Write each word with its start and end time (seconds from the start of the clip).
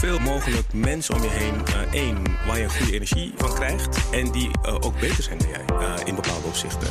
zoveel 0.00 0.18
mogelijk 0.18 0.72
mensen 0.72 1.14
om 1.14 1.22
je 1.22 1.28
heen. 1.28 1.54
Uh, 1.54 1.92
één, 1.92 2.16
waar 2.46 2.58
je 2.58 2.68
goede 2.68 2.92
energie 2.92 3.32
van 3.36 3.54
krijgt. 3.54 4.10
En 4.10 4.30
die 4.32 4.50
uh, 4.66 4.74
ook 4.74 5.00
beter 5.00 5.22
zijn 5.22 5.38
dan 5.38 5.48
jij 5.48 5.64
uh, 5.72 5.94
in 6.04 6.14
bepaalde 6.14 6.46
opzichten. 6.46 6.88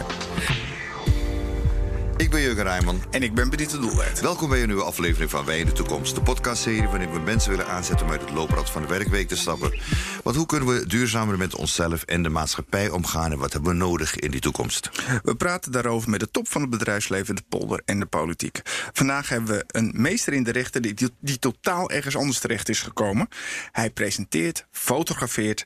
Ik 2.19 2.29
ben 2.29 2.41
Jurgen 2.41 2.63
Rijman. 2.63 3.01
En 3.11 3.23
ik 3.23 3.33
ben 3.33 3.49
Benito 3.49 3.79
Doelwijd. 3.79 4.21
Welkom 4.21 4.49
bij 4.49 4.61
een 4.61 4.67
nieuwe 4.67 4.83
aflevering 4.83 5.29
van 5.29 5.45
Wij 5.45 5.59
in 5.59 5.65
de 5.65 5.71
Toekomst. 5.71 6.15
De 6.15 6.21
podcastserie 6.21 6.87
waarin 6.87 7.11
we 7.11 7.19
mensen 7.19 7.49
willen 7.49 7.67
aanzetten 7.67 8.05
om 8.05 8.11
uit 8.11 8.21
het 8.21 8.31
looprad 8.31 8.69
van 8.69 8.81
de 8.81 8.87
werkweek 8.87 9.27
te 9.27 9.35
stappen. 9.35 9.73
Want 10.23 10.35
hoe 10.35 10.45
kunnen 10.45 10.67
we 10.67 10.87
duurzamer 10.87 11.37
met 11.37 11.55
onszelf 11.55 12.03
en 12.03 12.23
de 12.23 12.29
maatschappij 12.29 12.89
omgaan... 12.89 13.31
en 13.31 13.37
wat 13.37 13.53
hebben 13.53 13.71
we 13.71 13.77
nodig 13.77 14.15
in 14.15 14.31
die 14.31 14.39
toekomst? 14.39 14.89
We 15.23 15.35
praten 15.35 15.71
daarover 15.71 16.09
met 16.09 16.19
de 16.19 16.31
top 16.31 16.47
van 16.47 16.61
het 16.61 16.69
bedrijfsleven, 16.69 17.35
de 17.35 17.43
polder 17.49 17.81
en 17.85 17.99
de 17.99 18.05
politiek. 18.05 18.61
Vandaag 18.93 19.29
hebben 19.29 19.55
we 19.55 19.63
een 19.67 19.91
meester 19.95 20.33
in 20.33 20.43
de 20.43 20.51
rechten 20.51 20.81
die, 20.81 20.93
die, 20.93 21.09
die 21.19 21.39
totaal 21.39 21.89
ergens 21.89 22.15
anders 22.15 22.39
terecht 22.39 22.69
is 22.69 22.81
gekomen. 22.81 23.27
Hij 23.71 23.89
presenteert, 23.89 24.65
fotografeert, 24.71 25.65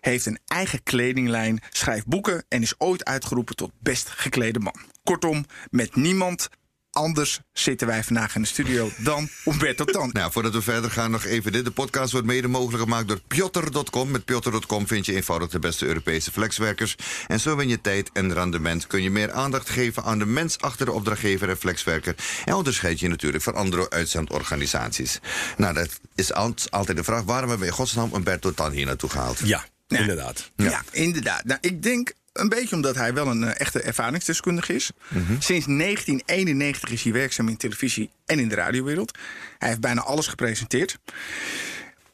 heeft 0.00 0.26
een 0.26 0.38
eigen 0.46 0.82
kledinglijn... 0.82 1.62
schrijft 1.70 2.06
boeken 2.06 2.44
en 2.48 2.62
is 2.62 2.74
ooit 2.78 3.04
uitgeroepen 3.04 3.56
tot 3.56 3.70
best 3.80 4.08
geklede 4.08 4.58
man. 4.58 4.91
Kortom, 5.02 5.46
met 5.70 5.96
niemand 5.96 6.48
anders 6.92 7.40
zitten 7.52 7.86
wij 7.86 8.04
vandaag 8.04 8.34
in 8.34 8.42
de 8.42 8.48
studio 8.48 8.90
dan 8.98 9.28
Umberto 9.44 9.84
Tan. 9.84 10.10
Nou, 10.12 10.32
voordat 10.32 10.52
we 10.52 10.62
verder 10.62 10.90
gaan, 10.90 11.10
nog 11.10 11.24
even 11.24 11.52
dit. 11.52 11.64
De 11.64 11.70
podcast 11.70 12.12
wordt 12.12 12.26
mede 12.26 12.48
mogelijk 12.48 12.82
gemaakt 12.82 13.08
door 13.08 13.20
Pjotter.com. 13.26 14.10
Met 14.10 14.24
Pjotter.com 14.24 14.86
vind 14.86 15.06
je 15.06 15.14
eenvoudig 15.14 15.48
de 15.48 15.58
beste 15.58 15.86
Europese 15.86 16.32
flexwerkers. 16.32 16.96
En 17.26 17.40
zo 17.40 17.56
win 17.56 17.68
je 17.68 17.80
tijd 17.80 18.10
en 18.12 18.32
rendement. 18.32 18.86
Kun 18.86 19.02
je 19.02 19.10
meer 19.10 19.32
aandacht 19.32 19.70
geven 19.70 20.02
aan 20.04 20.18
de 20.18 20.26
mens 20.26 20.58
achter 20.58 20.86
de 20.86 20.92
opdrachtgever 20.92 21.48
en 21.48 21.56
flexwerker. 21.56 22.14
En 22.44 22.54
onderscheid 22.54 23.00
je 23.00 23.08
natuurlijk 23.08 23.42
van 23.42 23.54
andere 23.54 23.90
uitzendorganisaties. 23.90 25.20
Nou, 25.56 25.74
dat 25.74 26.00
is 26.14 26.32
altijd 26.70 26.96
de 26.96 27.04
vraag. 27.04 27.22
Waarom 27.22 27.48
hebben 27.48 27.66
we 27.66 27.72
in 27.72 27.78
godsnaam 27.78 28.14
Umberto 28.14 28.52
Tan 28.52 28.72
hier 28.72 28.86
naartoe 28.86 29.10
gehaald? 29.10 29.38
Ja, 29.38 29.64
inderdaad. 29.88 30.50
Ja, 30.56 30.64
ja 30.64 30.82
inderdaad. 30.90 31.44
Nou, 31.44 31.58
ik 31.60 31.82
denk 31.82 32.12
een 32.32 32.48
beetje 32.48 32.76
omdat 32.76 32.94
hij 32.94 33.14
wel 33.14 33.26
een 33.26 33.42
uh, 33.42 33.60
echte 33.60 33.80
ervaringsdeskundige 33.80 34.74
is. 34.74 34.90
Mm 35.08 35.26
-hmm. 35.26 35.40
Sinds 35.40 35.66
1991 35.66 36.90
is 36.90 37.02
hij 37.02 37.12
werkzaam 37.12 37.48
in 37.48 37.56
televisie 37.56 38.10
en 38.26 38.38
in 38.38 38.48
de 38.48 38.54
radiowereld. 38.54 39.18
Hij 39.58 39.68
heeft 39.68 39.80
bijna 39.80 40.00
alles 40.00 40.26
gepresenteerd. 40.26 40.98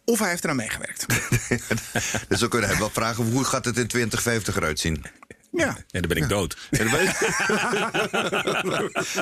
Of 0.05 0.19
hij 0.19 0.29
heeft 0.29 0.45
eraan 0.45 0.57
meegewerkt. 0.57 1.07
dus 2.29 2.41
we 2.41 2.49
kunnen 2.49 2.69
hem 2.69 2.79
wel 2.79 2.91
vragen 2.91 3.31
hoe 3.31 3.45
gaat 3.45 3.65
het 3.65 3.79
in 3.79 3.87
2050 3.87 4.57
eruit 4.57 4.81
zien? 4.81 5.05
Ja. 5.59 5.77
ja, 5.87 6.01
dan 6.01 6.09
ben 6.09 6.17
ik 6.17 6.29
dood. 6.29 6.57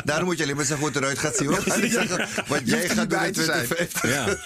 Daarom 0.04 0.26
moet 0.26 0.36
je 0.36 0.42
alleen 0.42 0.56
maar 0.56 0.64
zeggen 0.64 0.76
hoe 0.76 0.86
het 0.86 0.96
eruit 0.96 1.18
gaat 1.18 1.36
zien. 1.40 1.50
Wat 2.46 2.60
jij 2.64 2.88
gaat 2.88 3.10
doen 3.10 3.24
in 3.24 3.32
2050. 3.32 4.08
Ja. 4.08 4.26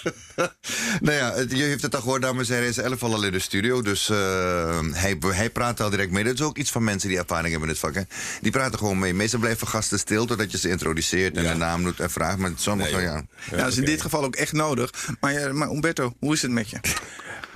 nou 1.06 1.16
ja, 1.16 1.34
je 1.48 1.62
heeft 1.62 1.83
het 1.83 1.94
al 1.94 2.00
gehoord, 2.00 2.22
dames 2.22 2.48
en 2.48 2.55
heren. 2.55 2.74
Hij 2.74 2.84
is 2.84 2.91
elf 2.91 3.02
al 3.02 3.24
in 3.24 3.33
de 3.33 3.38
studio. 3.38 3.83
Dus 3.83 4.08
uh, 4.08 4.16
hij, 4.92 5.16
hij 5.20 5.50
praat 5.50 5.80
al 5.80 5.91
direct 5.91 6.11
mee. 6.11 6.24
Dat 6.24 6.34
is 6.34 6.42
ook 6.42 6.58
iets 6.58 6.70
van 6.70 6.84
mensen 6.84 7.08
die 7.08 7.18
ervaring 7.18 7.50
hebben 7.50 7.68
in 7.68 7.74
het 7.74 7.84
vak. 7.84 7.94
Hè. 7.94 8.02
Die 8.41 8.52
praten 8.52 8.78
gewoon 8.78 8.98
mee. 8.98 9.14
Meestal 9.14 9.41
blijven 9.41 9.68
gasten 9.68 9.98
stil 9.98 10.27
totdat 10.27 10.50
je 10.50 10.58
ze 10.58 10.68
introduceert 10.68 11.36
en 11.36 11.42
ja. 11.42 11.50
een 11.50 11.58
naam 11.58 11.83
doet 11.83 12.00
en 12.00 12.11
vraagt. 12.11 12.38
Maar 12.38 12.52
sommigen, 12.56 12.92
nee, 12.92 13.02
ja. 13.02 13.14
Ja, 13.14 13.24
ja, 13.50 13.56
dat 13.56 13.72
is 13.72 13.77
in 13.77 13.84
dit 13.84 14.00
geval 14.00 14.24
ook 14.24 14.36
echt 14.36 14.52
nodig. 14.52 14.91
Maar, 15.20 15.55
maar 15.55 15.70
Umberto, 15.70 16.14
hoe 16.18 16.34
is 16.34 16.42
het 16.42 16.50
met 16.50 16.70
je? 16.70 16.77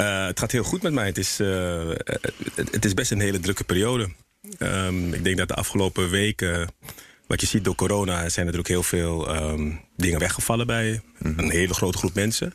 Uh, 0.00 0.26
het 0.26 0.38
gaat 0.38 0.52
heel 0.52 0.62
goed 0.62 0.82
met 0.82 0.92
mij. 0.92 1.06
Het 1.06 1.18
is, 1.18 1.40
uh, 1.40 1.88
het, 2.54 2.72
het 2.72 2.84
is 2.84 2.94
best 2.94 3.10
een 3.10 3.20
hele 3.20 3.40
drukke 3.40 3.64
periode. 3.64 4.08
Um, 4.58 5.14
ik 5.14 5.24
denk 5.24 5.36
dat 5.36 5.48
de 5.48 5.54
afgelopen 5.54 6.10
weken, 6.10 6.68
wat 7.26 7.40
je 7.40 7.46
ziet 7.46 7.64
door 7.64 7.74
corona, 7.74 8.28
zijn 8.28 8.46
natuurlijk 8.46 8.68
heel 8.68 8.82
veel 8.82 9.36
um, 9.36 9.80
dingen 9.96 10.18
weggevallen 10.18 10.66
bij 10.66 11.00
een 11.22 11.50
hele 11.50 11.74
grote 11.74 11.98
groep 11.98 12.14
mensen. 12.14 12.54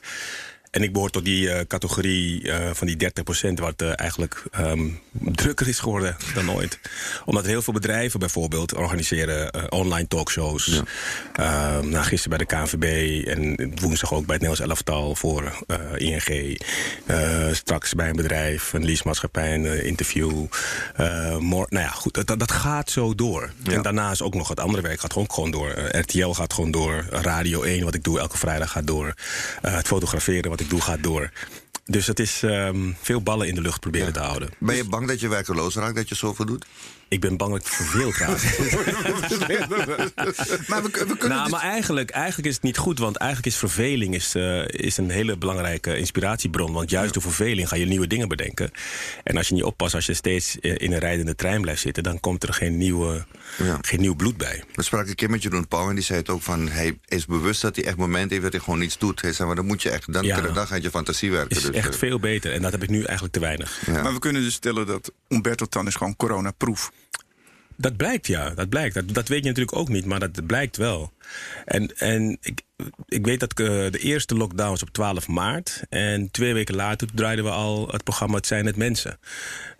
En 0.71 0.83
ik 0.83 0.93
behoor 0.93 1.09
tot 1.09 1.25
die 1.25 1.45
uh, 1.45 1.59
categorie 1.67 2.43
uh, 2.43 2.69
van 2.73 2.87
die 2.87 3.11
30% 3.49 3.53
wat 3.53 3.81
uh, 3.81 3.91
eigenlijk 3.95 4.43
um, 4.59 4.99
drukker 5.11 5.67
is 5.67 5.79
geworden 5.79 6.17
dan 6.33 6.51
ooit. 6.51 6.79
Omdat 7.25 7.45
heel 7.45 7.61
veel 7.61 7.73
bedrijven 7.73 8.19
bijvoorbeeld 8.19 8.75
organiseren 8.75 9.71
online 9.71 10.07
talkshows. 10.07 10.81
Ja. 11.35 11.81
nou, 11.81 12.03
gisteren 12.03 12.37
bij 12.37 12.47
de 12.47 12.55
KNVB 12.55 13.27
en 13.27 13.71
woensdag 13.81 14.13
ook 14.13 14.25
bij 14.25 14.35
het 14.35 14.43
Nederlands 14.43 14.59
elftal 14.59 15.15
voor 15.15 15.65
ING. 15.95 16.57
straks 17.51 17.93
bij 17.93 18.09
een 18.09 18.15
bedrijf, 18.15 18.73
een 18.73 18.85
leasemaatschappij, 18.85 19.53
een 19.53 19.83
interview. 19.85 20.45
Nou 20.97 21.69
ja, 21.69 21.87
goed, 21.87 22.27
dat, 22.27 22.39
dat 22.39 22.51
gaat 22.51 22.89
zo 22.89 23.15
door. 23.15 23.51
Ja. 23.63 23.73
En 23.73 23.81
daarnaast 23.81 24.21
ook 24.21 24.33
nog 24.33 24.47
het 24.47 24.59
andere 24.59 24.81
werk 24.81 24.99
gaat 24.99 25.13
gewoon, 25.13 25.31
gewoon 25.31 25.51
door. 25.51 25.69
RTL 25.91 26.29
gaat 26.29 26.53
gewoon 26.53 26.71
door. 26.71 27.05
Radio 27.09 27.61
1, 27.61 27.83
wat 27.83 27.95
ik 27.95 28.03
doe 28.03 28.19
elke 28.19 28.37
vrijdag, 28.37 28.71
gaat 28.71 28.87
door. 28.87 29.13
het 29.61 29.87
fotograferen, 29.87 30.49
wat 30.49 30.58
ik 30.59 30.69
doe 30.69 30.81
gaat 30.81 31.03
door. 31.03 31.31
Dus 31.85 32.07
het 32.07 32.19
is 32.19 32.41
um, 32.41 32.95
veel 33.01 33.21
ballen 33.21 33.47
in 33.47 33.55
de 33.55 33.61
lucht 33.61 33.79
proberen 33.79 34.07
ja. 34.07 34.13
te 34.13 34.19
houden. 34.19 34.49
Ben 34.57 34.75
je 34.75 34.83
bang 34.83 35.07
dat 35.07 35.19
je 35.19 35.27
werkeloos 35.27 35.75
raakt, 35.75 35.95
dat 35.95 36.09
je 36.09 36.15
zoveel 36.15 36.45
doet? 36.45 36.65
Ik 37.07 37.19
ben 37.19 37.37
bang 37.37 37.51
dat 37.51 37.61
ik 37.61 37.67
verveeld 37.67 38.15
raak. 38.15 38.29
maar 40.69 40.83
we, 40.83 40.89
we 40.91 41.17
kunnen 41.17 41.29
nou, 41.29 41.43
dus... 41.43 41.51
maar 41.51 41.61
eigenlijk, 41.61 42.09
eigenlijk 42.09 42.47
is 42.47 42.53
het 42.53 42.63
niet 42.63 42.77
goed. 42.77 42.99
Want 42.99 43.15
eigenlijk 43.15 43.53
is 43.53 43.59
verveling 43.59 44.15
is, 44.15 44.35
uh, 44.35 44.67
is 44.67 44.97
een 44.97 45.09
hele 45.09 45.37
belangrijke 45.37 45.97
inspiratiebron. 45.97 46.73
Want 46.73 46.89
juist 46.89 47.15
ja. 47.15 47.21
door 47.21 47.31
verveling 47.31 47.67
ga 47.67 47.75
je 47.75 47.85
nieuwe 47.85 48.07
dingen 48.07 48.27
bedenken. 48.27 48.71
En 49.23 49.37
als 49.37 49.47
je 49.47 49.53
niet 49.53 49.63
oppast, 49.63 49.95
als 49.95 50.05
je 50.05 50.13
steeds 50.13 50.55
in 50.55 50.91
een 50.91 50.99
rijdende 50.99 51.35
trein 51.35 51.61
blijft 51.61 51.81
zitten... 51.81 52.03
dan 52.03 52.19
komt 52.19 52.43
er 52.43 52.53
geen, 52.53 52.77
nieuwe, 52.77 53.25
ja. 53.57 53.77
geen 53.81 53.99
nieuw 53.99 54.15
bloed 54.15 54.37
bij. 54.37 54.63
We 54.73 54.83
spraken 54.83 55.09
een 55.09 55.15
keer 55.15 55.29
met 55.29 55.43
Jeroen 55.43 55.67
Pauw 55.67 55.89
en 55.89 55.95
die 55.95 56.03
zei 56.03 56.19
het 56.19 56.29
ook 56.29 56.41
van... 56.41 56.67
hij 56.67 56.99
is 57.05 57.25
bewust 57.25 57.61
dat 57.61 57.75
hij 57.75 57.85
echt 57.85 57.97
momenten 57.97 58.29
heeft 58.29 58.43
dat 58.43 58.51
hij 58.51 58.61
gewoon 58.61 58.79
niets 58.79 58.97
doet. 58.97 59.21
Hij 59.21 59.33
zei, 59.33 59.47
maar 59.47 59.55
dan 59.55 59.65
moet 59.65 59.81
je 59.81 59.89
echt, 59.89 60.13
dan, 60.13 60.23
ja. 60.23 60.41
dan 60.41 60.67
gaat 60.67 60.83
je 60.83 60.89
fantasie 60.89 61.31
werken. 61.31 61.57
is 61.57 61.63
dus, 61.63 61.75
echt 61.75 61.95
veel 61.95 62.19
beter. 62.19 62.53
En 62.53 62.61
dat 62.61 62.71
heb 62.71 62.83
ik 62.83 62.89
nu 62.89 63.03
eigenlijk 63.03 63.33
te 63.33 63.39
weinig. 63.39 63.87
Maar 63.87 64.13
we 64.13 64.19
kunnen 64.19 64.41
dus 64.41 64.53
stellen 64.53 64.85
dat 64.85 65.11
Umberto 65.27 65.65
Tan 65.65 65.87
is 65.87 65.95
gewoon 65.95 66.15
coronaproof. 66.15 66.91
Dat 67.81 67.97
blijkt, 67.97 68.27
ja. 68.27 68.49
Dat 68.49 68.69
blijkt. 68.69 68.93
Dat, 68.93 69.13
dat 69.13 69.27
weet 69.27 69.43
je 69.43 69.47
natuurlijk 69.47 69.77
ook 69.77 69.89
niet, 69.89 70.05
maar 70.05 70.19
dat 70.19 70.45
blijkt 70.45 70.77
wel. 70.77 71.11
En, 71.65 71.97
en 71.97 72.37
ik, 72.41 72.61
ik 73.05 73.25
weet 73.25 73.39
dat 73.39 73.59
uh, 73.59 73.67
de 73.67 73.99
eerste 73.99 74.35
lockdown 74.35 74.69
was 74.69 74.81
op 74.81 74.89
12 74.89 75.27
maart. 75.27 75.83
En 75.89 76.31
twee 76.31 76.53
weken 76.53 76.75
later 76.75 77.07
draaiden 77.13 77.45
we 77.45 77.51
al 77.51 77.87
het 77.91 78.03
programma 78.03 78.35
Het 78.35 78.47
zijn 78.47 78.65
het 78.65 78.75
mensen. 78.75 79.19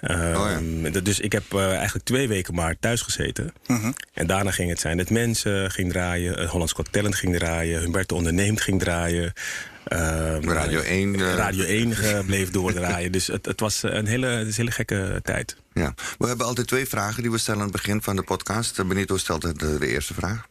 Uh, 0.01 0.17
oh 0.17 0.91
ja. 0.91 0.99
Dus 0.99 1.19
ik 1.19 1.31
heb 1.31 1.43
uh, 1.53 1.73
eigenlijk 1.73 2.05
twee 2.05 2.27
weken 2.27 2.53
maar 2.53 2.79
thuis 2.79 3.01
gezeten. 3.01 3.53
-huh. 3.65 3.91
En 4.13 4.27
daarna 4.27 4.51
ging 4.51 4.69
Het 4.69 4.79
zijn 4.79 4.97
het 4.97 5.09
mensen 5.09 5.71
ging 5.71 5.91
draaien. 5.91 6.47
Hollands 6.47 6.73
Got 6.73 6.91
Talent 6.91 7.15
ging 7.15 7.37
draaien. 7.37 7.81
Humberto 7.81 8.15
Onderneemt 8.15 8.61
ging 8.61 8.79
draaien. 8.79 9.33
Uh, 9.89 10.39
Radio 10.39 10.79
1. 10.81 11.13
Uh... 11.13 11.33
Radio 11.33 11.63
1 11.63 12.25
bleef 12.25 12.51
doordraaien. 12.51 13.11
dus 13.11 13.27
het, 13.27 13.45
het 13.45 13.59
was 13.59 13.83
een 13.83 14.05
hele, 14.05 14.27
het 14.27 14.47
is 14.47 14.57
een 14.57 14.63
hele 14.63 14.71
gekke 14.71 15.19
tijd. 15.23 15.55
Ja. 15.73 15.93
We 16.17 16.27
hebben 16.27 16.45
altijd 16.45 16.67
twee 16.67 16.87
vragen 16.87 17.21
die 17.21 17.31
we 17.31 17.37
stellen 17.37 17.59
aan 17.59 17.67
het 17.67 17.75
begin 17.75 18.01
van 18.01 18.15
de 18.15 18.23
podcast. 18.23 18.87
Benito 18.87 19.17
stelt 19.17 19.41
de, 19.41 19.77
de 19.79 19.87
eerste 19.87 20.13
vraag. 20.13 20.47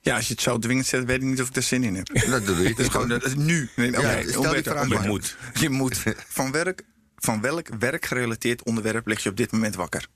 Ja, 0.00 0.16
als 0.16 0.26
je 0.26 0.32
het 0.32 0.42
zo 0.42 0.58
dwingend 0.58 0.86
zet, 0.86 1.04
weet 1.04 1.16
ik 1.16 1.22
niet 1.22 1.40
of 1.40 1.48
ik 1.48 1.56
er 1.56 1.62
zin 1.62 1.84
in 1.84 1.94
heb. 1.94 2.06
Dat 2.30 2.46
doe 2.46 2.56
je. 2.56 2.68
Dat 2.68 2.78
is 2.78 2.88
gewoon 2.88 3.08
dat 3.08 3.24
is 3.24 3.34
nu. 3.34 3.68
Nee, 3.76 3.90
ja, 3.90 3.98
okay, 3.98 4.26
stel 4.28 4.52
die 4.52 4.62
vraag 4.62 4.88
maar. 4.88 5.02
Je 5.02 5.08
moet. 5.08 5.36
Je 5.54 5.70
moet. 5.70 6.02
Van, 6.28 6.52
werk, 6.52 6.82
van 7.16 7.40
welk 7.40 7.68
werkgerelateerd 7.78 8.62
onderwerp 8.62 9.06
lig 9.06 9.22
je 9.22 9.28
op 9.28 9.36
dit 9.36 9.52
moment 9.52 9.74
wakker? 9.74 10.06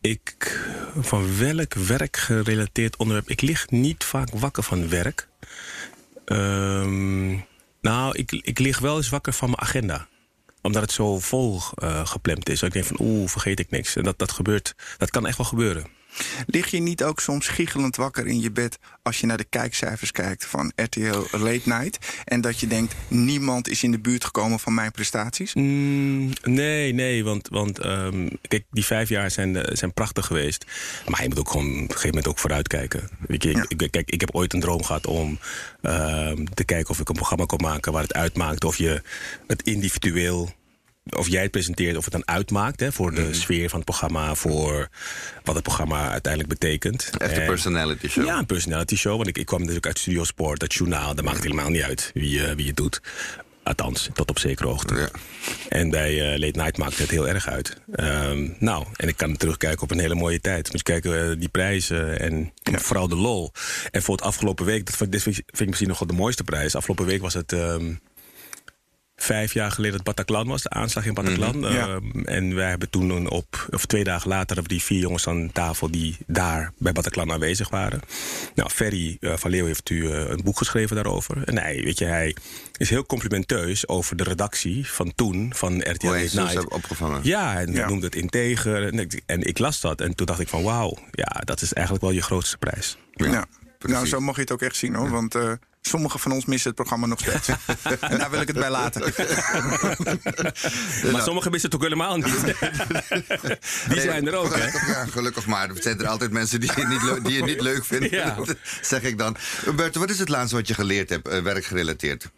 Ik, 0.00 0.60
van 1.00 1.38
welk 1.38 1.74
werkgerelateerd 1.74 2.96
onderwerp? 2.96 3.30
Ik 3.30 3.40
lig 3.40 3.70
niet 3.70 4.04
vaak 4.04 4.28
wakker 4.32 4.62
van 4.62 4.88
werk. 4.88 5.28
Um, 6.32 7.44
nou, 7.80 8.16
ik, 8.16 8.32
ik 8.32 8.58
lig 8.58 8.78
wel 8.78 8.96
eens 8.96 9.08
wakker 9.08 9.32
van 9.32 9.48
mijn 9.48 9.60
agenda 9.60 10.08
omdat 10.62 10.82
het 10.82 10.92
zo 10.92 11.18
vol 11.18 11.60
uh, 11.82 12.06
gepland 12.06 12.48
is. 12.48 12.60
Dat 12.60 12.68
ik 12.68 12.74
denk 12.74 12.86
van 12.86 13.06
oeh, 13.06 13.28
vergeet 13.28 13.60
ik 13.60 13.70
niks. 13.70 13.96
En 13.96 14.02
dat, 14.02 14.18
dat 14.18 14.32
gebeurt, 14.32 14.74
dat 14.96 15.10
kan 15.10 15.26
echt 15.26 15.36
wel 15.36 15.46
gebeuren. 15.46 15.86
Lig 16.46 16.70
je 16.70 16.80
niet 16.80 17.02
ook 17.02 17.20
soms 17.20 17.48
giechelend 17.48 17.96
wakker 17.96 18.26
in 18.26 18.40
je 18.40 18.50
bed 18.50 18.78
als 19.02 19.20
je 19.20 19.26
naar 19.26 19.36
de 19.36 19.44
kijkcijfers 19.44 20.12
kijkt 20.12 20.46
van 20.46 20.72
RTL 20.76 21.26
Late 21.30 21.62
Night 21.64 21.98
en 22.24 22.40
dat 22.40 22.60
je 22.60 22.66
denkt 22.66 22.94
niemand 23.08 23.68
is 23.68 23.82
in 23.82 23.90
de 23.90 23.98
buurt 23.98 24.24
gekomen 24.24 24.58
van 24.58 24.74
mijn 24.74 24.90
prestaties? 24.90 25.54
Mm, 25.54 26.32
nee, 26.42 26.92
nee, 26.92 27.24
want, 27.24 27.48
want 27.48 27.84
um, 27.84 28.28
kijk, 28.48 28.64
die 28.70 28.84
vijf 28.84 29.08
jaar 29.08 29.30
zijn, 29.30 29.76
zijn 29.76 29.92
prachtig 29.92 30.26
geweest. 30.26 30.64
Maar 31.06 31.22
je 31.22 31.28
moet 31.28 31.38
ook 31.38 31.50
gewoon 31.50 31.66
op 31.66 31.72
een 31.74 31.86
gegeven 31.86 32.08
moment 32.08 32.28
ook 32.28 32.38
vooruitkijken. 32.38 33.10
Ik, 33.26 33.42
ja. 33.42 33.64
ik, 33.68 33.90
kijk, 33.90 34.10
ik 34.10 34.20
heb 34.20 34.34
ooit 34.34 34.52
een 34.52 34.60
droom 34.60 34.82
gehad 34.82 35.06
om 35.06 35.38
uh, 35.82 36.32
te 36.54 36.64
kijken 36.64 36.90
of 36.90 37.00
ik 37.00 37.08
een 37.08 37.14
programma 37.14 37.44
kon 37.44 37.60
maken 37.60 37.92
waar 37.92 38.02
het 38.02 38.14
uitmaakt 38.14 38.64
of 38.64 38.76
je 38.76 39.02
het 39.46 39.62
individueel 39.62 40.56
of 41.16 41.28
jij 41.28 41.42
het 41.42 41.50
presenteert, 41.50 41.96
of 41.96 42.04
het 42.04 42.12
dan 42.12 42.28
uitmaakt 42.28 42.80
hè, 42.80 42.92
voor 42.92 43.14
de 43.14 43.20
mm. 43.20 43.34
sfeer 43.34 43.68
van 43.68 43.78
het 43.78 43.88
programma, 43.88 44.34
voor 44.34 44.88
wat 45.44 45.54
het 45.54 45.64
programma 45.64 46.10
uiteindelijk 46.10 46.52
betekent. 46.52 47.10
Echt 47.18 47.36
een 47.36 47.46
personality 47.46 48.08
show. 48.08 48.26
Ja, 48.26 48.38
een 48.38 48.46
personality 48.46 48.96
show. 48.96 49.16
Want 49.16 49.28
ik, 49.28 49.38
ik 49.38 49.46
kwam 49.46 49.58
natuurlijk 49.58 49.86
uit 49.86 49.98
Studio 49.98 50.24
Sport, 50.24 50.60
dat 50.60 50.74
journaal, 50.74 51.14
dat 51.14 51.24
maakt 51.24 51.42
helemaal 51.42 51.70
niet 51.70 51.82
uit 51.82 52.10
wie, 52.14 52.38
uh, 52.38 52.50
wie 52.50 52.66
het 52.66 52.76
doet. 52.76 53.00
Althans, 53.62 54.08
tot 54.12 54.30
op 54.30 54.38
zekere 54.38 54.68
hoogte. 54.68 54.94
Ja. 54.94 55.08
En 55.68 55.90
bij 55.90 56.14
uh, 56.14 56.38
Late 56.38 56.58
Night 56.58 56.76
maakt 56.76 56.98
het 56.98 57.10
heel 57.10 57.28
erg 57.28 57.48
uit. 57.48 57.80
Um, 57.96 58.56
nou, 58.58 58.86
en 58.96 59.08
ik 59.08 59.16
kan 59.16 59.36
terugkijken 59.36 59.82
op 59.82 59.90
een 59.90 59.98
hele 59.98 60.14
mooie 60.14 60.40
tijd. 60.40 60.70
Dus 60.70 60.82
kijken 60.82 61.10
we 61.10 61.34
uh, 61.34 61.40
die 61.40 61.48
prijzen 61.48 62.20
en 62.20 62.52
ja. 62.62 62.78
vooral 62.78 63.08
de 63.08 63.16
lol. 63.16 63.52
En 63.90 64.02
voor 64.02 64.16
het 64.16 64.24
afgelopen 64.24 64.64
week, 64.64 64.86
dat 64.86 64.96
vind, 64.96 65.12
dit 65.12 65.22
vind 65.22 65.38
ik 65.60 65.66
misschien 65.66 65.88
nog 65.88 65.98
wel 65.98 66.08
de 66.08 66.14
mooiste 66.14 66.44
prijs. 66.44 66.74
Afgelopen 66.74 67.06
week 67.06 67.20
was 67.20 67.34
het 67.34 67.52
um, 67.52 68.00
vijf 69.20 69.52
jaar 69.52 69.70
geleden 69.70 69.94
het 69.96 70.04
Bataclan 70.04 70.46
was, 70.46 70.62
de 70.62 70.70
aanslag 70.70 71.06
in 71.06 71.14
Bataclan. 71.14 71.58
Mhm, 71.58 71.72
ja. 71.72 71.86
Ehm, 71.88 72.20
en 72.24 72.54
wij 72.54 72.68
hebben 72.68 72.90
toen 72.90 73.10
een 73.10 73.30
op, 73.30 73.66
of 73.70 73.86
twee 73.86 74.04
dagen 74.04 74.28
later, 74.28 74.56
hebben 74.56 74.68
die 74.76 74.82
vier 74.82 75.00
jongens 75.00 75.26
aan 75.28 75.52
tafel 75.52 75.90
die 75.90 76.16
daar 76.26 76.72
bij 76.78 76.92
Bataclan 76.92 77.32
aanwezig 77.32 77.68
waren. 77.68 78.00
Nou, 78.54 78.70
Ferry 78.70 79.16
eh, 79.20 79.36
van 79.36 79.50
Leeuw 79.50 79.66
heeft 79.66 79.90
u 79.90 80.10
eh, 80.10 80.28
een 80.28 80.40
boek 80.44 80.58
geschreven 80.58 80.96
daarover. 80.96 81.42
En 81.44 81.58
hij, 81.58 81.80
weet 81.84 81.98
je, 81.98 82.04
hij 82.04 82.36
is 82.76 82.90
heel 82.90 83.06
complimenteus 83.06 83.88
over 83.88 84.16
de 84.16 84.24
redactie 84.24 84.86
van 84.90 85.12
toen, 85.14 85.52
van 85.54 85.78
RTL 85.80 86.06
het 86.06 86.34
Night. 86.34 86.52
hebben 86.54 86.72
opgevangen. 86.72 87.20
Ja, 87.22 87.58
en 87.60 87.72
Ja. 87.72 87.78
hij 87.78 87.88
noemde 87.88 88.06
het 88.06 88.14
integer. 88.14 88.86
En 88.86 88.98
ik, 88.98 89.22
en 89.26 89.42
ik 89.42 89.58
las 89.58 89.80
dat 89.80 90.00
en 90.00 90.14
toen 90.14 90.26
dacht 90.26 90.40
ik 90.40 90.48
van 90.48 90.62
wauw, 90.62 90.98
ja, 91.10 91.40
dat 91.44 91.60
is 91.62 91.72
eigenlijk 91.72 92.06
wel 92.06 92.14
je 92.14 92.22
grootste 92.22 92.58
prijs. 92.58 92.98
Ja. 93.12 93.46
precies. 93.78 93.96
Nou, 93.96 94.06
zo 94.08 94.20
mag 94.20 94.34
je 94.34 94.40
het 94.40 94.52
ook 94.52 94.62
echt 94.62 94.76
zien 94.76 94.94
hoor. 94.94 95.10
Want 95.10 95.34
eh, 95.34 95.52
sommigen 95.88 96.20
van 96.20 96.32
ons 96.32 96.44
missen 96.44 96.66
het 96.66 96.78
programma 96.78 97.06
nog 97.06 97.20
steeds. 97.20 97.48
en 98.00 98.18
daar 98.18 98.30
wil 98.30 98.40
ik 98.40 98.46
het 98.46 98.56
bij 98.56 98.70
laten. 98.70 99.00
Maar 101.12 101.22
sommigen 101.22 101.50
missen 101.50 101.70
het 101.70 101.74
ook 101.74 101.82
helemaal 101.82 102.16
niet. 102.16 102.44
die 103.88 104.00
zijn 104.00 104.26
er 104.26 104.34
ook, 104.34 104.54
hè? 104.54 104.60
Gelukkig, 104.60 104.88
ja, 104.88 105.06
gelukkig 105.06 105.46
maar. 105.46 105.68
Er 105.68 105.82
zijn 105.82 106.00
er 106.00 106.06
altijd 106.06 106.30
mensen 106.30 106.60
die 106.60 106.70
je 106.76 106.86
niet, 106.86 107.24
die 107.24 107.34
je 107.34 107.42
niet 107.42 107.60
leuk 107.60 107.84
vinden. 107.84 108.10
Ja. 108.10 108.36
zeg 108.80 109.02
ik 109.02 109.18
dan. 109.18 109.36
Humberto, 109.64 110.00
wat 110.00 110.10
is 110.10 110.18
het 110.18 110.28
laatste 110.28 110.56
wat 110.56 110.68
je 110.68 110.74
geleerd 110.74 111.08
hebt, 111.08 111.28
eh, 111.28 111.42
werkgerelateerd? 111.42 112.30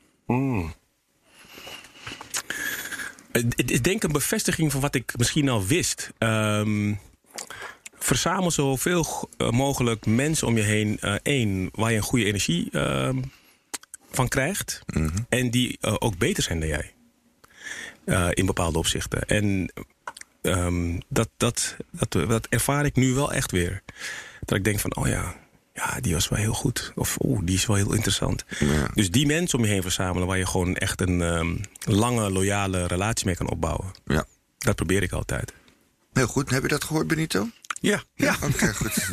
Het 3.33 3.71
is 3.71 3.83
denk 3.83 3.97
ik 3.97 4.03
een 4.03 4.13
bevestiging 4.13 4.73
van 4.73 4.81
wat 4.81 4.95
ik 4.95 5.13
misschien 5.17 5.49
al 5.49 5.67
wist. 5.67 6.11
Ehm, 6.19 6.95
verzamel 7.99 8.51
zoveel 8.51 9.31
eh, 9.37 9.51
mogelijk 9.51 10.07
mensen 10.07 10.47
om 10.47 10.57
je 10.57 10.63
heen. 10.63 10.99
Eén, 11.23 11.69
waar 11.73 11.91
je 11.91 11.97
een 11.97 12.03
goede 12.03 12.25
energie 12.25 12.69
ehm, 12.73 13.19
van 14.11 14.29
krijgt. 14.29 14.83
En 15.29 15.51
die 15.51 15.79
eh, 15.81 15.95
ook 15.99 16.19
beter 16.19 16.43
zijn 16.43 16.61
dan 16.61 16.69
jij. 16.69 16.95
Eh, 18.05 18.29
in 18.31 18.47
bepaalde 18.47 18.79
opzichten. 18.79 19.27
En 19.27 19.73
ehm, 20.43 20.99
dat, 21.09 21.29
dat, 21.37 21.77
dat, 21.91 22.29
dat 22.29 22.47
ervaar 22.47 22.85
ik 22.85 22.97
nu 22.97 23.15
wel 23.15 23.33
echt 23.33 23.51
weer. 23.51 23.83
Dat 24.41 24.59
ik 24.59 24.65
denk 24.65 24.79
van, 24.79 24.97
oh 24.97 25.07
ja, 25.07 25.35
ja 25.75 26.01
die 26.01 26.15
was 26.15 26.29
wel 26.29 26.39
heel 26.39 26.53
goed. 26.53 26.93
Of 26.95 27.17
oeh, 27.21 27.41
die 27.45 27.57
is 27.57 27.67
wel 27.67 27.77
heel 27.77 27.93
interessant. 27.93 28.45
Ja. 28.59 28.91
Dus 28.95 29.11
die 29.11 29.27
mensen 29.27 29.59
om 29.59 29.65
je 29.65 29.71
heen 29.71 29.83
verzamelen... 29.83 30.29
waar 30.29 30.39
je 30.39 30.47
gewoon 30.47 30.77
echt 30.77 31.01
een 31.01 31.23
ehm, 31.23 31.57
lange, 31.81 32.31
loyale 32.31 32.87
relatie 32.87 33.27
mee 33.27 33.37
kan 33.37 33.51
opbouwen. 33.51 33.91
Ja. 34.05 34.25
Dat 34.59 34.77
probeer 34.77 35.03
ik 35.03 35.13
altijd. 35.13 35.53
Heel 36.13 36.27
goed. 36.27 36.51
Heb 36.51 36.63
je 36.63 36.69
dat 36.69 36.85
gehoord, 36.85 37.07
Benito? 37.07 37.49
Ja, 37.83 38.03
ja. 38.15 38.37
Oké, 38.43 38.75
goed. 38.75 38.93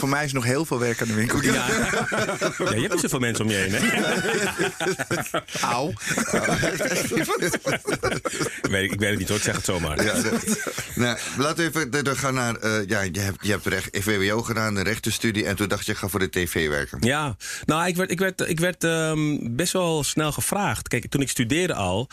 voor 0.00 0.08
mij 0.08 0.24
is 0.24 0.32
nog 0.32 0.44
heel 0.44 0.64
veel 0.64 0.78
werk 0.78 1.00
aan 1.00 1.06
de 1.08 1.14
winkel. 1.14 1.42
Ja, 1.42 1.52
ja 1.52 2.74
je 2.74 2.86
hebt 2.88 3.00
zoveel 3.00 3.18
mensen 3.18 3.44
om 3.44 3.50
je 3.50 3.56
heen, 3.56 3.72
hè? 3.72 4.00
Auw. 5.74 5.88
Ik 8.62 8.70
weet, 8.70 8.92
ik 8.92 8.98
weet 9.00 9.10
het 9.10 9.18
niet 9.18 9.28
hoor, 9.28 9.36
ik 9.36 9.42
zeg 9.42 9.56
het 9.56 9.64
zomaar. 9.64 10.04
Ja, 10.04 10.12
de- 10.20 10.60
nou, 10.94 11.18
laten 11.38 11.56
we 11.56 11.62
even 11.70 11.90
de- 11.90 12.02
de- 12.02 12.16
gaan 12.16 12.34
naar. 12.34 12.56
eh, 12.56 12.86
ja, 12.86 13.00
je 13.00 13.20
hebt, 13.20 13.44
je 13.46 13.50
hebt 13.50 13.66
recht, 13.66 13.88
VWO 14.00 14.42
gedaan, 14.42 14.76
een 14.76 14.84
rechtenstudie. 14.84 15.44
En 15.46 15.56
toen 15.56 15.68
dacht 15.68 15.86
je, 15.86 15.94
ga 15.94 16.08
voor 16.08 16.20
de 16.20 16.30
tv 16.30 16.68
werken. 16.68 16.98
Ja, 17.00 17.36
nou, 17.64 17.86
ik 17.86 17.96
werd, 17.96 18.10
ik 18.10 18.18
werd, 18.18 18.40
ik 18.40 18.60
werd 18.60 18.84
ehm, 18.84 19.36
best 19.40 19.72
wel 19.72 20.04
snel 20.04 20.32
gevraagd. 20.32 20.88
Kijk, 20.88 21.06
toen 21.08 21.20
ik 21.20 21.28
studeerde 21.28 21.74
al, 21.74 22.08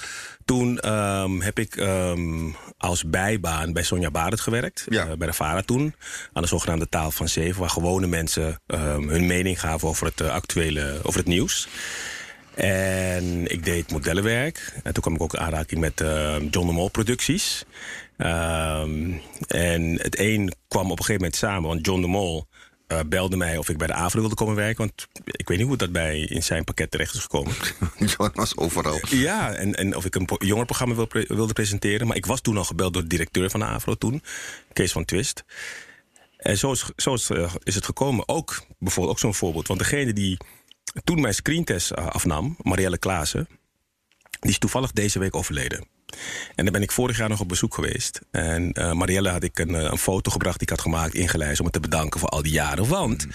toen 0.50 0.80
ehm, 0.80 1.40
heb 1.40 1.60
ik 1.60 1.76
ehm, 1.76 2.50
als 2.78 3.06
bijbaan 3.06 3.74
bij 3.74 3.84
Sonja 3.84 4.12
Barend 4.12 4.40
gewerkt. 4.40 4.86
Ja. 4.90 5.08
eh, 5.08 5.18
bij 5.18 5.28
de 5.28 5.34
VARA 5.34 5.62
toen, 5.62 5.96
aan 6.34 6.42
de 6.42 6.48
zogenaamde 6.48 6.90
taal 6.90 7.12
van 7.12 7.30
zeven... 7.30 7.60
waar 7.60 7.70
gewone 7.70 8.08
mensen 8.08 8.62
ehm, 8.68 9.08
hun 9.08 9.28
mening 9.28 9.60
gaven 9.60 9.88
over 9.88 10.06
het 10.06 10.22
eh, 10.22 10.30
actuele, 10.30 11.00
over 11.04 11.20
het 11.20 11.28
nieuws. 11.28 11.68
En 12.54 13.52
ik 13.52 13.64
deed 13.66 13.92
modellenwerk. 13.92 14.74
En 14.84 14.94
toen 14.94 15.04
kwam 15.04 15.16
ik 15.16 15.22
ook 15.22 15.34
in 15.34 15.40
aanraking 15.40 15.80
met 15.80 16.00
John 16.52 16.68
de 16.68 16.74
Mol 16.74 16.90
producties. 16.90 17.66
En 19.48 20.00
het 20.02 20.20
een 20.20 20.54
kwam 20.68 20.92
op 20.92 21.00
een 21.00 21.06
gegeven 21.06 21.22
moment 21.22 21.36
samen, 21.36 21.70
want 21.70 21.86
John 21.86 22.02
de 22.02 22.08
Mol 22.08 22.48
eh, 22.90 23.00
belde 23.06 23.38
mij 23.38 23.58
of 23.58 23.70
ik 23.70 23.78
bij 23.78 23.88
de 23.88 23.94
AVRO 23.94 24.20
wilde 24.20 24.36
komen 24.36 24.56
werken. 24.56 24.78
Want 24.78 25.08
ik 25.26 25.48
weet 25.48 25.58
niet 25.58 25.68
hoe 25.68 25.78
dat 25.78 25.92
bij 25.92 26.20
in 26.20 26.44
zijn 26.44 26.64
pakket 26.64 26.92
terecht 26.92 27.14
is 27.14 27.22
gekomen. 27.22 27.54
John 28.18 28.32
was 28.34 28.58
overal. 28.58 29.00
ja, 29.10 29.54
en, 29.54 29.76
en 29.76 29.96
of 29.96 30.06
ik 30.06 30.16
een 30.16 30.28
jongerenprogramma 30.38 30.96
wil 30.96 31.08
pre- 31.08 31.26
wilde 31.28 31.54
presenteren. 31.54 32.08
Maar 32.08 32.16
ik 32.16 32.26
was 32.26 32.42
toen 32.42 32.58
al 32.58 32.64
gebeld 32.64 32.94
door 32.94 33.02
de 33.02 33.08
directeur 33.08 33.50
van 33.50 33.60
de 33.60 33.66
AVRO 33.66 33.96
toen, 33.96 34.24
Kees 34.74 34.92
van 34.92 35.06
Twist. 35.06 35.44
En 36.38 36.58
zo 36.58 36.72
is, 36.72 36.90
zo 36.96 37.14
is, 37.14 37.30
eh, 37.30 37.54
is 37.64 37.76
het 37.76 37.86
gekomen. 37.86 38.28
Ook 38.28 38.62
bijvoorbeeld 38.80 39.16
ook 39.16 39.22
zo'n 39.22 39.36
voorbeeld. 39.36 39.68
Want 39.68 39.80
degene 39.80 40.14
die 40.14 40.38
toen 41.04 41.22
mijn 41.22 41.34
screentest 41.34 41.92
eh, 41.92 42.08
afnam, 42.08 42.56
Marielle 42.62 42.98
Klaassen, 42.98 43.48
die 44.40 44.52
is 44.52 44.58
toevallig 44.60 44.92
deze 44.92 45.20
week 45.20 45.36
overleden. 45.36 45.88
En 46.56 46.64
daar 46.64 46.74
ben 46.74 46.82
ik 46.82 46.92
vorig 46.92 47.18
jaar 47.18 47.30
nog 47.30 47.40
op 47.40 47.48
bezoek 47.48 47.74
geweest. 47.74 48.20
En 48.32 48.72
eh, 48.72 48.92
Marielle 48.92 49.30
had 49.30 49.44
ik 49.44 49.60
een, 49.60 49.76
eh, 49.76 49.82
een 49.82 49.98
foto 49.98 50.32
gebracht 50.32 50.60
die 50.60 50.68
ik 50.68 50.74
had 50.74 50.82
gemaakt, 50.82 51.14
ingelijst 51.14 51.60
om 51.60 51.66
het 51.66 51.74
te 51.74 51.80
bedanken 51.80 52.20
voor 52.20 52.30
al 52.30 52.42
die 52.42 52.52
jaren. 52.52 52.88
Want 52.88 53.28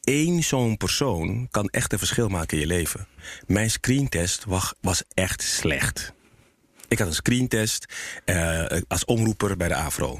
één 0.00 0.42
zo'n 0.42 0.76
persoon 0.76 1.48
kan 1.50 1.68
echt 1.68 1.92
een 1.92 1.98
verschil 1.98 2.28
maken 2.28 2.56
in 2.56 2.62
je 2.62 2.74
leven. 2.74 3.06
Mijn 3.46 3.70
screentest 3.70 4.44
was, 4.44 4.74
was 4.80 5.02
echt 5.14 5.42
slecht. 5.42 6.12
Ik 6.88 6.98
had 6.98 7.08
een 7.08 7.14
screentest 7.14 7.86
eh, 8.24 8.66
als 8.88 9.04
omroeper 9.04 9.56
bij 9.56 9.68
de 9.68 9.74
AVRO. 9.74 10.18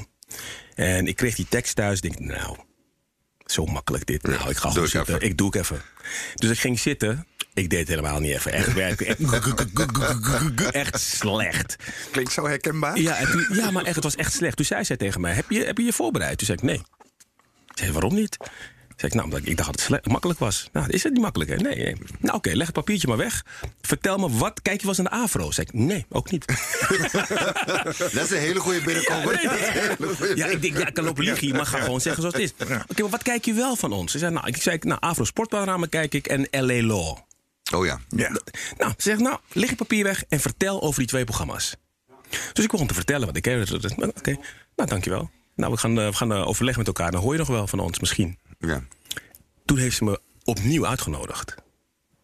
En 0.74 1.06
ik 1.06 1.16
kreeg 1.16 1.34
die 1.34 1.46
tekst 1.48 1.74
thuis. 1.74 2.00
Denk, 2.00 2.18
nou, 2.18 2.56
zo 3.46 3.64
makkelijk 3.64 4.06
dit. 4.06 4.22
Nou, 4.22 4.50
ik 4.50 4.56
ga 4.56 4.68
gewoon 4.70 4.84
ik 4.84 4.90
zitten. 4.90 5.14
even. 5.14 5.28
Ik 5.28 5.36
doe 5.36 5.48
ik 5.48 5.54
even. 5.54 5.82
Dus 6.34 6.50
ik 6.50 6.58
ging 6.58 6.78
zitten. 6.78 7.26
Ik 7.54 7.70
deed 7.70 7.78
het 7.78 7.88
helemaal 7.88 8.20
niet 8.20 8.32
even. 8.32 8.52
Echt 8.52 8.72
werken. 8.72 9.06
Echt, 9.06 10.72
echt 10.82 11.00
slecht. 11.00 11.76
Klinkt 12.10 12.32
zo 12.32 12.46
herkenbaar. 12.46 12.98
Ja, 12.98 13.16
en 13.16 13.30
toen, 13.30 13.46
ja, 13.50 13.70
maar 13.70 13.84
echt, 13.84 13.94
het 13.94 14.04
was 14.04 14.16
echt 14.16 14.32
slecht. 14.32 14.56
Toen 14.56 14.64
zei 14.64 14.84
zij 14.84 14.96
tegen 14.96 15.20
mij: 15.20 15.32
Heb 15.32 15.50
je 15.50 15.64
heb 15.64 15.78
je, 15.78 15.84
je 15.84 15.92
voorbereid? 15.92 16.38
Toen 16.38 16.46
zei 16.46 16.58
ik: 16.58 16.64
Nee. 16.64 16.82
Ik 17.66 17.78
zei: 17.78 17.92
Waarom 17.92 18.14
niet? 18.14 18.36
Zei 18.96 19.12
ik, 19.12 19.14
nou, 19.14 19.24
omdat 19.24 19.40
ik 19.48 19.56
dacht 19.56 19.88
dat 19.88 20.02
het 20.02 20.12
makkelijk 20.12 20.38
was. 20.38 20.68
Nou, 20.72 20.90
is 20.90 21.02
het 21.02 21.12
niet 21.12 21.22
makkelijk, 21.22 21.50
hè? 21.50 21.56
Nee. 21.56 21.76
nee. 21.76 21.96
Nou, 22.18 22.36
oké, 22.36 22.50
leg 22.50 22.66
het 22.66 22.74
papiertje 22.74 23.08
maar 23.08 23.16
weg. 23.16 23.44
Vertel 23.80 24.18
me, 24.18 24.30
wat 24.30 24.62
kijk 24.62 24.80
je 24.80 24.86
wel 24.86 24.96
eens 24.96 25.06
aan 25.06 25.18
de 25.18 25.24
AVRO? 25.24 25.50
Zei 25.50 25.66
ik, 25.66 25.74
nee, 25.80 26.06
ook 26.08 26.30
niet. 26.30 26.44
Dat 28.14 28.24
is 28.24 28.30
een 28.30 28.38
hele 28.38 28.60
goede 28.60 28.80
binnenkomer. 28.80 29.42
Ja, 29.42 29.52
nee, 29.98 30.36
Ja, 30.36 30.46
ik 30.46 30.62
denk, 30.62 30.78
ja, 30.78 30.86
ik 30.86 30.94
kan 30.94 31.04
lopen 31.04 31.24
liegen, 31.24 31.56
maar 31.56 31.66
ga 31.66 31.80
gewoon 31.80 32.00
zeggen 32.00 32.22
zoals 32.22 32.36
het 32.36 32.44
is. 32.44 32.66
Oké, 32.88 33.02
maar 33.02 33.10
wat 33.10 33.22
kijk 33.22 33.44
je 33.44 33.52
wel 33.52 33.76
van 33.76 33.92
ons? 33.92 34.12
Ze 34.12 34.18
zei, 34.18 34.32
nou, 34.32 34.46
ik 34.46 34.56
zei, 34.56 34.78
nou, 34.80 35.00
Afro 35.00 35.24
Sportpanorama 35.24 35.86
kijk 35.86 36.14
ik 36.14 36.26
en 36.26 36.48
LA 36.50 36.82
Law. 36.82 37.16
Oh 37.74 37.84
ja. 37.84 38.00
Ja. 38.08 38.30
Nou, 38.78 38.90
ze 38.96 39.02
zegt, 39.08 39.20
nou, 39.20 39.38
leg 39.52 39.70
je 39.70 39.76
papier 39.76 40.04
weg 40.04 40.24
en 40.28 40.40
vertel 40.40 40.82
over 40.82 40.98
die 40.98 41.08
twee 41.08 41.24
programma's. 41.24 41.76
Dus 42.52 42.64
ik 42.64 42.70
begon 42.70 42.86
te 42.86 42.94
vertellen 42.94 43.26
wat 43.26 43.36
ik 43.36 43.44
heb. 43.44 43.70
Oké, 44.16 44.36
nou, 44.76 44.88
dankjewel. 44.88 45.30
Nou, 45.56 45.72
we 45.72 45.78
gaan, 45.78 46.00
eh, 46.00 46.06
we 46.06 46.12
gaan 46.12 46.32
eh, 46.32 46.46
overleggen 46.46 46.84
met 46.84 46.96
elkaar. 46.96 47.10
Dan 47.10 47.20
hoor 47.20 47.32
je 47.32 47.38
nog 47.38 47.48
wel 47.48 47.66
van 47.66 47.78
ons, 47.80 48.00
misschien. 48.00 48.38
ja. 48.58 48.82
Toen 49.64 49.78
heeft 49.78 49.96
ze 49.96 50.04
me 50.04 50.20
opnieuw 50.44 50.86
uitgenodigd. 50.86 51.54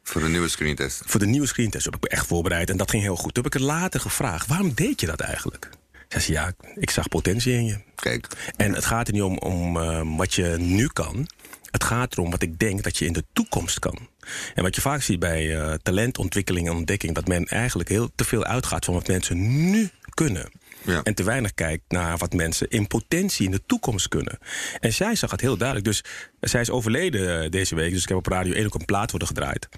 Voor 0.03 0.21
de 0.21 0.29
nieuwe 0.29 0.49
screentest. 0.49 1.03
Voor 1.07 1.21
de 1.21 1.27
nieuwe 1.27 1.47
screentest 1.47 1.85
heb 1.85 1.95
ik 1.95 2.03
me 2.03 2.09
echt 2.09 2.27
voorbereid. 2.27 2.71
En 2.71 2.77
dat 2.77 2.91
ging 2.91 3.03
heel 3.03 3.17
goed. 3.17 3.35
Toen 3.35 3.45
heb 3.45 3.55
ik 3.55 3.61
het 3.61 3.69
later 3.69 4.01
gevraagd. 4.01 4.47
Waarom 4.47 4.75
deed 4.75 5.01
je 5.01 5.07
dat 5.07 5.21
eigenlijk? 5.21 5.69
Zei 6.09 6.23
ze, 6.23 6.33
ja, 6.33 6.53
ik 6.75 6.91
zag 6.91 7.09
potentie 7.09 7.53
in 7.53 7.65
je. 7.65 7.79
Kijk. 7.95 8.53
En 8.57 8.75
het 8.75 8.85
gaat 8.85 9.07
er 9.07 9.13
niet 9.13 9.23
om, 9.23 9.39
om 9.39 9.77
eh, 9.77 10.17
wat 10.17 10.35
je 10.35 10.57
nu 10.59 10.87
kan. 10.87 11.29
Het 11.71 11.85
gaat 11.85 12.13
erom 12.13 12.31
wat 12.31 12.43
ik 12.43 12.59
denk 12.59 12.83
dat 12.83 12.97
je 12.97 13.05
in 13.07 13.13
de 13.13 13.25
toekomst 13.33 13.79
kan. 13.79 14.09
En 14.55 14.63
wat 14.63 14.75
je 14.75 14.81
vaak 14.81 15.03
ziet 15.03 15.19
bij 15.19 15.57
eh, 15.57 15.75
talentontwikkeling 15.83 16.67
en 16.67 16.75
ontdekking... 16.75 17.15
dat 17.15 17.29
men 17.29 17.45
eigenlijk 17.45 17.89
heel 17.89 18.11
te 18.15 18.25
veel 18.25 18.45
uitgaat 18.45 18.85
van 18.85 18.95
wat 18.95 19.07
mensen 19.07 19.71
nu 19.71 19.91
kunnen. 20.15 20.51
Ja. 20.85 21.03
En 21.03 21.15
te 21.15 21.23
weinig 21.23 21.55
kijkt 21.55 21.85
naar 21.89 22.19
wat 22.19 22.33
mensen 22.33 22.69
in 22.69 22.87
potentie 22.87 23.45
in 23.45 23.51
de 23.51 23.63
toekomst 23.67 24.09
kunnen. 24.09 24.39
En 24.81 24.93
zij 24.93 25.15
zag 25.15 25.31
het 25.31 25.41
heel 25.41 25.57
duidelijk. 25.57 25.87
Dus 25.87 26.05
zij 26.41 26.61
is 26.61 26.71
overleden 26.71 27.43
eh, 27.43 27.51
deze 27.51 27.75
week. 27.75 27.93
Dus 27.93 28.03
ik 28.03 28.09
heb 28.09 28.17
op 28.17 28.27
Radio 28.27 28.55
1 28.55 28.67
ook 28.67 28.75
een 28.75 28.85
plaat 28.85 29.11
worden 29.11 29.29
gedraaid. 29.29 29.69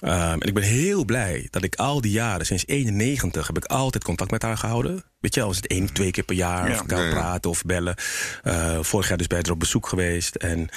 Ehm, 0.00 0.32
en 0.32 0.48
ik 0.48 0.54
ben 0.54 0.62
heel 0.62 1.04
blij 1.04 1.46
dat 1.50 1.64
ik 1.64 1.74
al 1.74 2.00
die 2.00 2.12
jaren, 2.12 2.46
sinds 2.46 2.66
91, 2.66 3.46
heb 3.46 3.56
ik 3.56 3.64
altijd 3.64 4.04
contact 4.04 4.30
met 4.30 4.42
haar 4.42 4.58
gehouden. 4.58 5.04
Weet 5.20 5.34
je, 5.34 5.40
wel, 5.40 5.48
was 5.48 5.56
het 5.56 5.66
één, 5.66 5.92
twee 5.92 6.10
keer 6.10 6.24
per 6.24 6.36
jaar. 6.36 6.68
Ja. 6.68 6.74
Of 6.74 6.80
ik 6.80 6.86
kan 6.86 7.08
praten 7.10 7.50
of 7.50 7.62
bellen. 7.62 7.94
Eh, 8.42 8.78
vorig 8.80 9.08
jaar 9.08 9.18
dus 9.18 9.26
bij 9.26 9.38
haar 9.42 9.52
op 9.52 9.60
bezoek 9.60 9.88
geweest. 9.88 10.34
En 10.34 10.68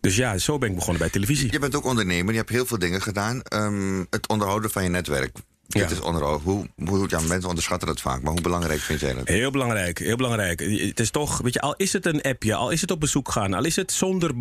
dus 0.00 0.16
ja, 0.16 0.38
zo 0.38 0.58
ben 0.58 0.68
ik 0.68 0.74
begonnen 0.74 1.00
bij 1.00 1.10
televisie. 1.10 1.52
Je 1.52 1.58
bent 1.58 1.74
ook 1.74 1.84
ondernemer, 1.84 2.32
je 2.32 2.38
hebt 2.38 2.50
heel 2.50 2.66
veel 2.66 2.78
dingen 2.78 3.02
gedaan. 3.02 3.42
Ehm, 3.42 4.04
het 4.10 4.28
onderhouden 4.28 4.70
van 4.70 4.82
je 4.82 4.88
netwerk. 4.88 5.30
Ja. 5.78 5.80
Het 5.80 5.90
is 5.90 6.00
onderhoud. 6.00 6.42
Hoe, 6.42 6.66
hoe, 6.84 7.06
ja, 7.08 7.20
mensen 7.20 7.48
onderschatten 7.48 7.88
dat 7.88 8.00
vaak, 8.00 8.22
maar 8.22 8.32
hoe 8.32 8.40
belangrijk 8.40 8.80
vind 8.80 9.00
jij 9.00 9.14
dat? 9.14 9.28
Heel 9.28 9.50
belangrijk, 9.50 9.98
heel 9.98 10.16
belangrijk. 10.16 10.60
Het 10.60 11.00
is 11.00 11.10
toch, 11.10 11.38
weet 11.38 11.54
je, 11.54 11.60
al 11.60 11.74
is 11.76 11.92
het 11.92 12.06
een 12.06 12.22
appje, 12.22 12.54
al 12.54 12.70
is 12.70 12.80
het 12.80 12.90
op 12.90 13.00
bezoek 13.00 13.30
gaan, 13.30 13.54
al 13.54 13.64
is 13.64 13.76
het 13.76 13.92
zonder. 13.92 14.32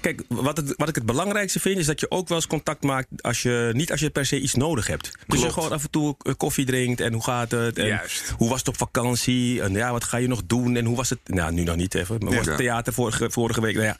Kijk, 0.00 0.22
wat, 0.28 0.56
het, 0.56 0.74
wat 0.76 0.88
ik 0.88 0.94
het 0.94 1.06
belangrijkste 1.06 1.60
vind, 1.60 1.78
is 1.78 1.86
dat 1.86 2.00
je 2.00 2.10
ook 2.10 2.28
wel 2.28 2.36
eens 2.36 2.46
contact 2.46 2.82
maakt 2.82 3.08
als 3.20 3.42
je 3.42 3.70
niet 3.72 3.90
als 3.90 4.00
je 4.00 4.10
per 4.10 4.26
se 4.26 4.40
iets 4.40 4.54
nodig 4.54 4.86
hebt. 4.86 5.12
Dus 5.26 5.42
je 5.42 5.50
gewoon 5.50 5.72
af 5.72 5.82
en 5.82 5.90
toe 5.90 6.14
eh, 6.18 6.32
koffie 6.36 6.66
drinkt 6.66 7.00
en 7.00 7.12
hoe 7.12 7.24
gaat 7.24 7.50
het? 7.50 7.78
En 7.78 7.86
Juist. 7.86 8.34
Hoe 8.36 8.48
was 8.48 8.58
het 8.58 8.68
op 8.68 8.76
vakantie? 8.76 9.62
En 9.62 9.72
ja, 9.72 9.92
wat 9.92 10.04
ga 10.04 10.16
je 10.16 10.28
nog 10.28 10.42
doen? 10.46 10.76
En 10.76 10.84
hoe 10.84 10.96
was 10.96 11.10
het? 11.10 11.18
Nou, 11.24 11.52
nu 11.52 11.62
nog 11.62 11.76
niet 11.76 11.94
even. 11.94 12.18
Maar 12.24 12.34
was 12.34 12.46
het 12.46 12.56
theater 12.56 12.92
vorige, 12.92 13.30
vorige 13.30 13.60
week? 13.60 13.74
Nou 13.74 13.86
ja. 13.86 13.96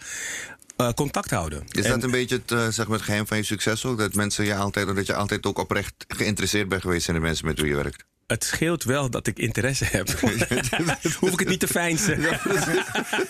Eh, 0.78 0.92
contact 0.92 1.30
houden. 1.30 1.62
Is 1.70 1.84
En- 1.84 1.90
dat 1.90 2.02
een 2.02 2.10
beetje 2.10 2.36
het, 2.36 2.52
eh, 2.52 2.68
zeg 2.68 2.86
maar 2.86 2.96
het 2.96 3.04
geheim 3.06 3.26
van 3.26 3.36
je 3.36 3.42
succes 3.42 3.84
ook? 3.84 3.98
Dat 3.98 4.14
mensen 4.14 4.44
je 4.44 4.54
altijd, 4.54 4.94
dat 4.96 5.06
je 5.06 5.14
altijd 5.14 5.46
ook 5.46 5.58
oprecht 5.58 5.94
geïnteresseerd 6.08 6.68
bent 6.68 6.82
geweest 6.82 7.08
in 7.08 7.14
de 7.14 7.20
mensen 7.20 7.46
met 7.46 7.60
wie 7.60 7.68
je 7.68 7.74
werkt? 7.76 8.04
Het 8.26 8.44
scheelt 8.44 8.84
wel 8.84 9.10
dat 9.10 9.26
ik 9.26 9.38
interesse 9.38 9.84
heb. 9.84 10.08
Hoef 11.20 11.32
ik 11.32 11.38
het 11.38 11.48
niet 11.48 11.60
te 11.60 11.68
fijnsen. 11.68 12.18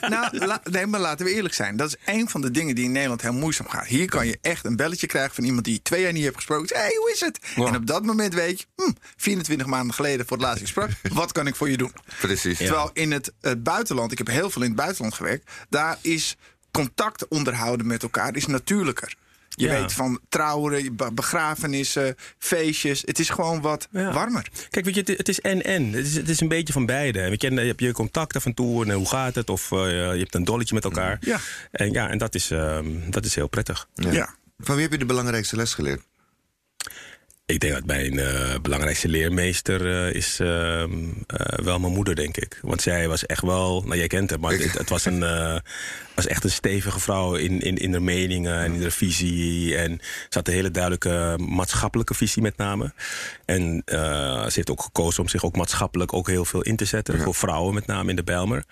Nou, 0.00 0.38
la- 0.46 0.62
nee, 0.70 0.86
maar 0.86 1.00
laten 1.00 1.26
we 1.26 1.32
eerlijk 1.32 1.54
zijn. 1.54 1.76
Dat 1.76 1.88
is 1.88 2.14
een 2.14 2.28
van 2.28 2.40
de 2.40 2.50
dingen 2.50 2.74
die 2.74 2.84
in 2.84 2.92
Nederland 2.92 3.22
heel 3.22 3.32
moeizaam 3.32 3.68
gaat. 3.68 3.86
Hier 3.86 4.08
kan 4.08 4.26
je 4.26 4.38
echt 4.42 4.64
een 4.64 4.76
belletje 4.76 5.06
krijgen 5.06 5.34
van 5.34 5.44
iemand 5.44 5.64
die 5.64 5.74
je 5.74 5.82
twee 5.82 6.02
jaar 6.02 6.12
niet 6.12 6.24
hebt 6.24 6.36
gesproken. 6.36 6.76
Hé, 6.76 6.82
hey, 6.82 6.94
hoe 6.98 7.10
is 7.12 7.20
het? 7.20 7.38
En 7.56 7.76
op 7.76 7.86
dat 7.86 8.04
moment 8.04 8.34
weet 8.34 8.60
je, 8.60 8.66
hm, 8.76 8.90
24 9.16 9.66
maanden 9.66 9.94
geleden 9.94 10.26
voor 10.26 10.36
het 10.36 10.46
laatst 10.46 10.66
sprak. 10.68 10.90
Wat 11.12 11.32
kan 11.32 11.46
ik 11.46 11.56
voor 11.56 11.70
je 11.70 11.76
doen? 11.76 11.92
Precies. 12.20 12.58
Terwijl 12.58 12.90
in 12.92 13.12
het, 13.12 13.32
het 13.40 13.62
buitenland, 13.62 14.12
ik 14.12 14.18
heb 14.18 14.26
heel 14.26 14.50
veel 14.50 14.62
in 14.62 14.68
het 14.68 14.76
buitenland 14.76 15.14
gewerkt, 15.14 15.50
daar 15.68 15.98
is 16.00 16.36
contact 16.70 17.28
onderhouden 17.28 17.86
met 17.86 18.02
elkaar 18.02 18.36
is 18.36 18.46
natuurlijker. 18.46 19.14
Je 19.48 19.66
Ja. 19.66 19.80
weet 19.80 19.92
van 19.92 20.20
trouwen, 20.28 20.96
be- 20.96 21.12
begrafenissen, 21.12 22.14
feestjes. 22.38 23.02
Het 23.04 23.18
is 23.18 23.28
gewoon 23.30 23.60
wat 23.60 23.88
Ja. 23.90 24.12
warmer. 24.12 24.48
Kijk, 24.70 24.84
weet 24.84 24.94
je, 24.94 25.00
het, 25.00 25.18
het 25.18 25.28
is 25.28 25.40
en-en. 25.40 25.92
Het 25.92 26.06
is, 26.06 26.14
het 26.14 26.28
is 26.28 26.40
een 26.40 26.48
beetje 26.48 26.72
van 26.72 26.86
beide. 26.86 27.28
Weet 27.28 27.42
je, 27.42 27.48
en 27.48 27.54
dan 27.56 27.66
heb 27.66 27.80
je 27.80 27.92
contact 27.92 28.36
af 28.36 28.44
en 28.44 28.54
toe 28.54 28.84
en 28.84 28.90
hoe 28.92 29.08
gaat 29.08 29.34
het? 29.34 29.50
Of 29.50 29.72
eh, 29.72 29.78
je 29.88 30.18
hebt 30.18 30.34
een 30.34 30.44
dolletje 30.44 30.74
met 30.74 30.84
elkaar. 30.84 31.16
Ja. 31.20 31.38
En, 31.70 31.92
ja, 31.92 32.08
en 32.08 32.18
dat, 32.18 32.34
is, 32.34 32.50
ehm, 32.50 33.10
dat 33.10 33.24
is 33.24 33.34
heel 33.34 33.48
prettig. 33.48 33.88
Ja. 33.94 34.12
Ja. 34.12 34.34
Van 34.58 34.74
wie 34.74 34.82
heb 34.82 34.92
je 34.92 34.98
de 34.98 35.04
belangrijkste 35.06 35.56
les 35.56 35.74
geleerd? 35.74 36.02
Ik 37.48 37.60
denk 37.60 37.72
dat 37.72 37.86
mijn 37.86 38.18
eh, 38.18 38.54
belangrijkste 38.62 39.08
leermeester 39.08 40.06
eh, 40.06 40.14
is 40.14 40.40
ehm, 40.40 40.92
eh, 41.26 41.64
wel 41.64 41.78
mijn 41.78 41.92
moeder, 41.92 42.14
denk 42.14 42.36
ik. 42.36 42.58
Want 42.62 42.82
zij 42.82 43.08
was 43.08 43.26
echt 43.26 43.42
wel, 43.42 43.82
nou 43.82 43.96
jij 43.96 44.06
kent 44.06 44.30
haar, 44.30 44.40
maar 44.40 44.52
het, 44.52 44.78
het 44.78 44.88
was, 44.88 45.04
een, 45.04 45.20
was 46.14 46.26
echt 46.26 46.44
een 46.44 46.50
stevige 46.50 47.00
vrouw 47.00 47.34
in, 47.34 47.60
in, 47.60 47.76
in 47.76 47.92
haar 47.92 48.02
meningen 48.02 48.58
en 48.58 48.74
in 48.74 48.82
haar 48.82 48.90
visie. 48.90 49.76
En 49.76 49.98
ze 50.00 50.38
had 50.38 50.48
een 50.48 50.54
hele 50.54 50.70
duidelijke 50.70 51.38
maatschappelijke 51.46 52.14
visie 52.14 52.42
met 52.42 52.56
name. 52.56 52.92
En 53.44 53.82
ze 53.86 54.52
heeft 54.54 54.70
ook 54.70 54.82
gekozen 54.82 55.22
om 55.22 55.28
zich 55.28 55.44
ook 55.44 55.56
maatschappelijk 55.56 56.12
ook 56.12 56.26
heel 56.28 56.44
veel 56.44 56.62
in 56.62 56.76
te 56.76 56.84
zetten. 56.84 57.20
Voor 57.20 57.34
vrouwen 57.34 57.74
met 57.74 57.86
name 57.86 58.10
in 58.10 58.16
de 58.16 58.24
Bijlmer. 58.24 58.64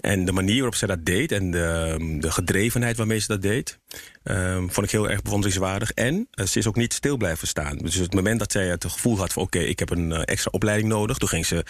En 0.00 0.24
de 0.24 0.32
manier 0.32 0.54
waarop 0.56 0.74
zij 0.74 0.88
dat 0.88 1.04
deed 1.04 1.32
en 1.32 1.50
de, 1.50 1.96
de 2.20 2.30
gedrevenheid 2.30 2.96
waarmee 2.96 3.18
ze 3.18 3.26
dat 3.26 3.42
deed, 3.42 3.78
ehm, 4.22 4.68
vond 4.68 4.86
ik 4.86 4.90
heel 4.92 5.10
erg 5.10 5.22
bewonderingswaardig. 5.22 5.90
En 5.92 6.28
eh, 6.30 6.46
ze 6.46 6.58
is 6.58 6.66
ook 6.66 6.76
niet 6.76 6.92
stil 6.92 7.16
blijven 7.16 7.48
staan. 7.48 7.76
Dus 7.78 7.94
het 7.94 8.14
moment 8.14 8.38
dat 8.38 8.52
zij 8.52 8.66
het 8.66 8.84
gevoel 8.84 9.18
had 9.18 9.32
van 9.32 9.42
oké, 9.42 9.58
ik 9.58 9.78
heb 9.78 9.90
een 9.90 10.12
eh, 10.12 10.22
extra 10.24 10.50
opleiding 10.54 10.88
nodig. 10.88 11.16
Toen 11.18 11.28
ging 11.28 11.46
ze 11.46 11.64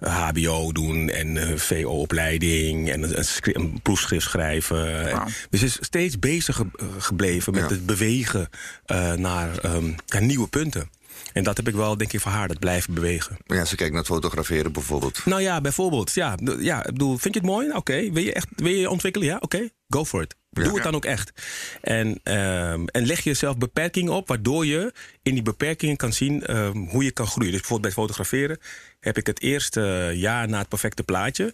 eh, 0.00 0.28
HBO 0.28 0.72
doen 0.72 1.08
en 1.08 1.36
eh, 1.36 1.56
VO-opleiding 1.56 2.90
en 2.90 3.02
een, 3.02 3.18
een, 3.18 3.24
schri- 3.24 3.54
een 3.54 3.80
proefschrift 3.82 4.26
schrijven. 4.26 5.10
En- 5.10 5.22
dus 5.50 5.60
ze 5.60 5.66
is 5.66 5.78
steeds 5.80 6.18
bezig 6.18 6.56
ge- 6.56 6.66
eh, 6.78 6.86
gebleven 6.98 7.52
met 7.52 7.62
Ja. 7.62 7.68
het 7.68 7.86
bewegen 7.86 8.48
eh, 8.86 9.12
naar, 9.12 9.58
ehm, 9.58 9.90
naar 10.08 10.22
nieuwe 10.22 10.48
punten. 10.48 10.90
En 11.32 11.42
dat 11.44 11.56
heb 11.56 11.68
ik 11.68 11.74
wel, 11.74 11.96
denk 11.96 12.12
ik, 12.12 12.20
van 12.20 12.32
haar, 12.32 12.48
dat 12.48 12.58
blijven 12.58 12.94
bewegen. 12.94 13.36
Ja, 13.46 13.64
ze 13.64 13.76
kijkt 13.76 13.92
naar 13.92 14.02
het 14.02 14.12
fotograferen 14.12 14.72
bijvoorbeeld. 14.72 15.24
Nou 15.24 15.42
ja, 15.42 15.60
bijvoorbeeld. 15.60 16.12
Ja, 16.12 16.36
ja 16.58 16.78
ik 16.78 16.92
bedoel, 16.92 17.16
vind 17.18 17.34
je 17.34 17.40
het 17.40 17.48
mooi? 17.48 17.66
Nou, 17.66 17.78
Oké. 17.78 18.10
Wil 18.12 18.22
je 18.22 18.32
echt 18.32 18.46
wil 18.56 18.72
je 18.72 18.90
ontwikkelen? 18.90 19.28
Ja, 19.28 19.36
oké. 19.40 19.68
Go 19.88 20.04
for 20.04 20.22
it. 20.22 20.34
Doe 20.50 20.64
Ja. 20.64 20.72
het 20.74 20.82
dan 20.82 20.94
ook 20.94 21.04
echt. 21.04 21.32
En, 21.80 22.20
ehm, 22.22 22.84
en 22.86 23.06
leg 23.06 23.20
jezelf 23.20 23.56
beperkingen 23.58 24.12
op, 24.12 24.28
waardoor 24.28 24.66
je 24.66 24.92
in 25.22 25.34
die 25.34 25.42
beperkingen 25.42 25.96
kan 25.96 26.12
zien 26.12 26.46
ehm, 26.46 26.76
hoe 26.76 27.04
je 27.04 27.10
kan 27.10 27.26
groeien. 27.26 27.50
Dus 27.52 27.60
bijvoorbeeld 27.60 27.94
bij 27.94 28.04
fotograferen 28.04 28.58
heb 29.00 29.16
ik 29.18 29.26
het 29.26 29.40
eerste 29.40 30.12
jaar 30.14 30.48
na 30.48 30.58
het 30.58 30.68
perfecte 30.68 31.02
plaatje. 31.02 31.52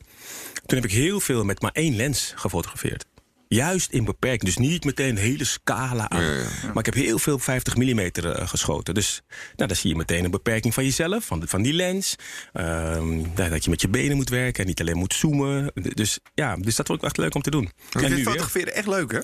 Toen 0.67 0.79
heb 0.81 0.85
ik 0.91 0.93
heel 0.97 1.21
veel 1.21 1.45
met 1.45 1.61
maar 1.63 1.73
één 1.73 1.97
lens 1.97 2.33
gefotografeerd. 2.37 3.05
Juist 3.49 3.91
in 3.91 4.05
beperking. 4.05 4.43
Dus 4.45 4.57
niet 4.57 4.85
meteen 4.85 5.09
een 5.09 5.17
hele 5.17 5.45
scala 5.45 6.09
aan. 6.09 6.23
Ja, 6.23 6.33
ja. 6.33 6.47
Maar 6.63 6.79
ik 6.79 6.95
heb 6.95 6.95
heel 6.95 7.19
veel 7.19 7.39
50 7.39 7.77
mm 7.77 7.99
eh, 7.99 8.49
geschoten. 8.49 8.95
Dus 8.95 9.23
nou, 9.57 9.69
dan 9.69 9.77
zie 9.77 9.91
je 9.91 9.97
meteen 9.97 10.25
een 10.25 10.31
beperking 10.31 10.75
van 10.75 10.85
jezelf, 10.85 11.25
van, 11.25 11.43
van 11.47 11.63
die 11.63 11.73
lens. 11.73 12.17
Ehm, 12.53 13.23
dat 13.35 13.65
je 13.65 13.71
met 13.71 13.81
je 13.81 13.89
benen 13.89 14.17
moet 14.17 14.29
werken 14.29 14.61
en 14.61 14.69
niet 14.69 14.81
alleen 14.81 14.97
moet 14.97 15.15
zoomen. 15.15 15.73
Dus 15.75 16.19
ja, 16.35 16.57
dus 16.57 16.77
dat 16.77 16.87
vond 16.87 16.99
ik 16.99 17.05
echt 17.05 17.17
leuk 17.17 17.35
om 17.35 17.43
te 17.43 17.51
doen. 17.51 17.65
Ik 17.65 18.03
En 18.03 18.11
vind 18.11 18.23
fotograferen 18.23 18.75
echt 18.75 18.87
leuk, 18.87 19.13
hè? 19.13 19.19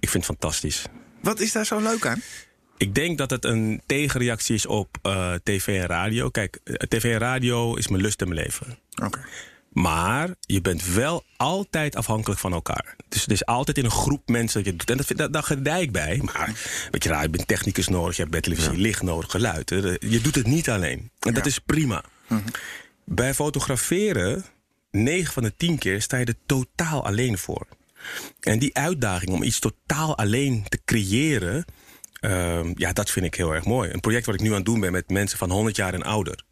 Ik 0.00 0.08
vind 0.08 0.12
het 0.12 0.24
fantastisch. 0.24 0.84
Wat 1.22 1.40
is 1.40 1.52
daar 1.52 1.66
zo 1.66 1.80
leuk 1.80 2.06
aan? 2.06 2.22
Ik 2.76 2.94
denk 2.94 3.18
dat 3.18 3.30
het 3.30 3.44
een 3.44 3.82
tegenreactie 3.86 4.54
is 4.54 4.66
op 4.66 4.98
eh, 5.02 5.34
tv 5.42 5.80
en 5.80 5.86
radio. 5.86 6.28
Kijk, 6.30 6.58
eh, 6.64 6.74
tv 6.74 7.04
en 7.12 7.18
radio 7.18 7.74
is 7.74 7.88
mijn 7.88 8.02
lust 8.02 8.20
in 8.20 8.28
mijn 8.28 8.40
leven. 8.40 8.78
Oké. 9.02 9.20
Maar 9.70 10.34
je 10.40 10.60
bent 10.60 10.86
wel 10.86 11.24
altijd 11.36 11.96
afhankelijk 11.96 12.40
van 12.40 12.52
elkaar. 12.52 12.96
Dus 13.08 13.22
het 13.22 13.30
is 13.30 13.44
altijd 13.46 13.78
in 13.78 13.84
een 13.84 13.90
groep 13.90 14.28
mensen 14.28 14.56
dat 14.56 14.64
je 14.64 14.70
het 14.70 14.78
doet. 14.78 14.90
En 14.90 14.96
dat, 15.06 15.18
dat, 15.18 15.32
daar 15.32 15.42
gedij 15.42 15.82
ik 15.82 15.92
bij. 15.92 16.20
Maar 16.22 16.52
weet 16.90 17.02
je, 17.02 17.08
nou, 17.08 17.22
je 17.22 17.28
bent 17.28 17.46
technicus 17.46 17.88
nodig, 17.88 18.14
je 18.14 18.20
hebt 18.20 18.30
bij 18.32 18.40
televisie 18.40 18.76
licht 18.76 19.02
nodig, 19.02 19.30
geluid. 19.30 19.70
hè. 19.70 19.76
Je 20.00 20.20
doet 20.20 20.34
het 20.34 20.46
niet 20.46 20.70
alleen. 20.70 21.10
En 21.20 21.34
dat 21.34 21.46
is 21.46 21.58
prima. 21.58 22.04
Bij 23.04 23.34
fotograferen, 23.34 24.44
9 24.90 25.32
van 25.32 25.42
de 25.42 25.56
10 25.56 25.78
keer 25.78 26.02
sta 26.02 26.16
je 26.16 26.24
er 26.24 26.34
totaal 26.46 27.04
alleen 27.04 27.38
voor. 27.38 27.66
En 28.40 28.58
die 28.58 28.74
uitdaging 28.76 29.30
om 29.30 29.42
iets 29.42 29.58
totaal 29.58 30.16
alleen 30.16 30.64
te 30.68 30.80
creëren, 30.84 31.64
ehm, 32.20 32.72
ja, 32.74 32.92
dat 32.92 33.10
vind 33.10 33.26
ik 33.26 33.34
heel 33.34 33.54
erg 33.54 33.64
mooi. 33.64 33.90
Een 33.90 34.00
project 34.00 34.26
wat 34.26 34.34
ik 34.34 34.40
nu 34.40 34.48
aan 34.48 34.54
het 34.54 34.64
doen 34.64 34.80
ben 34.80 34.92
met 34.92 35.10
mensen 35.10 35.38
van 35.38 35.50
100 35.50 35.76
jaar 35.76 35.94
en 35.94 36.02
ouder. 36.02 36.42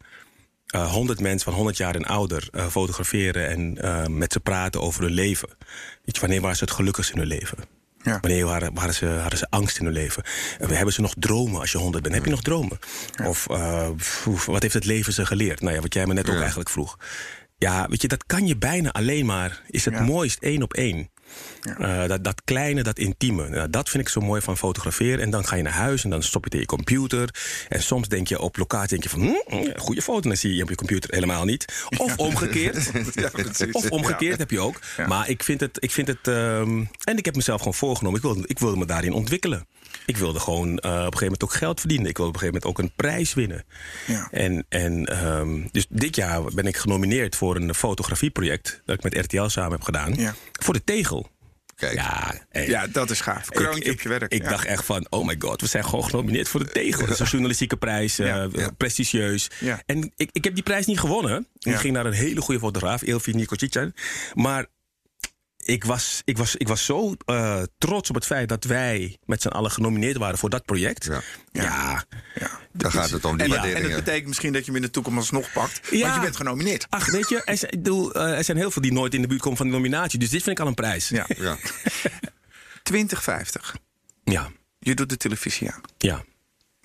Eh 0.69 0.91
100 0.91 1.19
mensen 1.19 1.45
van 1.45 1.53
100 1.53 1.77
jaar 1.77 1.95
en 1.95 2.05
ouder 2.05 2.47
eh, 2.51 2.67
fotograferen 2.67 3.49
en 3.49 3.77
eh, 3.81 4.07
met 4.07 4.33
ze 4.33 4.39
praten 4.39 4.81
over 4.81 5.03
hun 5.03 5.11
leven. 5.11 5.49
Weet 6.05 6.15
je, 6.15 6.21
wanneer 6.21 6.41
waren 6.41 6.57
ze 6.57 6.63
het 6.63 6.73
gelukkigst 6.73 7.11
in 7.11 7.17
hun 7.17 7.27
leven? 7.27 7.57
Ja. 8.01 8.17
Wanneer 8.21 8.45
waren, 8.45 8.73
waren 8.73 8.93
ze, 8.93 9.05
hadden 9.05 9.39
ze 9.39 9.47
angst 9.49 9.77
in 9.77 9.85
hun 9.85 9.93
leven? 9.93 10.23
Hebben 10.57 10.93
ze 10.93 11.01
nog 11.01 11.13
dromen 11.17 11.59
als 11.59 11.71
je 11.71 11.77
100 11.77 12.03
bent? 12.03 12.15
Heb 12.15 12.25
je 12.25 12.31
nog 12.31 12.41
dromen? 12.41 12.79
Of 13.25 13.47
pff, 13.95 14.45
wat 14.45 14.61
heeft 14.61 14.73
het 14.73 14.85
leven 14.85 15.13
ze 15.13 15.25
geleerd? 15.25 15.61
Nou 15.61 15.75
ja, 15.75 15.81
wat 15.81 15.93
jij 15.93 16.05
me 16.05 16.13
net 16.13 16.29
ook 16.29 16.39
eigenlijk 16.39 16.69
vroeg. 16.69 16.97
Ja, 17.57 17.87
weet 17.89 18.01
je, 18.01 18.07
dat 18.07 18.25
kan 18.25 18.47
je 18.47 18.57
bijna 18.57 18.91
alleen 18.91 19.25
maar. 19.25 19.61
Is 19.67 19.85
het 19.85 19.99
mooist 19.99 20.39
één 20.39 20.61
op 20.61 20.73
één. 20.73 21.09
Ja. 21.61 21.77
Eh, 21.77 22.09
dat, 22.09 22.23
dat 22.23 22.41
kleine, 22.43 22.83
dat 22.83 22.99
intieme. 22.99 23.49
Nou, 23.49 23.69
dat 23.69 23.89
vind 23.89 24.03
ik 24.03 24.09
zo 24.09 24.21
mooi 24.21 24.41
van 24.41 24.57
fotograferen. 24.57 25.19
En 25.19 25.29
dan 25.29 25.45
ga 25.45 25.55
je 25.55 25.63
naar 25.63 25.73
huis 25.73 26.03
en 26.03 26.09
dan 26.09 26.23
stop 26.23 26.41
je 26.41 26.45
het 26.45 26.53
in 26.53 26.59
je 26.59 26.65
computer. 26.65 27.29
En 27.69 27.83
soms 27.83 28.07
denk 28.07 28.27
je 28.27 28.39
op 28.39 28.57
locatie 28.57 28.89
denk 28.89 29.03
je 29.03 29.09
van... 29.09 29.21
Hm, 29.21 29.79
goede 29.79 30.01
foto. 30.01 30.21
En 30.21 30.27
dan 30.27 30.37
zie 30.37 30.55
je 30.55 30.63
op 30.63 30.69
je 30.69 30.75
computer 30.75 31.13
helemaal 31.13 31.45
niet. 31.45 31.65
Of 31.97 32.17
omgekeerd. 32.17 32.91
Ja. 33.13 33.29
Of 33.71 33.89
omgekeerd 33.89 34.37
heb 34.37 34.51
je 34.51 34.59
ook. 34.59 34.79
Maar 35.07 35.29
ik 35.29 35.43
vind 35.43 35.59
het... 35.59 35.77
Ik 35.79 35.91
vind 35.91 36.07
het 36.07 36.27
ehm, 36.27 36.83
en 37.03 37.17
ik 37.17 37.25
heb 37.25 37.35
mezelf 37.35 37.59
gewoon 37.59 37.73
voorgenomen. 37.73 38.17
Ik 38.17 38.25
wilde, 38.25 38.43
ik 38.45 38.59
wilde 38.59 38.77
me 38.77 38.85
daarin 38.85 39.13
ontwikkelen. 39.13 39.67
Ik 40.05 40.17
wilde 40.17 40.39
gewoon 40.39 40.67
eh, 40.67 40.89
op 40.91 40.95
een 40.95 41.01
gegeven 41.01 41.23
moment 41.23 41.43
ook 41.43 41.53
geld 41.53 41.79
verdienen. 41.79 42.07
Ik 42.07 42.17
wilde 42.17 42.31
op 42.31 42.41
een 42.41 42.47
gegeven 42.47 42.61
moment 42.69 42.79
ook 42.79 42.89
een 42.89 42.95
prijs 42.95 43.33
winnen. 43.33 43.65
Ja. 44.07 44.27
En, 44.31 44.65
en 44.69 45.05
ehm, 45.05 45.67
dus 45.71 45.85
dit 45.89 46.15
jaar 46.15 46.43
ben 46.53 46.65
ik 46.65 46.77
genomineerd 46.77 47.35
voor 47.35 47.55
een 47.55 47.75
fotografieproject... 47.75 48.81
dat 48.85 48.95
ik 48.95 49.03
met 49.03 49.25
RTL 49.25 49.47
samen 49.47 49.71
heb 49.71 49.81
gedaan. 49.81 50.13
Ja. 50.15 50.35
Voor 50.51 50.73
de 50.73 50.83
tegel. 50.83 51.29
Kijk. 51.79 51.93
Ja, 51.93 52.33
hey. 52.49 52.67
Ja, 52.67 52.87
dat 52.87 53.09
is 53.09 53.21
gaaf. 53.21 53.49
Kroontje 53.49 53.83
ik, 53.83 53.91
op 53.91 54.01
je 54.01 54.09
werk. 54.09 54.31
Ik 54.31 54.43
ja. 54.43 54.49
dacht 54.49 54.65
echt 54.65 54.85
van, 54.85 55.05
oh 55.09 55.25
my 55.25 55.35
god, 55.39 55.61
we 55.61 55.67
zijn 55.67 55.85
gewoon 55.85 56.03
genomineerd 56.03 56.47
voor 56.49 56.59
de 56.59 56.71
tegel. 56.71 56.99
Dat 57.01 57.09
is 57.09 57.19
een 57.19 57.25
journalistieke 57.35 57.77
prijs, 57.77 58.19
eh, 58.19 58.45
prestigieus. 58.77 59.49
Ja. 59.59 59.81
En 59.85 60.11
ik, 60.15 60.29
ik 60.31 60.43
heb 60.43 60.53
die 60.53 60.63
prijs 60.63 60.85
niet 60.85 60.99
gewonnen. 60.99 61.47
Die 61.53 61.73
Ja. 61.73 61.79
ging 61.79 61.93
naar 61.93 62.05
een 62.05 62.13
hele 62.13 62.41
goede 62.41 62.59
fotograaf, 62.59 63.01
Elfie 63.01 63.35
Nikocic. 63.35 63.91
Maar 64.33 64.65
ik 65.65 65.83
was, 65.83 66.21
ik 66.25 66.37
was, 66.37 66.55
ik 66.55 66.67
was 66.67 66.85
zo 66.85 67.13
eh, 67.25 67.61
trots 67.77 68.09
op 68.09 68.15
het 68.15 68.25
feit 68.25 68.49
dat 68.49 68.63
wij 68.63 69.17
met 69.25 69.41
z'n 69.41 69.47
allen 69.47 69.71
genomineerd 69.71 70.17
waren 70.17 70.37
voor 70.37 70.49
dat 70.49 70.65
project. 70.65 71.05
Ja. 71.05 71.21
ja. 71.51 72.03
Ja. 72.35 72.59
Daar 72.73 72.91
gaat 72.91 73.09
het 73.09 73.25
om, 73.25 73.37
die 73.37 73.55
En, 73.55 73.75
en 73.75 73.83
dat 73.83 73.95
betekent 73.95 74.27
misschien 74.27 74.53
dat 74.53 74.61
je 74.65 74.71
hem 74.71 74.75
in 74.75 74.85
de 74.85 74.91
toekomst 74.91 75.17
alsnog 75.19 75.51
pakt. 75.51 75.79
Ja. 75.91 76.01
Want 76.01 76.15
je 76.15 76.21
bent 76.21 76.35
genomineerd. 76.35 76.85
Ach, 76.89 77.11
weet 77.11 77.29
je, 77.29 77.43
er 77.43 77.67
bedoel, 77.69 78.13
eh, 78.13 78.37
er 78.37 78.43
zijn 78.43 78.57
heel 78.57 78.71
veel 78.71 78.81
die 78.81 78.93
nooit 78.93 79.13
in 79.13 79.21
de 79.21 79.27
buurt 79.27 79.41
komen 79.41 79.57
van 79.57 79.67
de 79.67 79.73
nominatie. 79.73 80.19
Dus 80.19 80.29
dit 80.29 80.43
vind 80.43 80.57
ik 80.57 80.63
al 80.63 80.69
een 80.69 80.75
prijs. 80.75 81.09
Ja. 81.09 81.25
Ja. 81.37 81.57
2050. 82.83 83.75
Ja, 84.23 84.51
Je 84.79 84.95
doet 84.95 85.09
de 85.09 85.17
televisie 85.17 85.71
aan. 85.71 85.81
ja. 85.97 86.23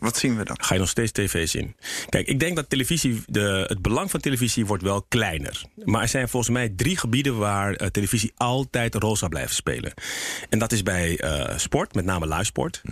Wat 0.05 0.17
zien 0.17 0.37
we 0.37 0.45
dan? 0.45 0.57
ga 0.61 0.75
je 0.75 0.81
nog 0.81 0.89
steeds 0.89 1.13
tv 1.13 1.49
zien. 1.49 1.77
Kijk, 2.09 2.27
ik 2.27 2.41
denk 2.41 2.57
dat 2.57 2.69
televisie, 2.69 3.23
de, 3.27 3.65
het 3.69 3.83
belang 3.83 4.11
van 4.11 4.21
televisie 4.21 4.67
wordt 4.67 4.83
wel 4.83 5.03
kleiner. 5.03 5.63
Maar 5.85 6.03
er 6.03 6.09
zijn 6.09 6.29
volgens 6.29 6.53
mij 6.53 6.69
drie 6.69 6.97
gebieden 6.97 7.39
waar 7.39 7.75
eh, 7.75 7.87
televisie 7.87 8.33
altijd 8.37 8.95
een 8.95 9.01
rol 9.01 9.17
zal 9.17 9.29
blijven 9.29 9.55
spelen. 9.55 9.95
En 10.49 10.59
dat 10.59 10.73
is 10.73 10.83
bij 10.83 11.19
eh, 11.19 11.59
sport, 11.59 11.95
met 11.95 12.05
name 12.05 12.29
live 12.29 12.45
sport. 12.45 12.83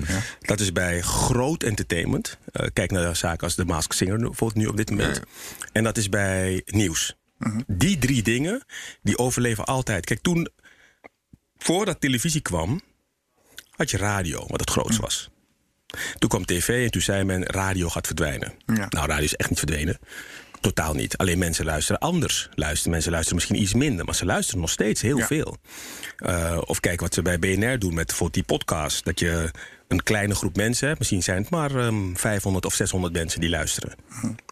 Dat 0.41 0.61
is 0.61 0.73
bij 0.73 1.01
groot 1.01 1.63
entertainment. 1.63 2.39
Eh, 2.53 2.67
kijk 2.73 2.91
naar 2.91 3.17
zaken 3.17 3.45
als 3.45 3.55
The 3.55 3.65
Masked 3.65 3.97
Singer 3.97 4.19
bijvoorbeeld 4.19 4.55
nu 4.55 4.67
op 4.67 4.77
dit 4.77 4.91
moment. 4.91 5.17
Ja, 5.17 5.23
En 5.73 5.85
dat 5.85 5.97
is 5.97 6.09
bij 6.09 6.63
nieuws. 6.65 7.17
Die 7.67 7.99
drie 7.99 8.23
dingen, 8.23 8.65
die 9.03 9.19
overleven 9.19 9.65
altijd. 9.65 10.05
Kijk, 10.05 10.21
toen, 10.21 10.49
voordat 11.59 12.01
televisie 12.01 12.41
kwam, 12.41 12.81
had 13.71 13.91
je 13.91 13.97
radio, 13.97 14.47
wat 14.47 14.61
het 14.61 14.71
grootst 14.71 15.01
was. 15.01 15.32
Toen 16.19 16.29
kwam 16.29 16.45
tv 16.45 16.85
en 16.85 16.91
toen 16.91 17.03
zei 17.03 17.25
men 17.25 17.43
radio 17.45 17.89
gaat 17.89 18.07
verdwijnen. 18.07 18.53
Ja. 18.67 18.87
Nou, 18.89 19.07
radio 19.07 19.25
is 19.25 19.35
echt 19.37 19.51
niet 19.51 19.59
verdwenen. 19.59 19.99
Totaal 20.61 20.95
niet. 20.95 21.17
Alleen 21.17 21.39
mensen 21.39 21.65
luisteren 21.65 22.01
anders. 22.01 22.49
Luisteren, 22.55 22.91
mensen 22.93 23.11
luisteren 23.11 23.39
misschien 23.39 23.63
iets 23.63 23.75
minder, 23.75 24.05
maar 24.05 24.15
ze 24.15 24.25
luisteren 24.25 24.61
nog 24.61 24.71
steeds 24.71 25.03
heel 25.03 25.19
Ja. 25.19 25.27
veel. 25.27 25.57
Eh, 26.17 26.59
of 26.65 26.81
kijk 26.81 27.01
wat 27.01 27.15
ze 27.15 27.23
bij 27.23 27.39
BNR 27.39 27.79
doen 27.79 27.95
met 27.95 28.07
bijvoorbeeld 28.07 28.35
die 28.47 28.57
podcast. 28.57 29.05
Dat 29.05 29.19
je 29.21 29.51
een 29.89 30.03
kleine 30.03 30.35
groep 30.35 30.57
mensen 30.57 30.87
hebt. 30.87 30.99
Misschien 30.99 31.23
zijn 31.23 31.41
het 31.43 31.51
maar 31.51 31.77
ehm, 31.77 32.15
500 32.15 32.65
of 32.65 32.75
600 32.75 33.13
mensen 33.15 33.41
die 33.41 33.51
luisteren. 33.51 33.95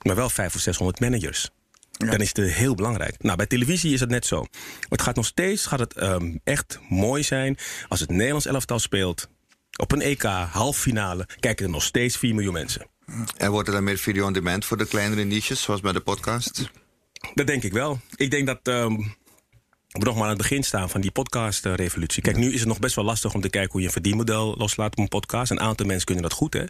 Maar 0.03 0.17
wel 0.17 0.29
500 0.31 0.55
of 0.55 0.61
600 0.61 1.01
managers. 1.01 1.51
Dan 1.91 2.21
is 2.21 2.29
het 2.33 2.53
heel 2.53 2.75
belangrijk. 2.75 3.15
Nou, 3.23 3.37
bij 3.37 3.47
televisie 3.47 3.93
is 3.93 4.01
het 4.01 4.11
net 4.11 4.27
zo. 4.27 4.47
Het 4.89 5.03
gaat 5.03 5.17
nog 5.17 5.27
steeds 5.27 5.67
gaat 5.67 5.79
het, 5.79 5.95
ehm, 5.95 6.37
echt 6.45 6.79
mooi 6.89 7.23
zijn 7.23 7.57
als 7.89 8.01
het 8.01 8.11
Nederlands 8.11 8.47
elftal 8.47 8.79
speelt. 8.79 9.29
Op 9.77 9.93
een 9.93 10.01
EK, 10.01 10.23
halffinale, 10.53 11.29
kijken 11.41 11.65
er 11.65 11.71
nog 11.71 11.83
steeds 11.83 12.17
4 12.17 12.35
miljoen 12.35 12.53
mensen. 12.53 12.87
En 13.37 13.51
wordt 13.51 13.69
er 13.69 13.75
dan 13.75 13.85
meer 13.85 13.99
video 13.99 14.27
on 14.27 14.33
demand 14.33 14.65
voor 14.65 14.77
de 14.77 14.87
kleinere 14.87 15.25
niches, 15.25 15.63
zoals 15.63 15.81
bij 15.81 15.93
de 15.93 16.01
podcast? 16.01 16.71
Dat 17.35 17.47
denk 17.47 17.63
ik 17.63 17.73
wel. 17.73 18.01
Ik 18.17 18.31
denk 18.31 18.47
dat 18.47 18.61
ehm, 18.63 18.97
we 19.91 20.05
nog 20.05 20.15
maar 20.15 20.23
aan 20.23 20.29
het 20.29 20.39
begin 20.39 20.63
staan 20.63 20.91
van 20.91 21.01
die 21.01 21.11
podcast-revolutie. 21.11 22.23
Kijk, 22.23 22.37
nu 22.37 22.53
is 22.53 22.59
het 22.61 22.69
nog 22.69 22.79
best 22.79 22.95
wel 22.95 23.05
lastig 23.05 23.35
om 23.35 23.41
te 23.41 23.49
kijken 23.49 23.71
hoe 23.73 23.81
je 23.81 23.87
een 23.87 23.93
verdienmodel 23.93 24.55
loslaat 24.59 24.93
op 24.93 24.99
een 24.99 25.09
podcast. 25.09 25.51
Een 25.51 25.61
aantal 25.61 25.87
mensen 25.87 26.07
kunnen 26.07 26.25
dat 26.25 26.33
goed, 26.33 26.53
hè. 26.53 26.65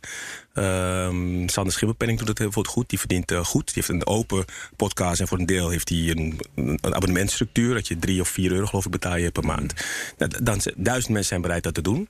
Ehm 0.54 1.48
Sander 1.48 1.72
Schipperpenning 1.72 2.18
doet 2.18 2.28
het 2.28 2.38
heel 2.38 2.52
veel 2.52 2.62
goed. 2.62 2.88
Die 2.88 2.98
verdient 2.98 3.30
eh, 3.30 3.44
goed. 3.44 3.66
Die 3.66 3.74
heeft 3.74 3.88
een 3.88 4.06
open 4.06 4.44
podcast 4.76 5.20
en 5.20 5.28
voor 5.28 5.38
een 5.38 5.46
deel 5.46 5.68
heeft 5.68 5.88
hij 5.88 5.98
een, 5.98 6.40
een 6.54 6.94
abonnementstructuur. 6.94 7.74
Dat 7.74 7.88
je 7.88 7.98
drie 7.98 8.20
of 8.20 8.28
vier 8.28 8.52
euro, 8.52 8.66
geloof 8.66 8.84
ik, 8.84 8.90
betaal 8.90 9.16
je 9.16 9.30
per 9.30 9.44
maand. 9.44 9.74
Nou, 10.18 10.30
Dan, 10.42 10.60
duizend 10.76 11.08
mensen 11.08 11.28
zijn 11.28 11.40
bereid 11.40 11.62
dat 11.62 11.74
te 11.74 11.82
doen. 11.82 12.08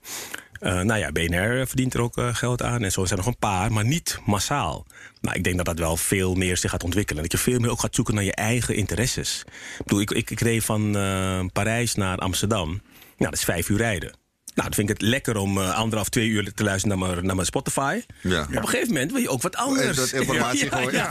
Eh, 0.61 0.81
nou 0.81 0.99
ja, 0.99 1.12
BNR 1.12 1.67
verdient 1.67 1.95
er 1.95 2.00
ook 2.00 2.17
eh, 2.17 2.35
geld 2.35 2.62
aan. 2.62 2.85
En 2.85 2.93
zo 2.93 3.05
zijn 3.05 3.19
er 3.19 3.25
nog 3.25 3.35
een 3.35 3.40
paar, 3.40 3.73
maar 3.73 3.85
niet 3.85 4.19
massaal. 4.26 4.87
Nou, 5.21 5.37
ik 5.37 5.45
denk 5.45 5.57
dat 5.57 5.67
dat 5.67 5.79
wel 5.79 5.97
veel 5.97 6.35
meer 6.35 6.57
zich 6.57 6.71
gaat 6.71 6.85
ontwikkelen. 6.85 7.23
Dat 7.23 7.33
je 7.33 7.38
veel 7.38 7.59
meer 7.59 7.71
ook 7.71 7.81
gaat 7.81 7.95
zoeken 7.95 8.14
naar 8.14 8.25
je 8.25 8.35
eigen 8.35 8.75
interesses. 8.75 9.45
Ik 9.79 9.85
bedoel, 9.85 10.00
ik, 10.00 10.11
ik, 10.11 10.31
ik 10.31 10.40
reed 10.40 10.64
van 10.64 10.97
eh, 10.97 11.45
Parijs 11.52 11.95
naar 11.95 12.19
Amsterdam. 12.19 12.69
Nou, 12.69 12.83
dat 13.17 13.33
is 13.33 13.45
vijf 13.45 13.69
uur 13.69 13.79
rijden. 13.79 14.20
Nou, 14.61 14.73
dan 14.73 14.85
vind 14.85 14.90
ik 14.90 15.00
het 15.00 15.09
lekker 15.11 15.37
om 15.37 15.59
eh, 15.59 15.75
anderhalf, 15.75 16.09
twee 16.09 16.29
uur 16.29 16.52
te 16.55 16.64
luisteren 16.64 16.99
naar 16.99 17.09
mijn, 17.09 17.26
naar 17.26 17.35
mijn 17.35 17.47
Spotify. 17.47 18.00
Ja. 18.21 18.43
Op 18.43 18.49
een 18.57 18.69
gegeven 18.69 18.93
moment 18.93 19.12
wil 19.12 19.21
je 19.21 19.29
ook 19.29 19.43
wat 19.43 19.57
anders. 19.57 19.97
dat 19.97 20.12
informatie 20.12 20.64
ja, 20.71 20.76
gooien. 20.76 20.93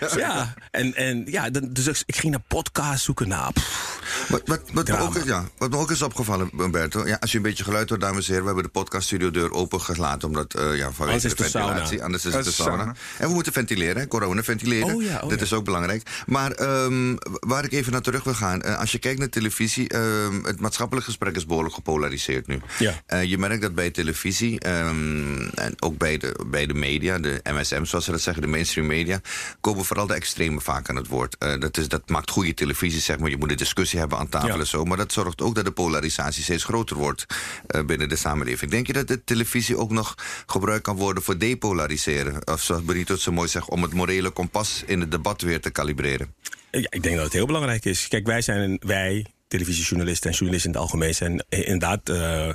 Ja, 0.00 0.16
Ja, 0.16 0.54
en, 0.70 0.94
en 0.94 1.24
ja, 1.26 1.50
dan, 1.50 1.68
dus 1.72 1.86
ik- 1.86 2.02
ik 2.06 2.16
ging 2.16 2.32
naar 2.32 2.42
podcasts 2.48 3.04
zoeken. 3.04 3.28
Nou, 3.28 3.52
pff, 3.52 4.26
Wat, 4.28 4.42
wat, 4.44 4.60
wat, 4.72 4.88
me 4.88 4.98
ook, 4.98 5.14
is- 5.16 5.24
ja, 5.24 5.44
wat 5.58 5.70
me 5.70 5.76
ook 5.76 5.90
is 5.90 6.02
opgevallen, 6.02 6.50
Umberto. 6.60 7.06
Ja, 7.06 7.16
als 7.20 7.30
je 7.30 7.36
een 7.36 7.42
beetje 7.42 7.64
geluid 7.64 7.88
hoort, 7.88 8.00
dames 8.00 8.18
en 8.24 8.26
heren. 8.28 8.40
We 8.40 8.46
hebben 8.46 8.64
de 8.64 8.78
podcaststudio 8.78 9.30
deur 9.30 9.52
open 9.52 9.80
gelaten. 9.80 10.28
Omdat, 10.28 10.54
eh 10.54 10.76
ja, 10.76 10.92
vanwege 10.92 11.28
de 11.28 11.34
de 11.34 11.42
ventilatie. 11.42 11.86
sauna. 11.86 12.04
Anders 12.04 12.24
is 12.24 12.32
Dat 12.32 12.44
het 12.44 12.54
de 12.56 12.56
de 12.56 12.62
sauna. 12.62 12.76
sauna. 12.82 12.94
En 13.18 13.28
we 13.28 13.34
moeten 13.34 13.52
ventileren, 13.52 13.96
hè, 14.00 14.06
corona 14.08 14.42
ventileren. 14.42 14.94
Oh 14.94 15.02
ja, 15.02 15.20
oh 15.22 15.28
Dit 15.28 15.38
ja. 15.38 15.44
is 15.44 15.52
ook 15.52 15.64
belangrijk. 15.64 16.02
Maar 16.26 16.50
ehm, 16.50 17.16
waar 17.40 17.64
ik 17.64 17.72
even 17.72 17.92
naar 17.92 18.00
terug 18.02 18.24
wil 18.24 18.34
gaan. 18.34 18.62
eh, 18.62 18.78
als 18.78 18.92
je 18.92 18.98
kijkt 18.98 19.18
naar 19.18 19.28
televisie. 19.28 19.88
ehm, 19.88 20.44
het 20.44 20.60
maatschappelijk 20.60 21.06
gesprek 21.06 21.36
is 21.36 21.46
behoorlijk 21.46 21.74
gepolariseerd 21.74 22.46
nu. 22.46 22.60
Ja. 22.84 23.02
Eh, 23.06 23.22
je 23.24 23.38
merkt 23.38 23.62
dat 23.62 23.74
bij 23.74 23.90
televisie. 23.90 24.60
ehm, 24.60 25.48
en 25.54 25.74
ook 25.82 25.98
bij 25.98 26.16
de, 26.18 26.44
bij 26.46 26.66
de 26.66 26.74
media, 26.74 27.18
de 27.18 27.40
MSM 27.42 27.84
zoals 27.84 28.04
ze 28.04 28.10
dat 28.10 28.20
zeggen, 28.20 28.42
de 28.42 28.48
mainstream 28.48 28.86
media. 28.86 29.20
komen 29.60 29.84
vooral 29.84 30.06
de 30.06 30.14
extremen 30.14 30.62
vaak 30.62 30.88
aan 30.88 30.96
het 30.96 31.06
woord. 31.06 31.36
Eh, 31.38 31.58
dat, 31.58 31.76
is, 31.76 31.88
dat 31.88 32.08
maakt 32.08 32.30
goede 32.30 32.54
televisie, 32.54 33.00
zeg 33.00 33.18
maar. 33.18 33.30
Je 33.30 33.36
moet 33.36 33.50
een 33.50 33.56
discussie 33.56 33.98
hebben 33.98 34.18
aan 34.18 34.28
tafel 34.28 34.48
Ja. 34.48 34.58
en 34.58 34.66
zo. 34.66 34.84
Maar 34.84 34.96
dat 34.96 35.12
zorgt 35.12 35.42
ook 35.42 35.54
dat 35.54 35.64
de 35.64 35.70
polarisatie 35.70 36.42
steeds 36.42 36.64
groter 36.64 36.96
wordt 36.96 37.26
eh, 37.66 37.84
binnen 37.84 38.08
de 38.08 38.16
samenleving. 38.16 38.70
Denk 38.70 38.86
je 38.86 38.92
dat 38.92 39.08
de 39.08 39.24
televisie 39.24 39.76
ook 39.76 39.90
nog 39.90 40.14
gebruikt 40.46 40.82
kan 40.82 40.96
worden 40.96 41.22
voor 41.22 41.38
depolariseren? 41.38 42.46
Of 42.46 42.62
zoals 42.62 42.84
Benito 42.84 43.12
het 43.12 43.22
zo 43.22 43.32
mooi 43.32 43.48
zegt, 43.48 43.68
om 43.68 43.82
het 43.82 43.92
morele 43.92 44.30
kompas 44.30 44.82
in 44.86 45.00
het 45.00 45.10
debat 45.10 45.40
weer 45.42 45.60
te 45.60 45.70
kalibreren? 45.70 46.34
Ja, 46.70 46.86
ik 46.90 47.02
denk 47.02 47.14
dat 47.16 47.24
het 47.24 47.32
heel 47.32 47.46
belangrijk 47.46 47.84
is. 47.84 48.08
Kijk, 48.08 48.26
wij 48.26 48.40
zijn, 48.42 48.76
wij, 48.86 49.26
televisiejournalisten 49.58 50.30
en 50.30 50.36
journalisten 50.36 50.70
in 50.70 50.76
het 50.76 50.84
algemeen, 50.86 51.14
zijn 51.14 51.44
inderdaad 51.48 52.08
eh, 52.08 52.48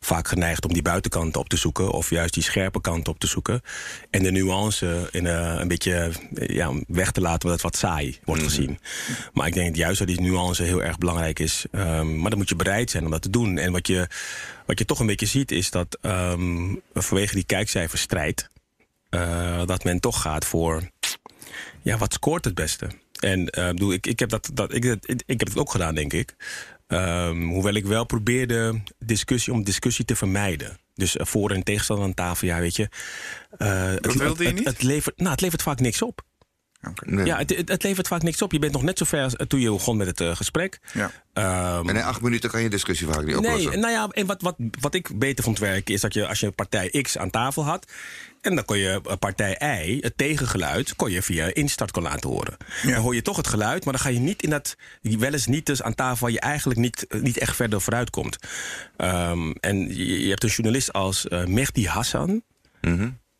vaak 0.00 0.28
geneigd 0.28 0.64
om 0.64 0.72
die 0.72 0.82
buitenkant 0.82 1.36
op 1.36 1.48
te 1.48 1.56
zoeken. 1.56 1.90
Of 1.90 2.10
juist 2.10 2.34
die 2.34 2.42
scherpe 2.42 2.80
kant 2.80 3.08
op 3.08 3.18
te 3.18 3.26
zoeken. 3.26 3.60
En 4.10 4.22
de 4.22 4.30
nuance 4.30 5.08
in, 5.10 5.26
eh, 5.26 5.54
een 5.58 5.68
beetje 5.68 6.12
eh, 6.34 6.48
ja, 6.48 6.72
weg 6.86 7.10
te 7.10 7.20
laten, 7.20 7.42
omdat 7.42 7.62
het 7.62 7.70
wat 7.70 7.76
saai 7.76 8.18
wordt 8.24 8.42
gezien. 8.42 8.78
Maar 9.32 9.46
ik 9.46 9.54
denk 9.54 9.76
juist 9.76 9.98
dat 9.98 10.08
die 10.08 10.20
nuance 10.20 10.62
heel 10.62 10.82
erg 10.82 10.98
belangrijk 10.98 11.38
is. 11.38 11.64
Ehm, 11.70 12.20
maar 12.20 12.30
dan 12.30 12.38
moet 12.38 12.48
je 12.48 12.56
bereid 12.56 12.90
zijn 12.90 13.04
om 13.04 13.10
dat 13.10 13.22
te 13.22 13.30
doen. 13.30 13.58
En 13.58 13.72
wat 13.72 13.86
je, 13.86 14.08
wat 14.66 14.78
je 14.78 14.84
toch 14.84 15.00
een 15.00 15.06
beetje 15.06 15.26
ziet, 15.26 15.50
is 15.50 15.70
dat 15.70 15.98
ehm, 16.00 16.74
vanwege 16.94 17.34
die 17.34 17.44
kijkcijferstrijd. 17.44 18.48
eh, 19.10 19.66
dat 19.66 19.84
men 19.84 20.00
toch 20.00 20.20
gaat 20.20 20.44
voor 20.44 20.90
ja, 21.82 21.96
wat 21.98 22.12
scoort 22.12 22.44
het 22.44 22.54
beste? 22.54 22.88
En 23.20 23.48
eh, 23.50 23.68
bedoel, 23.68 23.92
ik, 23.92 24.06
ik, 24.06 24.18
heb 24.18 24.28
dat, 24.28 24.50
dat, 24.54 24.74
ik, 24.74 24.84
ik, 24.84 25.22
ik 25.26 25.38
heb 25.40 25.48
het 25.48 25.58
ook 25.58 25.70
gedaan, 25.70 25.94
denk 25.94 26.12
ik. 26.12 26.34
Ehm, 26.86 27.42
hoewel 27.42 27.74
ik 27.74 27.84
wel 27.86 28.04
probeerde 28.06 28.80
discussie 28.98 29.52
om 29.52 29.64
discussie 29.64 30.04
te 30.04 30.16
vermijden. 30.16 30.78
Dus 30.94 31.16
eh, 31.16 31.26
voor- 31.26 31.50
en 31.50 31.62
tegenstander 31.62 32.04
aan 32.04 32.14
tafel, 32.14 32.46
ja, 32.46 32.58
weet 32.60 32.76
je. 32.76 32.88
eh, 33.58 33.84
het, 33.90 34.14
wilde 34.14 34.42
je 34.42 34.48
het, 34.48 34.58
niet? 34.58 34.66
Het, 34.66 34.82
levert, 34.82 35.18
nou, 35.18 35.30
het 35.30 35.40
levert 35.40 35.62
vaak 35.62 35.80
niks 35.80 36.02
op. 36.02 36.22
Nee. 37.04 37.24
Ja, 37.26 37.36
het, 37.36 37.56
het, 37.56 37.68
het 37.68 37.82
levert 37.82 38.08
vaak 38.08 38.22
niks 38.22 38.42
op. 38.42 38.52
Je 38.52 38.58
bent 38.58 38.72
nog 38.72 38.82
net 38.82 38.98
zo 38.98 39.04
ver 39.04 39.22
als 39.22 39.34
toen 39.48 39.60
je 39.60 39.70
begon 39.70 39.96
met 39.96 40.06
het 40.06 40.20
eh, 40.20 40.36
gesprek. 40.36 40.78
Ja. 40.92 41.10
Ehm, 41.32 41.88
En 41.88 41.96
in 41.96 42.02
acht 42.02 42.20
minuten 42.20 42.50
kan 42.50 42.62
je 42.62 42.70
discussie 42.70 43.06
vaak 43.06 43.24
niet 43.24 43.36
oplossen. 43.36 43.70
Nee, 43.70 43.80
nou 43.80 43.92
ja, 43.92 44.08
en 44.10 44.26
wat, 44.26 44.42
wat, 44.42 44.54
wat 44.80 44.94
ik 44.94 45.18
beter 45.18 45.44
vond 45.44 45.58
werken 45.58 45.94
is 45.94 46.00
dat 46.00 46.14
je 46.14 46.26
als 46.26 46.40
je 46.40 46.50
partij 46.50 46.88
X 47.02 47.18
aan 47.18 47.30
tafel 47.30 47.64
had. 47.64 47.86
En 48.40 48.54
dan 48.54 48.64
kon 48.64 48.78
je 48.78 49.00
eh, 49.04 49.16
partij 49.18 49.84
Y, 49.84 49.98
het 50.00 50.16
tegengeluid, 50.16 50.96
kon 50.96 51.10
je 51.10 51.22
via 51.22 51.54
instart 51.54 51.90
kon 51.90 52.02
laten 52.02 52.30
horen. 52.30 52.56
Dan 52.82 52.94
hoor 52.94 53.14
je 53.14 53.22
toch 53.22 53.36
het 53.36 53.46
geluid, 53.48 53.84
maar 53.84 53.92
dan 53.92 54.02
ga 54.02 54.08
je 54.08 54.18
niet 54.18 54.42
in 54.42 54.50
dat 54.50 54.76
wel 55.02 55.32
eens 55.32 55.46
niet 55.46 55.66
dus 55.66 55.82
aan 55.82 55.94
tafel 55.94 56.26
waar 56.26 56.34
je 56.34 56.40
eigenlijk 56.40 56.80
niet, 56.80 57.06
eh, 57.06 57.20
niet 57.20 57.38
echt 57.38 57.56
verder 57.56 57.80
vooruit 57.80 58.10
komt. 58.10 58.38
Ehm, 58.96 59.50
en 59.50 59.96
je, 59.96 60.22
je 60.22 60.28
hebt 60.28 60.42
een 60.42 60.48
journalist 60.48 60.92
als 60.92 61.28
eh, 61.28 61.44
Mehdi 61.44 61.86
Hassan, 61.86 62.42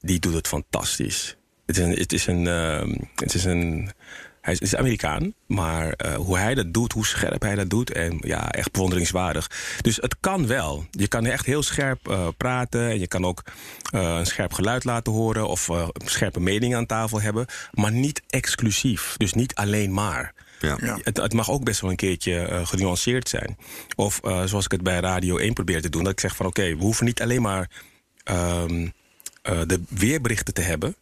die 0.01 0.19
doet 0.19 0.35
het 0.35 0.49
fantastisch. 0.49 1.37
Het 1.71 1.79
is 1.79 1.85
een, 1.85 1.99
het 1.99 2.13
is 2.13 2.27
een, 2.27 2.47
ehm, 2.47 2.95
het 3.15 3.35
is 3.35 3.45
een 3.45 3.91
hij 4.41 4.53
is, 4.53 4.59
is 4.59 4.77
Amerikaan, 4.77 5.35
maar 5.47 5.93
eh, 5.93 6.15
hoe 6.15 6.39
hij 6.39 6.55
dat 6.55 6.75
doet, 6.75 6.93
hoe 6.93 7.07
scherp 7.07 7.43
hij 7.43 7.55
dat 7.55 7.71
doet, 7.71 7.93
en 7.93 8.19
ja, 8.21 8.51
echt 8.51 8.73
bewonderingswaardig. 8.73 9.51
Dus 9.81 9.97
het 9.97 10.17
kan 10.21 10.47
wel. 10.47 10.85
Je 10.91 11.09
kan 11.09 11.27
echt 11.27 11.47
heel 11.47 11.63
scherp 11.63 12.09
eh, 12.09 12.29
praten 12.37 12.89
en 12.89 12.99
je 12.99 13.07
kan 13.07 13.25
ook 13.27 13.43
eh, 13.91 14.17
een 14.19 14.27
scherp 14.27 14.53
geluid 14.53 14.85
laten 14.85 15.13
horen 15.13 15.49
of 15.49 15.69
eh, 15.69 15.89
scherpe 16.05 16.41
meningen 16.41 16.79
aan 16.79 16.87
tafel 16.87 17.21
hebben, 17.21 17.47
maar 17.73 17.93
niet 17.93 18.23
exclusief. 18.29 19.15
Dus 19.17 19.33
niet 19.33 19.55
alleen 19.55 19.93
maar. 19.93 20.35
Ja. 20.61 20.77
Ja. 20.81 20.99
Het, 21.03 21.17
het 21.17 21.33
mag 21.33 21.51
ook 21.51 21.65
best 21.65 21.81
wel 21.81 21.91
een 21.91 21.97
keertje 21.97 22.39
eh, 22.39 22.67
genuanceerd 22.67 23.29
zijn. 23.29 23.57
Of 23.97 24.21
eh, 24.23 24.45
zoals 24.45 24.65
ik 24.65 24.71
het 24.73 24.83
bij 24.83 25.01
Radio 25.01 25.37
1 25.37 25.53
probeer 25.53 25.83
te 25.83 25.89
doen, 25.89 26.03
dat 26.03 26.13
ik 26.13 26.21
zeg 26.21 26.37
van 26.37 26.47
oké, 26.47 26.63
we 26.63 26.83
hoeven 26.83 27.05
niet 27.05 27.23
alleen 27.23 27.43
maar 27.43 27.71
ehm, 28.25 28.89
eh, 29.43 29.61
de 29.67 29.81
weerberichten 29.89 30.55
te 30.55 30.61
hebben. 30.61 30.95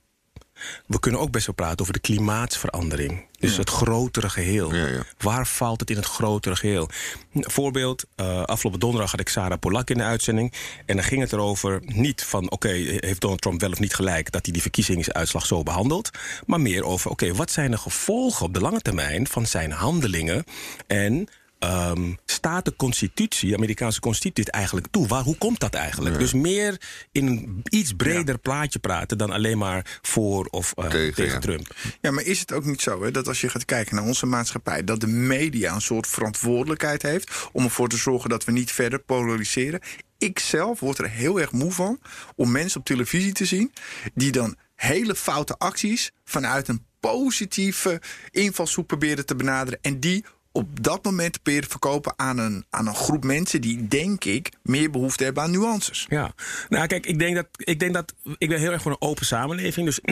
We 0.86 1.00
kunnen 1.00 1.20
ook 1.20 1.30
best 1.30 1.46
wel 1.46 1.54
praten 1.54 1.80
over 1.80 1.92
de 1.92 1.98
klimaatsverandering. 1.98 3.26
Dus 3.38 3.56
het 3.56 3.70
grotere 3.70 4.30
geheel. 4.30 4.74
Ja, 4.74 4.86
ja. 4.86 5.02
Waar 5.18 5.46
valt 5.46 5.80
het 5.80 5.90
in 5.90 5.96
het 5.96 6.04
grotere 6.04 6.56
geheel? 6.56 6.88
Een 7.32 7.50
voorbeeld, 7.50 8.04
eh, 8.14 8.42
afgelopen 8.42 8.80
donderdag 8.80 9.10
had 9.10 9.20
ik 9.20 9.28
Sarah 9.28 9.58
Polak 9.58 9.90
in 9.90 9.98
de 9.98 10.04
uitzending. 10.04 10.52
En 10.86 10.96
dan 10.96 11.04
ging 11.04 11.20
het 11.20 11.32
erover 11.32 11.80
niet 11.84 12.24
van... 12.24 12.50
oké, 12.50 12.68
heeft 12.68 13.20
Donald 13.20 13.40
Trump 13.40 13.60
wel 13.60 13.70
of 13.70 13.78
niet 13.78 13.94
gelijk... 13.94 14.32
dat 14.32 14.44
hij 14.44 14.52
die 14.52 14.62
verkiezingsuitslag 14.62 15.46
zo 15.46 15.62
behandelt. 15.62 16.10
Maar 16.46 16.60
meer 16.60 16.84
over, 16.84 17.10
oké, 17.10 17.34
wat 17.34 17.50
zijn 17.50 17.70
de 17.70 17.78
gevolgen 17.78 18.46
op 18.46 18.54
de 18.54 18.60
lange 18.60 18.80
termijn... 18.80 19.26
van 19.26 19.46
zijn 19.46 19.72
handelingen 19.72 20.44
en... 20.86 21.28
ehm, 21.58 22.12
staat 22.24 22.64
de 22.64 22.76
constitutie, 22.76 23.48
de 23.48 23.56
Amerikaanse 23.56 24.00
constitutie, 24.00 24.44
dit 24.44 24.54
eigenlijk 24.54 24.86
toe? 24.90 25.06
Waar, 25.06 25.22
hoe 25.22 25.38
komt 25.38 25.60
dat 25.60 25.74
eigenlijk? 25.74 26.18
Dus 26.18 26.32
meer 26.32 26.80
in 27.12 27.26
een 27.26 27.62
iets 27.68 27.92
breder 27.92 28.38
plaatje 28.38 28.78
praten 28.78 29.18
dan 29.18 29.30
alleen 29.30 29.58
maar 29.58 29.98
voor 30.02 30.46
of 30.50 30.72
eh, 30.76 30.84
Tegen, 30.84 31.14
tegen, 31.14 31.32
ja. 31.32 31.38
Trump. 31.38 31.74
Ja, 32.00 32.10
maar 32.10 32.24
is 32.24 32.40
het 32.40 32.52
ook 32.52 32.64
niet 32.64 32.80
zo 32.80 33.02
hè, 33.02 33.10
dat 33.10 33.28
als 33.28 33.40
je 33.40 33.48
gaat 33.48 33.64
kijken 33.64 33.94
naar 33.94 34.04
onze 34.04 34.26
maatschappij, 34.26 34.84
dat 34.84 35.00
de 35.00 35.06
media 35.06 35.74
een 35.74 35.80
soort 35.80 36.06
verantwoordelijkheid 36.06 37.02
heeft 37.02 37.48
om 37.52 37.64
ervoor 37.64 37.88
te 37.88 37.96
zorgen 37.96 38.30
dat 38.30 38.44
we 38.44 38.52
niet 38.52 38.72
verder 38.72 38.98
polariseren? 38.98 39.80
Ik 40.18 40.38
zelf 40.38 40.80
word 40.80 40.98
er 40.98 41.10
heel 41.10 41.40
erg 41.40 41.52
moe 41.52 41.72
van 41.72 42.00
om 42.36 42.50
mensen 42.50 42.80
op 42.80 42.86
televisie 42.86 43.32
te 43.32 43.44
zien 43.44 43.72
die 44.14 44.32
dan 44.32 44.56
hele 44.74 45.14
foute 45.14 45.58
acties 45.58 46.10
vanuit 46.24 46.68
een 46.68 46.86
positieve 47.00 48.00
invalshoek 48.30 48.86
proberen 48.86 49.26
te 49.26 49.34
benaderen 49.34 49.78
en 49.82 50.00
die 50.00 50.24
op 50.52 50.82
dat 50.82 51.04
moment 51.04 51.42
proberen 51.42 51.70
verkopen 51.70 52.12
aan 52.16 52.38
een, 52.38 52.64
aan 52.70 52.86
een 52.86 52.94
groep 52.94 53.24
mensen 53.24 53.60
die, 53.60 53.88
denk 53.88 54.24
ik, 54.24 54.52
meer 54.62 54.90
behoefte 54.90 55.24
hebben 55.24 55.42
aan 55.42 55.50
nuances. 55.50 56.06
Ja, 56.08 56.34
nou 56.68 56.86
kijk, 56.86 57.06
ik 57.06 57.18
denk 57.18 57.34
dat 57.34 57.46
ik 57.56 57.80
denk 57.80 57.94
dat 57.94 58.14
ik 58.38 58.48
ben 58.48 58.58
heel 58.58 58.72
erg 58.72 58.82
voor 58.82 58.90
een 58.90 59.08
open 59.08 59.26
samenleving. 59.26 59.86
Dus 59.86 60.00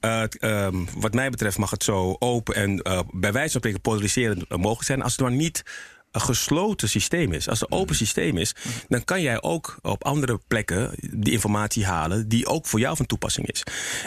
eh, 0.00 0.22
ehm, 0.38 0.76
wat 0.96 1.14
mij 1.14 1.30
betreft 1.30 1.58
mag 1.58 1.70
het 1.70 1.84
zo 1.84 2.16
open 2.18 2.54
en 2.54 2.82
eh, 2.82 3.00
bij 3.12 3.32
wijze 3.32 3.50
van 3.50 3.60
spreken 3.60 3.80
polariserend 3.80 4.48
mogelijk 4.48 4.86
zijn, 4.86 5.02
als 5.02 5.12
het 5.12 5.20
maar 5.20 5.32
niet 5.32 5.62
een 6.18 6.26
gesloten 6.26 6.88
systeem 6.88 7.32
is. 7.32 7.48
Als 7.48 7.60
het 7.60 7.72
een 7.72 7.78
open 7.78 7.94
systeem 7.94 8.36
is, 8.36 8.54
dan 8.88 9.04
kan 9.04 9.22
jij 9.22 9.42
ook 9.42 9.78
op 9.82 10.04
andere 10.04 10.40
plekken 10.46 10.92
die 11.10 11.32
informatie 11.32 11.86
halen 11.86 12.28
die 12.28 12.46
ook 12.46 12.66
voor 12.66 12.80
jou 12.80 12.96
van 12.96 13.06
toepassing 13.06 13.46
is. 13.46 13.62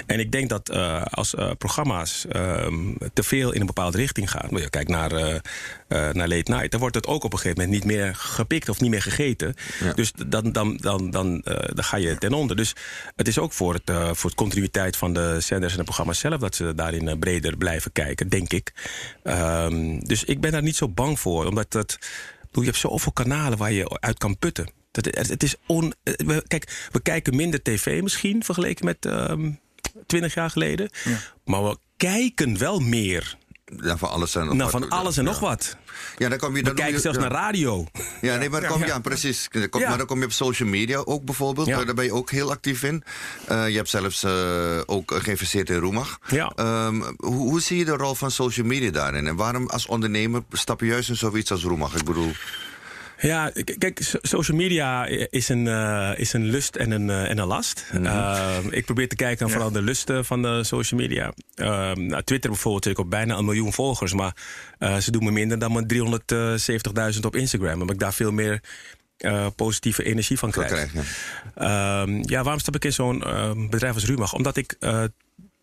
En 0.06 0.20
ik 0.20 0.32
denk 0.32 0.50
dat 0.50 0.72
uh, 0.74 1.04
als 1.06 1.34
uh, 1.34 1.52
programma's 1.58 2.26
um, 2.36 2.98
te 3.14 3.24
veel 3.24 3.52
in 3.52 3.60
een 3.60 3.66
bepaalde 3.66 3.98
richting 3.98 4.32
gaan, 4.32 4.50
je 4.50 4.70
kijkt 4.70 4.90
naar, 4.90 5.12
uh, 5.14 5.36
naar 5.92 6.28
Late 6.28 6.52
Night, 6.52 6.72
dan 6.72 6.80
wordt 6.80 6.96
het 6.96 7.08
ook 7.08 7.24
op 7.24 7.34
een 7.34 7.40
gegeven 7.40 7.64
moment 7.64 7.84
niet 7.84 7.94
meer 7.94 8.16
gepikt 8.16 8.70
of 8.70 8.80
niet 8.80 8.90
meer 8.90 9.02
gegeten. 9.02 9.54
Ja. 9.80 9.94
Dus 9.94 10.12
dan, 10.28 10.52
dan, 10.52 10.78
dan, 10.78 11.12
dan, 11.12 11.42
dan 11.74 11.84
ga 11.84 11.98
je 11.98 12.18
ten 12.18 12.34
onder. 12.34 12.56
Dus 12.56 12.76
het 13.16 13.28
is 13.28 13.40
ook 13.40 13.54
voor, 13.54 13.74
het, 13.74 14.18
voor 14.18 14.30
de 14.30 14.36
continuïteit 14.36 14.98
van 14.98 15.14
de 15.14 15.38
zenders 15.40 15.72
en 15.72 15.78
de 15.78 15.84
programma's 15.84 16.20
zelf 16.20 16.40
dat 16.40 16.56
ze 16.56 16.76
daarin 16.76 17.20
breder 17.20 17.58
blijven 17.58 17.92
kijken, 17.92 18.30
denk 18.30 18.54
ik. 18.54 18.74
Um, 19.24 20.00
dus 20.08 20.24
ik 20.24 20.42
ben 20.42 20.52
daar 20.52 20.62
niet 20.62 20.76
zo 20.76 20.90
bang 20.90 21.20
voor, 21.20 21.46
omdat 21.46 21.74
het. 21.74 21.98
Je 22.52 22.64
hebt 22.64 22.78
zoveel 22.78 23.12
kanalen 23.12 23.58
waar 23.58 23.72
je 23.72 24.00
uit 24.00 24.18
kan 24.18 24.38
putten. 24.38 24.72
Dat, 24.92 25.06
het 25.06 25.44
is 25.44 25.56
on, 25.66 25.94
kijk, 26.48 26.90
we 26.92 27.02
kijken 27.02 27.36
minder 27.36 27.62
tv 27.62 28.02
misschien 28.02 28.44
vergeleken 28.44 28.86
met 28.86 29.06
um, 29.06 29.60
20 30.06 30.34
jaar 30.34 30.50
geleden. 30.50 30.90
Ja. 31.04 31.18
Maar 31.46 31.64
we 31.64 31.78
kijken 31.98 32.58
wel 32.58 32.80
meer. 32.80 33.38
Ja, 33.80 33.98
van 33.98 34.10
alles 34.10 34.36
en 34.36 34.46
nog 34.46 34.56
nou, 34.56 34.72
wat. 34.72 34.82
van 34.82 34.90
alles 34.90 35.18
en 35.18 35.24
ja. 35.24 35.30
nog 35.30 35.40
wat. 35.40 35.78
Ja, 36.18 36.30
dan 36.30 36.38
kom 36.38 36.56
je, 36.56 36.64
dan 36.64 36.72
we 36.74 36.78
kijken 36.78 36.96
je, 36.96 37.02
zelfs 37.02 37.18
ja. 37.18 37.24
naar 37.24 37.32
radio. 37.32 37.86
Ja, 38.22 38.38
nee, 38.38 38.50
maar 38.50 38.62
dan 38.62 38.70
kom 38.70 38.86
je 38.86 38.94
aan, 38.94 39.02
precies. 39.02 39.48
Dan 39.52 39.70
kom, 39.70 39.82
Maar 39.82 39.98
dan 39.98 40.08
kom 40.08 40.20
je 40.20 40.26
op 40.26 40.32
social 40.32 40.70
media 40.70 40.98
ook 40.98 41.26
bijvoorbeeld. 41.26 41.68
Daar 41.68 41.94
ben 41.94 42.06
je 42.06 42.14
ook 42.14 42.32
heel 42.32 42.52
actief 42.52 42.84
in. 42.84 43.04
Uh, 43.52 43.70
je 43.70 43.76
hebt 43.76 43.90
zelfs 43.90 44.24
uh, 44.24 44.32
ook 44.86 45.14
geïnvesteerd 45.16 45.70
in 45.70 45.80
Roemag. 45.80 46.20
Ja. 46.28 46.52
Um, 46.86 47.04
hoe, 47.18 47.36
hoe, 47.36 47.62
zie 47.62 47.78
je 47.78 47.86
de 47.86 47.92
rol 47.92 48.16
van 48.16 48.32
social 48.32 48.66
media 48.66 48.92
daarin? 48.92 49.28
En 49.28 49.36
waarom 49.36 49.70
als 49.70 49.86
ondernemer 49.86 50.44
stap 50.52 50.80
je 50.80 50.86
juist 50.86 51.10
in 51.10 51.16
zoiets 51.16 51.52
als 51.52 51.64
Roemag? 51.64 51.96
Ik 51.96 52.04
bedoel... 52.04 52.32
Ja, 53.22 53.52
kijk, 53.78 54.00
social 54.22 54.58
media 54.58 55.06
is 55.30 55.50
een, 55.50 55.66
uh, 55.66 56.12
is 56.16 56.34
een 56.34 56.46
lust 56.46 56.76
en 56.76 56.92
een, 56.92 57.08
uh, 57.08 57.30
en 57.30 57.38
een 57.38 57.48
last. 57.48 57.86
Mm 57.92 58.06
-hmm. 58.06 58.06
uh, 58.06 58.58
ik 58.70 58.86
probeer 58.86 59.08
te 59.08 59.16
kijken 59.16 59.40
naar 59.40 59.48
ja. 59.48 59.54
vooral 59.54 59.72
de 59.72 59.82
lusten 59.82 60.26
van 60.26 60.42
de 60.42 60.64
social 60.64 61.00
media. 61.00 61.34
nou, 61.96 62.24
Twitter 62.24 62.50
bijvoorbeeld 62.50 62.86
ik 62.86 62.98
op 62.98 63.10
bijna 63.10 63.38
een 63.38 63.46
miljoen 63.46 63.74
volgers, 63.74 64.14
maar 64.14 64.36
ze 64.80 65.12
doen 65.12 65.24
me 65.24 65.32
minder 65.32 65.60
dan 65.60 65.72
mijn 65.72 65.88
370.000 67.14 67.20
op 67.22 67.36
Instagram. 67.36 67.74
Omdat 67.74 67.90
ik 67.90 68.00
daar 68.00 68.14
veel 68.14 68.32
meer 68.32 68.62
uh, 69.18 69.48
positieve 69.56 70.04
energie 70.04 70.38
van 70.38 70.52
krijg. 70.52 70.94
Ja. 70.94 72.06
Uh, 72.08 72.22
ja, 72.22 72.44
waarom 72.44 72.60
stap 72.60 72.76
ik 72.76 72.86
in 72.86 72.94
zo'n 72.94 73.24
uh, 73.26 73.52
bedrijf 73.70 73.94
als 73.94 74.06
Rumach? 74.06 74.34
Omdat 74.34 74.58
ik 74.58 74.78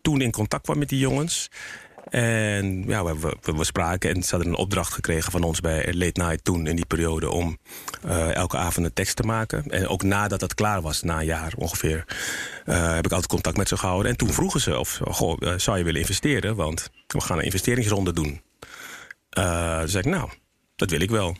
toen 0.01 0.21
in 0.21 0.31
contact 0.31 0.63
kwam 0.63 0.77
met 0.77 0.89
die 0.89 0.99
jongens. 0.99 1.49
En 2.09 2.83
ja, 2.87 3.05
we, 3.05 3.35
we, 3.41 3.51
we, 3.51 3.63
spraken 3.63 4.15
en 4.15 4.23
ze 4.23 4.29
hadden 4.35 4.47
een 4.53 4.59
opdracht 4.59 4.93
gekregen 4.93 5.31
van 5.31 5.43
ons 5.43 5.59
bij 5.59 5.93
Late 5.93 6.21
Night 6.21 6.43
toen 6.43 6.67
in 6.67 6.75
die 6.75 6.85
periode 6.85 7.29
om 7.29 7.57
uh, 8.05 8.35
elke 8.35 8.57
avond 8.57 8.85
een 8.85 8.93
tekst 8.93 9.15
te 9.15 9.23
maken. 9.23 9.63
En 9.63 9.87
ook 9.87 10.03
nadat 10.03 10.39
dat 10.39 10.53
klaar 10.53 10.81
was, 10.81 11.01
na 11.01 11.19
een 11.19 11.25
jaar 11.25 11.53
ongeveer, 11.57 12.05
uh, 12.65 12.93
heb 12.95 13.05
ik 13.05 13.11
altijd 13.11 13.31
contact 13.31 13.57
met 13.57 13.67
ze 13.67 13.77
gehouden. 13.77 14.11
En 14.11 14.17
toen 14.17 14.33
vroegen 14.33 14.59
ze 14.59 14.79
of, 14.79 14.99
goh, 15.03 15.37
uh, 15.39 15.53
zou 15.57 15.77
je 15.77 15.83
willen 15.83 15.99
investeren? 15.99 16.55
Want 16.55 16.89
we 17.07 17.21
gaan 17.21 17.37
een 17.37 17.43
investeringsronde 17.43 18.13
doen. 18.13 18.41
Uh, 19.37 19.81
dus 19.81 19.91
zei 19.91 20.03
ik, 20.03 20.13
nou, 20.13 20.29
dat 20.75 20.89
wil 20.89 21.01
ik 21.01 21.09
wel. 21.09 21.35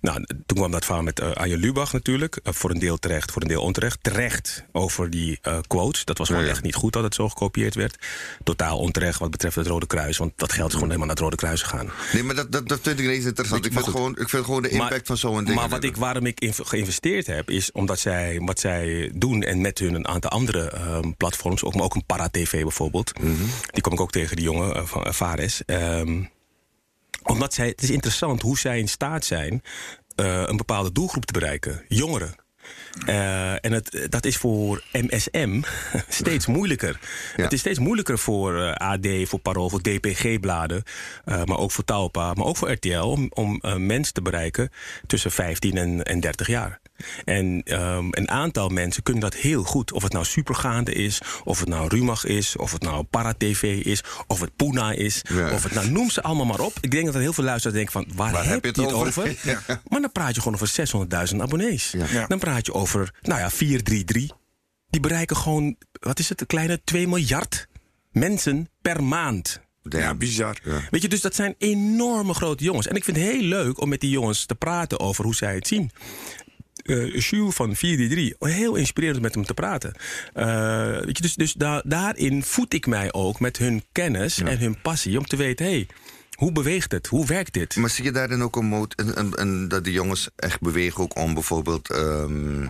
Nou, 0.00 0.24
toen 0.46 0.56
kwam 0.56 0.70
dat 0.70 0.84
verhaal 0.84 1.02
met 1.02 1.20
uh, 1.20 1.30
Arjen 1.32 1.58
Lubach 1.58 1.92
natuurlijk. 1.92 2.40
Uh, 2.44 2.52
voor 2.52 2.70
een 2.70 2.78
deel 2.78 2.98
terecht, 2.98 3.32
voor 3.32 3.42
een 3.42 3.48
deel 3.48 3.62
onterecht. 3.62 3.98
Terecht 4.02 4.64
over 4.72 5.10
die 5.10 5.38
uh, 5.48 5.58
quotes. 5.66 6.04
Dat 6.04 6.18
was 6.18 6.26
gewoon 6.26 6.42
Ja, 6.42 6.48
ja. 6.48 6.54
echt 6.54 6.62
niet 6.64 6.74
goed 6.74 6.92
dat 6.92 7.02
het 7.02 7.14
zo 7.14 7.28
gekopieerd 7.28 7.74
werd. 7.74 8.06
Totaal 8.44 8.78
onterecht 8.78 9.18
wat 9.18 9.30
betreft 9.30 9.56
het 9.56 9.66
Rode 9.66 9.86
Kruis. 9.86 10.16
Want 10.16 10.32
dat 10.36 10.52
geld 10.52 10.66
is 10.68 10.72
gewoon 10.74 10.88
helemaal 10.90 11.06
naar 11.06 11.16
het 11.16 11.24
Rode 11.24 11.36
Kruis 11.36 11.62
gegaan. 11.62 11.90
Nee, 12.12 12.22
maar 12.22 12.34
dat, 12.34 12.52
dat, 12.52 12.68
dat 12.68 12.78
vind 12.82 12.98
ik 12.98 13.04
ineens 13.04 13.24
interessant. 13.24 13.66
Ik 13.66 13.72
vind, 13.72 13.84
goed. 13.84 13.94
gewoon, 13.94 14.16
ik 14.18 14.28
vind 14.28 14.44
gewoon 14.44 14.62
de 14.62 14.68
impact 14.68 14.90
Maar- 14.90 15.00
van 15.04 15.16
zo'n 15.16 15.44
ding. 15.44 15.56
Maar 15.56 15.68
wat 15.68 15.84
ik, 15.84 15.96
waarom 15.96 16.26
ik 16.26 16.40
in- 16.40 16.54
geïnvesteerd 16.54 17.26
heb, 17.26 17.50
is 17.50 17.72
omdat 17.72 17.98
zij 17.98 18.40
wat 18.44 18.60
zij 18.60 19.10
doen 19.14 19.42
en 19.42 19.60
met 19.60 19.78
hun 19.78 19.94
een 19.94 20.08
aantal 20.08 20.30
andere 20.30 20.70
ehm, 20.70 21.10
platforms, 21.16 21.64
ook, 21.64 21.74
maar 21.74 21.84
ook 21.84 21.94
een 21.94 22.06
para-tv 22.06 22.62
bijvoorbeeld. 22.62 23.18
Mhm. 23.20 23.32
Die 23.72 23.82
kom 23.82 23.92
ik 23.92 24.00
ook 24.00 24.10
tegen, 24.12 24.36
die 24.36 24.44
jongen 24.44 24.74
eh, 24.74 24.84
van 24.84 25.14
Fares. 25.14 25.64
Ehm, 25.64 26.22
omdat 27.28 27.54
zij, 27.54 27.66
het 27.66 27.82
is 27.82 27.90
interessant 27.90 28.42
hoe 28.42 28.58
zij 28.58 28.78
in 28.78 28.88
staat 28.88 29.24
zijn 29.24 29.62
eh, 30.14 30.42
een 30.46 30.56
bepaalde 30.56 30.92
doelgroep 30.92 31.24
te 31.24 31.32
bereiken. 31.32 31.84
Jongeren. 31.88 32.34
Eh, 33.06 33.64
en 33.64 33.72
het, 33.72 34.06
dat 34.08 34.24
is 34.24 34.36
voor 34.36 34.82
MSM 34.92 35.60
steeds 36.08 36.46
moeilijker. 36.46 37.00
Ja. 37.36 37.42
Het 37.42 37.52
is 37.52 37.60
steeds 37.60 37.78
moeilijker 37.78 38.18
voor 38.18 38.62
eh, 38.62 38.72
AD, 38.72 39.06
voor 39.24 39.38
Parool, 39.38 39.70
voor 39.70 39.82
DPG-bladen, 39.82 40.82
maar 41.24 41.58
ook 41.58 41.70
voor 41.70 41.84
Talpa, 41.84 42.34
maar 42.34 42.46
ook 42.46 42.56
voor 42.56 42.70
RTL, 42.70 42.98
om, 42.98 43.28
om 43.30 43.60
mensen 43.86 44.14
te 44.14 44.22
bereiken 44.22 44.70
tussen 45.06 45.30
15 45.30 45.76
en, 45.76 46.02
en 46.02 46.20
30 46.20 46.46
jaar. 46.46 46.80
En 47.24 47.62
ehm, 47.64 48.06
een 48.10 48.30
aantal 48.30 48.68
mensen 48.68 49.02
kunnen 49.02 49.22
dat 49.22 49.34
heel 49.34 49.62
goed. 49.64 49.92
Of 49.92 50.02
het 50.02 50.12
nou 50.12 50.24
supergaande 50.24 50.92
is, 50.92 51.20
of 51.44 51.60
het 51.60 51.68
nou 51.68 51.88
Rumach 51.88 52.24
is, 52.24 52.56
of 52.56 52.72
het 52.72 52.82
nou 52.82 53.02
Paratv 53.02 53.62
is, 53.62 54.00
of 54.26 54.40
het 54.40 54.56
Puna 54.56 54.92
is, 54.92 55.22
Ja. 55.28 55.52
of 55.52 55.62
het 55.62 55.72
nou 55.72 55.90
noem 55.90 56.10
ze 56.10 56.22
allemaal 56.22 56.46
maar 56.46 56.60
op. 56.60 56.72
Ik 56.80 56.90
denk 56.90 57.04
dat 57.04 57.14
er 57.14 57.20
heel 57.20 57.32
veel 57.32 57.44
luisteraars 57.44 57.76
denken 57.76 57.92
van 57.92 58.16
waar, 58.16 58.32
Waar 58.32 58.46
heb 58.48 58.64
je 58.64 58.82
het 58.82 58.92
over? 58.92 59.36
Ja. 59.42 59.62
Maar 59.88 60.00
dan 60.00 60.12
praat 60.12 60.34
je 60.34 60.40
gewoon 60.40 60.58
over 60.60 60.68
600.000 61.30 61.36
abonnees. 61.40 61.94
Ja. 62.10 62.26
Dan 62.26 62.38
praat 62.38 62.66
je 62.66 62.74
over, 62.74 63.14
nou 63.22 63.40
ja, 63.40 63.50
433. 63.50 64.36
Die 64.90 65.00
bereiken 65.00 65.36
gewoon, 65.36 65.76
wat 66.00 66.18
is 66.18 66.28
het, 66.28 66.40
een 66.40 66.46
kleine 66.46 66.80
2 66.84 67.08
miljard 67.08 67.66
mensen 68.10 68.68
per 68.82 69.04
maand. 69.04 69.60
Ja, 69.82 70.14
bizar. 70.14 70.56
Ja. 70.64 70.80
Weet 70.90 71.02
je, 71.02 71.08
dus 71.08 71.20
dat 71.20 71.34
zijn 71.34 71.54
enorme 71.58 72.34
grote 72.34 72.64
jongens. 72.64 72.86
En 72.86 72.96
ik 72.96 73.04
vind 73.04 73.16
het 73.16 73.26
heel 73.26 73.42
leuk 73.42 73.80
om 73.80 73.88
met 73.88 74.00
die 74.00 74.10
jongens 74.10 74.46
te 74.46 74.54
praten 74.54 75.00
over 75.00 75.24
hoe 75.24 75.34
zij 75.34 75.54
het 75.54 75.66
zien. 75.66 75.90
Eh 76.88 77.20
Jules 77.20 77.54
van 77.54 77.76
433, 77.76 78.56
heel 78.58 78.74
inspirerend 78.74 79.22
met 79.22 79.34
hem 79.34 79.44
te 79.44 79.54
praten. 79.54 79.92
Eh, 80.34 80.98
weet 81.04 81.16
je, 81.16 81.22
dus 81.22 81.34
dus 81.34 81.52
da- 81.52 81.82
daarin 81.86 82.42
voed 82.42 82.74
ik 82.74 82.86
mij 82.86 83.12
ook 83.12 83.40
met 83.40 83.56
hun 83.58 83.82
kennis 83.92 84.38
en 84.40 84.58
hun 84.58 84.80
passie 84.82 85.18
om 85.18 85.26
te 85.26 85.36
weten: 85.36 85.66
hé, 85.66 85.72
hey, 85.72 85.86
hoe 86.34 86.52
beweegt 86.52 86.92
het? 86.92 87.06
Hoe 87.06 87.26
werkt 87.26 87.52
dit? 87.52 87.76
Maar 87.76 87.90
zie 87.90 88.04
je 88.04 88.12
daarin 88.12 88.42
ook 88.42 88.56
een 88.56 88.64
moot, 88.66 88.92
een, 88.96 89.40
een- 89.40 89.68
dat 89.68 89.84
de 89.84 89.92
jongens 89.92 90.28
echt 90.36 90.60
bewegen 90.60 91.02
ook 91.02 91.16
om 91.18 91.34
bijvoorbeeld 91.34 91.90
ehm, 91.90 92.66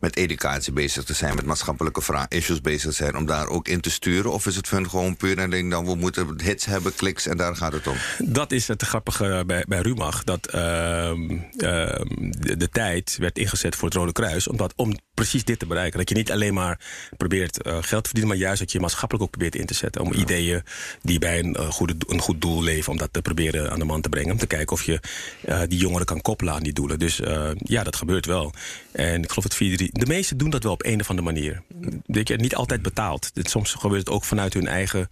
met 0.00 0.16
educatie 0.16 0.72
bezig 0.72 1.04
te 1.04 1.14
zijn, 1.14 1.34
met 1.34 1.44
maatschappelijke 1.44 2.26
issues 2.28 2.60
bezig 2.60 2.90
te 2.90 2.96
zijn, 2.96 3.16
om 3.16 3.26
daar 3.26 3.46
ook 3.46 3.68
in 3.68 3.80
te 3.80 3.90
sturen? 3.90 4.32
Of 4.32 4.46
is 4.46 4.56
het 4.56 4.68
voor 4.68 4.78
hun 4.78 4.90
gewoon 4.90 5.16
puur 5.16 5.38
en 5.38 5.50
denk 5.50 5.70
dan 5.70 5.84
we 5.84 5.94
moeten 5.94 6.40
hits 6.42 6.64
hebben, 6.64 6.94
kliks 6.94 7.26
en 7.26 7.36
daar 7.36 7.56
gaat 7.56 7.72
het 7.72 7.86
om? 7.86 7.96
Dat 8.18 8.52
is 8.52 8.68
het 8.68 8.82
grappige 8.82 9.42
bij, 9.46 9.64
bij 9.68 9.80
Rumach. 9.80 10.24
Dat 10.24 10.46
ehm, 10.46 11.30
ehm, 11.56 12.06
de, 12.18 12.56
de 12.56 12.68
tijd 12.68 13.16
werd 13.18 13.38
ingezet 13.38 13.76
voor 13.76 13.88
het 13.88 13.96
Rode 13.96 14.12
Kruis. 14.12 14.48
Omdat, 14.48 14.72
om 14.76 14.94
precies 15.14 15.44
dit 15.44 15.58
te 15.58 15.66
bereiken. 15.66 15.98
Dat 15.98 16.08
je 16.08 16.14
niet 16.14 16.30
alleen 16.30 16.54
maar 16.54 16.80
probeert 17.16 17.62
eh, 17.62 17.72
geld 17.72 18.02
te 18.02 18.08
verdienen. 18.08 18.28
Maar 18.28 18.36
juist 18.36 18.60
dat 18.60 18.72
je 18.72 18.80
maatschappelijk 18.80 19.24
ook 19.24 19.30
probeert 19.30 19.54
in 19.54 19.66
te 19.66 19.74
zetten. 19.74 20.00
Om 20.00 20.12
ideeën 20.12 20.62
die 21.02 21.18
bij 21.18 21.38
een, 21.38 21.54
eh, 21.54 21.70
goede, 21.70 21.94
een 22.06 22.20
goed 22.20 22.40
doel 22.40 22.62
leven. 22.62 22.92
Om 22.92 22.98
dat 22.98 23.12
te 23.12 23.22
proberen 23.22 23.70
aan 23.70 23.78
de 23.78 23.84
man 23.84 24.00
te 24.00 24.08
brengen. 24.08 24.32
Om 24.32 24.38
te 24.38 24.46
kijken 24.46 24.76
of 24.76 24.82
je 24.82 25.00
eh, 25.44 25.60
die 25.68 25.78
jongeren 25.78 26.06
kan 26.06 26.20
koppelen 26.20 26.54
aan 26.54 26.62
die 26.62 26.72
doelen. 26.72 26.98
Dus 26.98 27.20
ja, 27.56 27.82
dat 27.82 27.96
gebeurt 27.96 28.26
wel. 28.26 28.52
En 28.92 29.22
ik 29.22 29.28
geloof 29.28 29.44
dat 29.44 29.54
4 29.76 29.88
de 29.92 30.06
meesten 30.06 30.36
doen 30.36 30.50
dat 30.50 30.62
wel 30.62 30.72
op 30.72 30.84
een 30.84 31.00
of 31.00 31.10
andere 31.10 31.32
manier. 31.32 31.62
Weet 32.06 32.28
je, 32.28 32.36
niet 32.36 32.54
altijd 32.54 32.82
betaald. 32.82 33.30
Soms 33.34 33.72
gebeurt 33.74 34.00
het 34.00 34.10
ook 34.10 34.24
vanuit 34.24 34.54
hun 34.54 34.66
eigen 34.66 35.06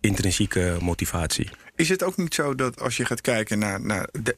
intrinsieke 0.00 0.76
motivatie. 0.80 1.50
Is 1.76 1.88
het 1.88 2.02
ook 2.02 2.16
niet 2.16 2.34
zo 2.34 2.54
dat 2.54 2.80
als 2.80 2.96
je 2.96 3.04
gaat 3.04 3.20
kijken 3.20 3.58
naar, 3.58 3.80
naar, 3.80 4.08
de, 4.22 4.36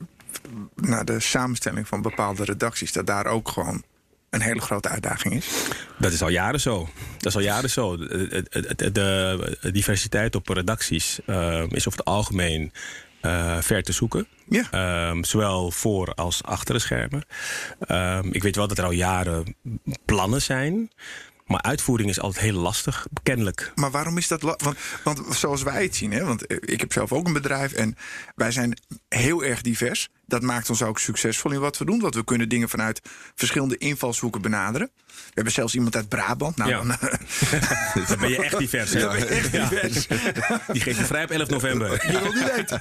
naar 0.74 1.04
de 1.04 1.20
samenstelling 1.20 1.88
van 1.88 2.02
bepaalde 2.02 2.44
redacties, 2.44 2.92
dat 2.92 3.06
daar 3.06 3.26
ook 3.26 3.48
gewoon 3.48 3.82
een 4.30 4.40
hele 4.40 4.60
grote 4.60 4.88
uitdaging 4.88 5.34
is? 5.34 5.46
Dat 5.98 6.12
is 6.12 6.22
al 6.22 6.28
jaren 6.28 6.60
zo. 6.60 6.88
Dat 7.18 7.26
is 7.26 7.34
al 7.34 7.40
jaren 7.42 7.70
zo. 7.70 7.96
De, 7.96 8.44
de- 8.50 8.74
de- 8.76 8.92
de 8.92 9.70
diversiteit 9.72 10.34
op 10.34 10.48
redacties 10.48 11.20
eh, 11.26 11.62
is 11.68 11.86
over 11.86 11.98
het 11.98 12.04
algemeen 12.04 12.72
eh, 13.22 13.58
ver 13.60 13.82
te 13.82 13.92
zoeken. 13.92 14.26
Ja. 14.48 14.70
Ehm, 14.70 15.22
zowel 15.22 15.70
voor 15.70 16.14
als 16.14 16.42
achter 16.42 16.74
de 16.74 16.80
schermen. 16.80 17.24
Ehm, 17.80 18.28
ik 18.30 18.42
weet 18.42 18.56
wel 18.56 18.68
dat 18.68 18.78
er 18.78 18.84
al 18.84 18.90
jaren 18.90 19.56
plannen 20.04 20.42
zijn. 20.42 20.90
Maar 21.52 21.62
uitvoering 21.62 22.08
is 22.10 22.20
altijd 22.20 22.44
heel 22.44 22.60
lastig, 22.60 23.06
kennelijk. 23.22 23.72
Maar 23.74 23.90
waarom 23.90 24.18
is 24.18 24.28
dat? 24.28 24.40
Want, 24.42 24.64
want 25.04 25.20
zoals 25.36 25.62
wij 25.62 25.82
het 25.82 25.96
zien, 25.96 26.12
hè, 26.12 26.24
want 26.24 26.46
eh, 26.46 26.56
ik 26.60 26.80
heb 26.80 26.92
zelf 26.92 27.12
ook 27.12 27.26
een 27.26 27.32
bedrijf 27.32 27.72
en 27.72 27.96
wij 28.34 28.50
zijn 28.50 28.78
heel 29.08 29.44
erg 29.44 29.60
divers. 29.60 30.08
Dat 30.26 30.42
maakt 30.42 30.70
ons 30.70 30.82
ook 30.82 30.98
succesvol 30.98 31.50
in 31.52 31.60
wat 31.60 31.78
we 31.78 31.84
doen, 31.84 32.00
want 32.00 32.14
we 32.14 32.24
kunnen 32.24 32.48
dingen 32.48 32.68
vanuit 32.68 33.00
verschillende 33.34 33.78
invalshoeken 33.78 34.42
benaderen. 34.42 34.90
We 35.06 35.14
hebben 35.34 35.52
zelfs 35.52 35.74
iemand 35.74 35.96
uit 35.96 36.08
Brabant. 36.08 36.56
Nou, 36.56 36.70
Ja. 36.70 36.76
dan, 36.78 36.88
Dan 38.08 38.18
ben 38.18 38.28
je 38.30 38.42
echt 38.42 38.58
divers. 38.58 38.92
je 38.92 39.06
echt 39.06 39.52
divers. 39.52 40.06
Die 40.72 40.80
geeft 40.82 40.98
je 40.98 41.04
vrij 41.04 41.24
op 41.24 41.30
11 41.30 41.48
november. 41.48 41.90
Je 42.12 42.20
wil 42.20 42.32
niet 42.32 42.54
weten. 42.54 42.78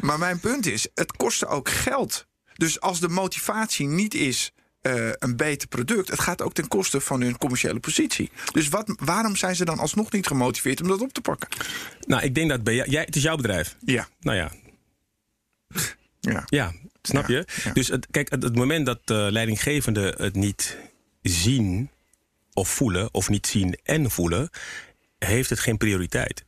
maar 0.00 0.18
mijn 0.18 0.40
punt 0.40 0.66
is, 0.66 0.88
het 0.94 1.12
kostte 1.12 1.46
ook 1.46 1.68
geld. 1.68 2.26
Dus 2.54 2.80
als 2.80 3.00
de 3.00 3.08
motivatie 3.08 3.86
niet 3.86 4.14
is 4.14 4.52
eh, 4.80 5.10
een 5.18 5.36
beter 5.36 5.68
product, 5.68 6.08
het 6.08 6.20
gaat 6.20 6.42
ook 6.42 6.52
ten 6.52 6.68
koste 6.68 7.00
van 7.00 7.20
hun 7.20 7.38
commerciële 7.38 7.80
positie. 7.80 8.30
Dus 8.52 8.68
wat, 8.68 8.94
waarom 9.04 9.36
zijn 9.36 9.56
ze 9.56 9.64
dan 9.64 9.78
alsnog 9.78 10.12
niet 10.12 10.26
gemotiveerd 10.26 10.80
om 10.80 10.88
dat 10.88 11.00
op 11.00 11.12
te 11.12 11.20
pakken? 11.20 11.48
Nou, 12.06 12.22
ik 12.22 12.34
denk 12.34 12.48
dat 12.48 12.62
bij 12.62 12.74
jou, 12.74 12.90
jij, 12.90 13.02
het 13.02 13.16
is 13.16 13.22
jouw 13.22 13.36
bedrijf. 13.36 13.76
Ja, 13.84 14.08
Nou 14.20 14.36
ja, 14.36 14.52
ja. 16.20 16.44
ja. 16.46 16.72
Snap 17.02 17.28
je? 17.28 17.46
ja. 17.64 17.72
Dus 17.72 17.88
het, 17.88 18.06
kijk, 18.10 18.30
het, 18.30 18.42
het 18.42 18.54
moment 18.54 18.86
dat 18.86 19.00
uh, 19.04 19.26
leidinggevenden 19.30 20.22
het 20.22 20.34
niet 20.34 20.76
zien 21.22 21.90
of 22.52 22.68
voelen, 22.68 23.14
of 23.14 23.28
niet 23.28 23.46
zien 23.46 23.78
en 23.82 24.10
voelen, 24.10 24.50
heeft 25.18 25.50
het 25.50 25.60
geen 25.60 25.76
prioriteit. 25.76 26.44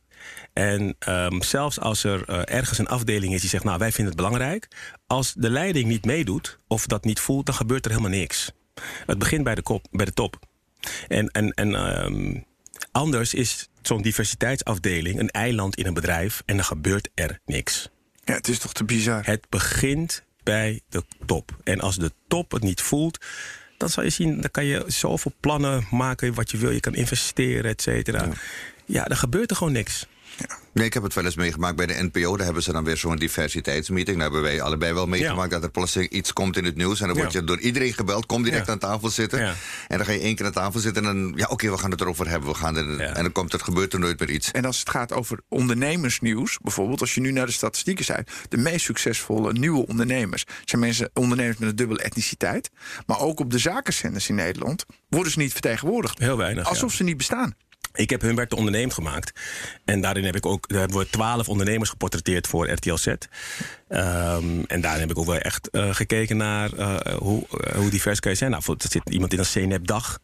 En 0.53 0.95
um, 1.07 1.43
zelfs 1.43 1.79
als 1.79 2.03
er 2.03 2.29
uh, 2.29 2.41
ergens 2.45 2.77
een 2.77 2.87
afdeling 2.87 3.33
is 3.33 3.41
die 3.41 3.49
zegt, 3.49 3.63
nou 3.63 3.77
wij 3.77 3.91
vinden 3.91 4.13
het 4.13 4.23
belangrijk, 4.23 4.67
als 5.07 5.33
de 5.33 5.49
leiding 5.49 5.87
niet 5.87 6.05
meedoet 6.05 6.57
of 6.67 6.85
dat 6.85 7.05
niet 7.05 7.19
voelt, 7.19 7.45
dan 7.45 7.55
gebeurt 7.55 7.85
er 7.85 7.91
helemaal 7.91 8.17
niks. 8.17 8.51
Het 9.05 9.19
begint 9.19 9.43
bij 9.43 9.55
de, 9.55 9.61
kop, 9.61 9.85
bij 9.91 10.05
de 10.05 10.13
top. 10.13 10.39
En, 11.07 11.27
en, 11.27 11.51
en 11.53 12.03
um, 12.05 12.45
anders 12.91 13.33
is 13.33 13.69
zo'n 13.81 14.01
diversiteitsafdeling 14.01 15.19
een 15.19 15.29
eiland 15.29 15.75
in 15.75 15.85
een 15.85 15.93
bedrijf 15.93 16.43
en 16.45 16.55
dan 16.55 16.65
gebeurt 16.65 17.09
er 17.13 17.39
niks. 17.45 17.89
Ja, 18.23 18.33
het 18.33 18.47
is 18.47 18.59
toch 18.59 18.73
te 18.73 18.83
bizar. 18.83 19.25
Het 19.25 19.45
begint 19.49 20.23
bij 20.43 20.81
de 20.89 21.03
top. 21.25 21.55
En 21.63 21.79
als 21.79 21.97
de 21.97 22.11
top 22.27 22.51
het 22.51 22.63
niet 22.63 22.81
voelt, 22.81 23.25
dan 23.77 23.89
zal 23.89 24.03
je 24.03 24.09
zien, 24.09 24.41
dan 24.41 24.51
kan 24.51 24.65
je 24.65 24.83
zoveel 24.87 25.33
plannen 25.39 25.87
maken 25.91 26.33
wat 26.33 26.51
je 26.51 26.57
wil. 26.57 26.71
Je 26.71 26.79
kan 26.79 26.95
investeren, 26.95 27.71
et 27.71 27.81
cetera. 27.81 28.25
Ja. 28.25 28.31
Ja, 28.91 29.03
dan 29.03 29.17
gebeurt 29.17 29.49
er 29.49 29.55
gewoon 29.55 29.73
niks. 29.73 30.07
Ja. 30.37 30.57
Nee, 30.73 30.85
ik 30.85 30.93
heb 30.93 31.03
het 31.03 31.13
wel 31.13 31.25
eens 31.25 31.35
meegemaakt 31.35 31.75
bij 31.75 31.85
de 31.85 32.09
NPO. 32.11 32.35
Daar 32.35 32.45
hebben 32.45 32.63
ze 32.63 32.71
dan 32.71 32.83
weer 32.83 32.97
zo'n 32.97 33.15
diversiteitsmeeting. 33.15 34.17
Daar 34.17 34.31
hebben 34.31 34.41
wij 34.41 34.61
allebei 34.61 34.93
wel 34.93 35.07
meegemaakt 35.07 35.49
ja. 35.49 35.55
dat 35.55 35.63
er 35.63 35.71
plotseling 35.71 36.09
iets 36.09 36.33
komt 36.33 36.57
in 36.57 36.65
het 36.65 36.75
nieuws. 36.75 37.01
En 37.01 37.07
dan 37.07 37.17
word 37.17 37.31
je 37.31 37.43
door 37.43 37.59
iedereen 37.59 37.93
gebeld. 37.93 38.25
Kom 38.25 38.43
direct 38.43 38.69
aan 38.69 38.79
tafel 38.79 39.09
zitten. 39.09 39.39
En 39.87 39.97
dan 39.97 40.05
ga 40.05 40.11
je 40.11 40.19
één 40.19 40.35
keer 40.35 40.45
aan 40.45 40.51
tafel 40.51 40.79
zitten. 40.79 41.05
En 41.05 41.13
dan, 41.13 41.33
ja, 41.35 41.43
oké, 41.43 41.53
okay, 41.53 41.71
we 41.71 41.77
gaan 41.77 41.91
het 41.91 42.01
erover 42.01 42.29
hebben. 42.29 42.49
We 42.49 42.55
gaan 42.55 42.75
er, 42.75 42.99
En 42.99 43.23
dan 43.23 43.31
komt 43.31 43.51
het, 43.51 43.61
gebeurt 43.61 43.93
er 43.93 43.99
nooit 43.99 44.19
meer 44.19 44.29
iets. 44.29 44.51
En 44.51 44.65
als 44.65 44.79
het 44.79 44.89
gaat 44.89 45.13
over 45.13 45.39
ondernemersnieuws, 45.47 46.57
bijvoorbeeld, 46.61 47.01
als 47.01 47.15
je 47.15 47.21
nu 47.21 47.31
naar 47.31 47.45
de 47.45 47.51
statistieken 47.51 48.05
kijkt, 48.05 48.31
de 48.49 48.57
meest 48.57 48.85
succesvolle 48.85 49.53
nieuwe 49.53 49.87
ondernemers 49.87 50.43
zijn 50.65 50.81
mensen, 50.81 51.09
ondernemers 51.13 51.57
met 51.57 51.69
een 51.69 51.75
dubbele 51.75 52.01
etniciteit. 52.01 52.69
Maar 53.05 53.19
ook 53.19 53.39
op 53.39 53.51
de 53.51 53.57
zakenzenders 53.57 54.29
in 54.29 54.35
Nederland 54.35 54.85
worden 55.09 55.31
ze 55.31 55.39
niet 55.39 55.51
vertegenwoordigd. 55.51 56.19
Heel 56.19 56.37
weinig. 56.37 56.67
Alsof 56.67 56.93
ze 56.93 57.03
niet 57.03 57.17
bestaan. 57.17 57.55
Ik 57.93 58.09
heb 58.09 58.21
hun 58.21 58.35
werk 58.35 58.49
de 58.49 58.55
onderneemd 58.55 58.93
gemaakt. 58.93 59.39
En 59.85 60.01
daarin 60.01 60.25
heb 60.25 60.35
ik 60.35 60.45
ook, 60.45 60.67
daar 60.67 60.79
hebben 60.79 60.97
we 60.97 61.09
twaalf 61.09 61.49
ondernemers 61.49 61.89
geportretteerd 61.89 62.47
voor 62.47 62.69
RTL 62.69 62.95
Z. 62.95 63.07
Um, 63.93 64.63
en 64.67 64.81
daarin 64.81 65.01
heb 65.01 65.09
ik 65.09 65.17
ook 65.17 65.25
wel 65.25 65.37
echt 65.37 65.69
uh, 65.71 65.95
gekeken 65.95 66.37
naar 66.37 66.73
uh, 66.73 66.95
hoe, 67.17 67.45
uh, 67.51 67.75
hoe 67.75 67.89
divers 67.89 68.19
kan 68.19 68.31
je 68.31 68.37
zijn. 68.37 68.51
Nou, 68.51 68.63
er 68.67 68.75
zit 68.89 69.01
iemand 69.09 69.33
in 69.33 69.39
een 69.39 69.45
CNEP 69.45 69.87
dag 69.87 70.19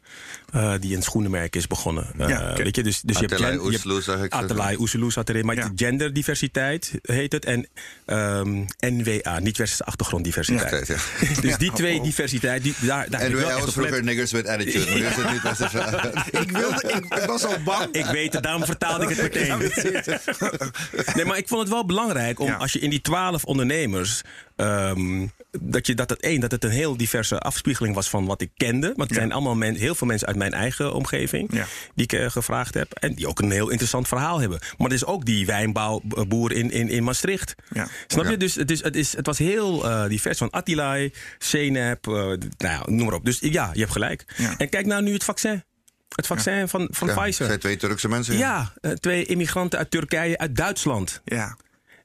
die 0.79 0.95
een 0.95 1.03
schoenenmerk 1.03 1.55
is 1.55 1.67
begonnen. 1.67 2.07
Ja, 2.17 2.25
okay. 2.25 2.63
weet 2.63 2.75
je, 2.75 2.83
dus, 2.83 3.01
dus 3.01 3.15
Atelai 3.15 3.51
je 3.51 3.59
hebt 3.59 3.85
Oeseloo, 3.85 4.27
Atelai 4.29 5.11
zat 5.11 5.29
erin. 5.29 5.45
Maar 5.45 5.55
ja. 5.55 5.71
genderdiversiteit 5.75 6.91
heet 7.01 7.31
het. 7.31 7.45
En 7.45 7.67
um, 8.05 8.65
NWA, 8.79 9.39
niet-westerse 9.39 9.83
achtergronddiversiteit. 9.83 10.87
Ja, 10.87 10.95
ja. 11.19 11.41
dus 11.41 11.57
die 11.57 11.71
twee 11.71 12.01
diversiteit, 12.01 12.63
die, 12.63 12.75
daar, 12.79 13.09
daar 13.09 13.29
NWA 13.31 13.59
was 13.59 13.73
vroeger 13.73 14.03
niggers 14.03 14.31
with 14.31 14.47
attitude. 14.47 14.91
Maar 14.91 14.97
is 14.97 15.15
niet 15.17 16.41
ik, 16.41 16.51
wilde, 16.51 17.03
ik 17.21 17.23
was 17.25 17.45
al 17.45 17.57
bang. 17.63 17.95
Ik 17.95 18.05
weet 18.05 18.33
het, 18.33 18.43
daarom 18.43 18.65
vertaalde 18.65 19.07
ik 19.07 19.17
het 19.17 19.21
meteen. 19.33 19.71
nee, 21.15 21.25
maar 21.25 21.37
ik 21.37 21.47
vond 21.47 21.61
het 21.61 21.69
wel 21.69 21.85
belangrijk 21.85 22.39
om 22.39 22.51
als 22.51 22.73
je 22.73 22.79
in 22.79 22.89
die 22.89 23.01
twaalf 23.01 23.43
ondernemers. 23.59 24.21
Um, 24.55 25.31
dat 25.61 25.87
je 25.87 25.93
dat 25.93 26.09
het 26.09 26.21
één, 26.21 26.39
dat 26.39 26.51
het 26.51 26.63
een 26.63 26.69
heel 26.69 26.97
diverse 26.97 27.39
afspiegeling 27.39 27.95
was 27.95 28.09
van 28.09 28.25
wat 28.25 28.41
ik 28.41 28.51
kende. 28.57 28.93
Want 28.95 29.09
het 29.09 29.17
zijn 29.17 29.31
allemaal 29.31 29.55
men, 29.55 29.75
heel 29.75 29.95
veel 29.95 30.07
mensen 30.07 30.27
uit 30.27 30.35
mijn 30.35 30.53
eigen 30.53 30.93
omgeving 30.93 31.53
ja. 31.53 31.65
die 31.95 32.03
ik 32.03 32.13
uh, 32.13 32.29
gevraagd 32.29 32.73
heb. 32.73 32.91
En 32.93 33.13
die 33.13 33.27
ook 33.27 33.39
een 33.39 33.51
heel 33.51 33.69
interessant 33.69 34.07
verhaal 34.07 34.39
hebben. 34.39 34.59
Maar 34.77 34.87
er 34.87 34.93
is 34.93 35.05
ook 35.05 35.25
die 35.25 35.45
wijnbouwboer 35.45 36.51
in, 36.51 36.71
in, 36.71 36.89
in 36.89 37.03
Maastricht. 37.03 37.55
Ja. 37.69 37.87
Snap 38.07 38.25
je? 38.25 38.37
Dus 38.37 38.55
het, 38.55 38.71
is, 38.71 38.83
het, 38.83 38.95
is, 38.95 39.15
het 39.15 39.25
was 39.25 39.37
heel 39.37 39.85
uh, 39.85 40.07
divers. 40.07 40.37
Van 40.37 40.49
Attilai, 40.49 41.13
CNEP, 41.37 42.07
uh, 42.07 42.15
nou 42.15 42.37
ja, 42.57 42.83
noem 42.85 43.05
maar 43.05 43.15
op. 43.15 43.25
Dus 43.25 43.39
ja, 43.39 43.69
je 43.73 43.79
hebt 43.79 43.91
gelijk. 43.91 44.25
En 44.57 44.69
kijk 44.69 44.85
nou 44.85 45.03
nu 45.03 45.13
het 45.13 45.23
vaccin. 45.23 45.63
Het 46.15 46.27
vaccin 46.27 46.53
ja. 46.53 46.67
van, 46.67 46.87
van 46.91 47.07
ja, 47.07 47.21
Pfizer. 47.21 47.59
twee 47.59 47.77
Turkse 47.77 48.09
mensen. 48.09 48.37
Ja, 48.37 48.73
ja 48.81 48.93
twee 48.93 49.25
immigranten 49.25 49.79
uit 49.79 49.91
Turkije, 49.91 50.37
uit 50.37 50.55
Duitsland. 50.55 51.21
Ja. 51.25 51.57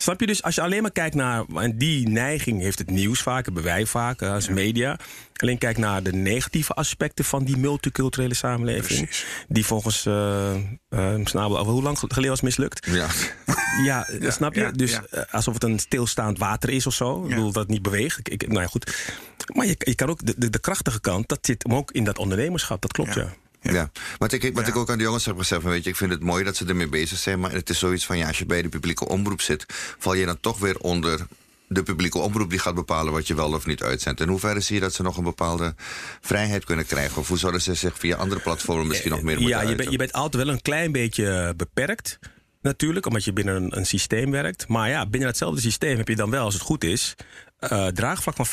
Snap 0.03 0.21
je 0.21 0.27
dus, 0.27 0.43
als 0.43 0.55
je 0.55 0.61
alleen 0.61 0.83
maar 0.83 0.93
kijkt 0.93 1.15
naar. 1.15 1.45
En 1.55 1.79
die 1.79 2.09
neiging 2.09 2.61
heeft 2.61 2.79
het 2.79 2.91
nieuws 2.91 3.23
vaak, 3.23 3.45
hebben 3.45 3.63
wij 3.63 3.87
vaak 3.87 4.23
als 4.23 4.47
ja. 4.47 4.53
media. 4.53 4.99
Alleen 5.37 5.59
kijk 5.59 5.79
naar 5.79 6.03
de 6.03 6.13
negatieve 6.13 6.75
aspecten 6.75 7.25
van 7.25 7.45
die 7.45 7.57
multiculturele 7.57 8.35
samenleving. 8.35 9.07
Precies. 9.07 9.27
Die 9.49 9.67
volgens 9.67 10.07
uh, 10.07 10.55
uh, 10.91 11.15
Snabel, 11.25 11.65
hoe 11.65 11.83
lang 11.83 11.99
geleden 11.99 12.29
was 12.29 12.41
mislukt? 12.41 12.87
Ja. 12.87 13.09
Ja, 13.85 14.09
ja 14.21 14.31
snap 14.31 14.55
je? 14.55 14.61
Ja, 14.61 14.71
dus 14.71 14.99
alsof 15.31 15.55
het 15.55 15.65
een 15.65 15.79
stilstaand 15.79 16.39
water 16.39 16.71
is 16.71 16.87
of 16.87 16.95
zo. 16.95 17.23
Ik 17.23 17.29
bedoel, 17.29 17.53
dat 17.53 17.63
het 17.63 17.71
niet 17.71 17.83
beweegt. 17.83 18.19
Ik, 18.19 18.29
ik, 18.29 18.49
nou 18.49 18.61
ja, 18.61 18.67
goed. 18.67 19.15
Maar 19.55 19.67
je, 19.67 19.75
je 19.79 19.95
kan 19.95 20.09
ook, 20.09 20.27
de, 20.27 20.35
de, 20.37 20.51
de, 20.51 20.59
krachtige 20.59 21.01
kant, 21.01 21.29
dat 21.29 21.39
zit 21.43 21.63
hem 21.63 21.75
ook 21.75 21.91
in 21.91 22.05
dat 22.05 22.19
ondernemerschap. 22.19 22.83
Dat 22.83 22.93
klopt, 22.93 23.15
ja. 23.15 23.33
Ja. 23.63 23.73
ja. 23.73 23.91
Wat, 24.19 24.33
ik, 24.33 24.43
wat 24.55 24.67
ja. 24.67 24.69
ik 24.69 24.77
ook 24.77 24.91
aan 24.91 24.99
de 24.99 25.05
jongens 25.05 25.25
heb 25.25 25.39
gezegd, 25.39 25.63
weet 25.63 25.85
je, 25.85 25.91
ik 25.91 25.97
vind 25.97 26.11
het 26.11 26.23
mooi 26.23 26.45
dat 26.45 26.57
ze 26.57 26.67
ermee 26.67 26.89
bezig 26.89 27.19
zijn. 27.19 27.41
Maar 27.41 27.53
het 27.53 27.71
is 27.71 27.79
zoiets 27.79 28.07
van, 28.07 28.19
ja, 28.19 28.27
als 28.27 28.39
je 28.39 28.47
bij 28.47 28.63
de 28.63 28.69
publieke 28.69 29.09
omroep 29.09 29.41
zit, 29.41 29.65
val 29.99 30.15
je 30.15 30.27
dan 30.27 30.41
toch 30.41 30.59
weer 30.59 30.79
onder 30.79 31.27
de 31.69 31.83
publieke 31.83 32.19
omroep 32.19 32.51
die 32.51 32.59
gaat 32.59 32.75
bepalen 32.75 33.13
wat 33.13 33.27
je 33.27 33.35
wel 33.35 33.53
of 33.53 33.67
niet 33.67 33.83
uitzendt. 33.83 34.21
In 34.21 34.29
hoeverre 34.29 34.61
zie 34.61 34.75
je 34.75 34.81
dat 34.81 34.95
ze 34.95 35.03
nog 35.03 35.17
een 35.17 35.25
bepaalde 35.25 35.75
vrijheid 36.21 36.65
kunnen 36.65 36.87
krijgen? 36.87 37.21
Of 37.21 37.29
hoe 37.29 37.39
zouden 37.39 37.63
ze 37.63 37.75
zich 37.75 37.99
via 37.99 38.17
andere 38.17 38.41
platformen 38.41 38.87
misschien 38.87 39.11
nog 39.11 39.23
meer 39.23 39.41
moeten 39.41 39.57
Ja, 39.59 39.69
je, 39.69 39.75
ben, 39.75 39.91
je 39.91 39.99
bent 39.99 40.13
altijd 40.13 40.45
wel 40.45 40.53
een 40.53 40.63
klein 40.63 40.93
beetje 40.93 41.55
beperkt. 41.57 42.19
Natuurlijk, 42.63 43.07
omdat 43.07 43.25
je 43.25 43.33
binnen 43.33 43.57
een, 43.57 43.77
een, 43.77 43.87
systeem 43.87 44.31
werkt. 44.31 44.69
Maar 44.69 44.89
ja, 44.89 45.07
binnen 45.07 45.29
hetzelfde 45.29 45.61
systeem 45.61 45.97
heb 45.97 46.09
je 46.09 46.17
dan 46.17 46.31
wel, 46.31 46.45
als 46.45 46.55
het 46.55 46.63
goed 46.63 46.85
is, 46.85 47.15
uh, 47.63 47.87
draagvlak 47.87 48.37
van 48.37 48.47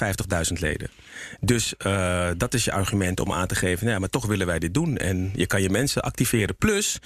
50.000 0.53 0.59
leden. 0.59 0.89
Dus 1.39 1.73
uh, 1.85 2.29
dat 2.37 2.53
is 2.53 2.65
je 2.65 2.71
argument 2.71 3.19
om 3.19 3.33
aan 3.33 3.47
te 3.47 3.55
geven, 3.55 3.79
nou 3.79 3.91
ja, 3.91 3.99
maar 3.99 4.09
toch 4.09 4.25
willen 4.25 4.47
wij 4.47 4.59
dit 4.59 4.73
doen. 4.73 4.97
En 4.97 5.31
je 5.33 5.45
kan 5.45 5.61
je 5.61 5.69
mensen 5.69 6.01
activeren. 6.01 6.55
Plus, 6.55 6.99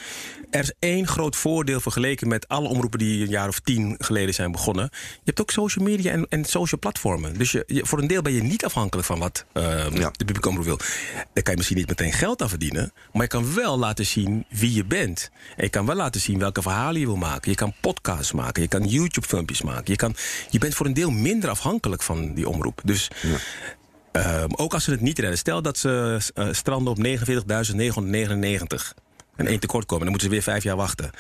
er 0.53 0.59
is 0.59 0.73
één 0.79 1.07
groot 1.07 1.35
voordeel 1.35 1.79
vergeleken 1.79 2.27
met 2.27 2.47
alle 2.47 2.67
omroepen 2.67 2.99
die 2.99 3.23
een 3.23 3.29
jaar 3.29 3.47
of 3.47 3.59
tien 3.59 3.95
geleden 3.99 4.33
zijn 4.33 4.51
begonnen. 4.51 4.89
Je 4.91 5.19
hebt 5.23 5.41
ook 5.41 5.51
social 5.51 5.85
media 5.85 6.11
en, 6.11 6.25
en 6.29 6.45
social 6.45 6.79
platformen. 6.79 7.37
Dus 7.37 7.51
je, 7.51 7.63
je, 7.67 7.85
voor 7.85 7.99
een 7.99 8.07
deel 8.07 8.21
ben 8.21 8.33
je 8.33 8.43
niet 8.43 8.65
afhankelijk 8.65 9.07
van 9.07 9.19
wat 9.19 9.45
uh, 9.53 9.63
ja. 9.93 10.09
de 10.11 10.25
publieke 10.25 10.49
omroep 10.49 10.65
wil. 10.65 10.77
Daar 11.33 11.43
kan 11.43 11.51
je 11.51 11.55
misschien 11.55 11.77
niet 11.77 11.87
meteen 11.87 12.13
geld 12.13 12.41
aan 12.41 12.49
verdienen. 12.49 12.93
Maar 13.13 13.21
je 13.21 13.27
kan 13.27 13.53
wel 13.53 13.77
laten 13.77 14.05
zien 14.05 14.45
wie 14.49 14.73
je 14.73 14.85
bent. 14.85 15.31
En 15.55 15.63
je 15.63 15.69
kan 15.69 15.85
wel 15.85 15.95
laten 15.95 16.21
zien 16.21 16.39
welke 16.39 16.61
verhalen 16.61 16.99
je 16.99 17.05
wil 17.05 17.15
maken. 17.15 17.51
Je 17.51 17.57
kan 17.57 17.73
podcasts 17.81 18.31
maken. 18.31 18.61
Je 18.61 18.67
kan 18.67 18.87
YouTube-filmpjes 18.87 19.61
maken. 19.61 19.83
Je, 19.85 19.95
kan, 19.95 20.15
je 20.49 20.59
bent 20.59 20.75
voor 20.75 20.85
een 20.85 20.93
deel 20.93 21.11
minder 21.11 21.49
afhankelijk 21.49 22.01
van 22.01 22.33
die 22.33 22.49
omroep. 22.49 22.81
Dus 22.83 23.07
ja. 24.11 24.43
uh, 24.43 24.49
ook 24.55 24.73
als 24.73 24.83
ze 24.83 24.91
het 24.91 25.01
niet 25.01 25.19
redden. 25.19 25.37
Stel 25.37 25.61
dat 25.61 25.77
ze 25.77 26.21
uh, 26.35 26.47
stranden 26.51 26.93
op 26.93 27.05
49.999 28.93 29.02
en 29.35 29.47
één 29.47 29.59
tekort 29.59 29.85
komen. 29.85 30.03
Dan 30.03 30.11
moeten 30.11 30.27
ze 30.29 30.33
weer 30.33 30.43
vijf 30.43 30.63
jaar 30.63 30.75
wachten. 30.75 31.11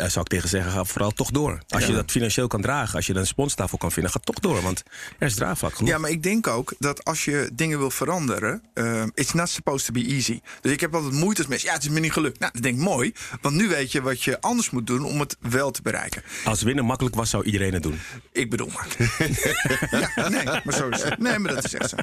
Uh, 0.00 0.08
zou 0.08 0.20
ik 0.20 0.30
tegen 0.30 0.48
zeggen, 0.48 0.72
ga 0.72 0.84
vooral 0.84 1.10
toch 1.10 1.30
door. 1.30 1.62
Als 1.68 1.82
ja. 1.82 1.88
je 1.88 1.94
dat 1.94 2.10
financieel 2.10 2.46
kan 2.46 2.60
dragen, 2.60 2.96
als 2.96 3.06
je 3.06 3.12
er 3.12 3.18
een 3.18 3.26
sponstafel 3.26 3.78
kan 3.78 3.92
vinden, 3.92 4.12
ga 4.12 4.18
toch 4.18 4.38
door. 4.38 4.62
Want 4.62 4.82
er 5.18 5.26
is 5.26 5.34
draagvlak 5.34 5.74
genoeg. 5.74 5.90
Ja, 5.90 5.98
maar 5.98 6.10
ik 6.10 6.22
denk 6.22 6.46
ook 6.46 6.74
dat 6.78 7.04
als 7.04 7.24
je 7.24 7.50
dingen 7.52 7.78
wil 7.78 7.90
veranderen, 7.90 8.62
uh, 8.74 9.04
it's 9.14 9.32
not 9.32 9.48
supposed 9.48 9.86
to 9.86 9.92
be 9.92 10.04
easy. 10.08 10.40
Dus 10.60 10.72
ik 10.72 10.80
heb 10.80 10.94
altijd 10.94 11.12
moeite 11.12 11.44
mensen, 11.48 11.68
ja, 11.68 11.74
het 11.74 11.82
is 11.82 11.88
me 11.88 12.00
niet 12.00 12.12
gelukt. 12.12 12.38
Nou, 12.38 12.52
dat 12.52 12.62
denk 12.62 12.76
ik 12.76 12.82
mooi, 12.82 13.12
want 13.40 13.54
nu 13.54 13.68
weet 13.68 13.92
je 13.92 14.02
wat 14.02 14.22
je 14.22 14.40
anders 14.40 14.70
moet 14.70 14.86
doen 14.86 15.04
om 15.04 15.20
het 15.20 15.36
wel 15.40 15.70
te 15.70 15.82
bereiken. 15.82 16.22
Als 16.44 16.62
winnen 16.62 16.84
makkelijk 16.84 17.14
was, 17.14 17.30
zou 17.30 17.44
iedereen 17.44 17.72
het 17.72 17.82
doen. 17.82 17.98
Ik 18.32 18.50
bedoel 18.50 18.70
maar. 18.74 18.86
ja, 20.16 20.28
nee, 20.28 20.44
maar 20.44 20.74
zo 20.74 20.88
is 20.88 21.02
het. 21.02 21.18
Nee, 21.18 21.38
maar 21.38 21.54
dat 21.54 21.64
is 21.64 21.74
echt 21.74 21.90
zo. 21.90 21.96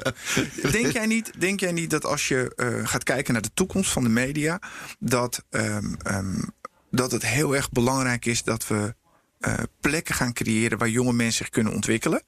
Denk 0.71 0.91
jij 0.91 1.06
niet, 1.06 1.32
denk 1.38 1.60
jij 1.60 1.71
niet 1.71 1.89
dat 1.89 2.06
als 2.06 2.28
je 2.28 2.54
uh, 2.56 2.88
gaat 2.88 3.04
kijken 3.04 3.34
naar 3.34 3.41
de 3.41 3.54
toekomst 3.54 3.91
van 3.91 4.04
de 4.04 4.10
media, 4.10 4.60
dat 4.99 5.43
um, 5.49 5.97
um, 6.08 6.52
dat 6.91 7.12
het 7.12 7.25
heel 7.25 7.56
erg 7.56 7.71
belangrijk 7.71 8.25
is 8.25 8.43
dat 8.43 8.67
we 8.67 8.95
uh, 9.39 9.54
plekken 9.82 10.15
gaan 10.15 10.34
creëren 10.34 10.78
waar 10.78 10.89
jonge 10.89 11.13
mensen 11.13 11.38
zich 11.38 11.49
kunnen 11.49 11.73
ontwikkelen. 11.73 12.23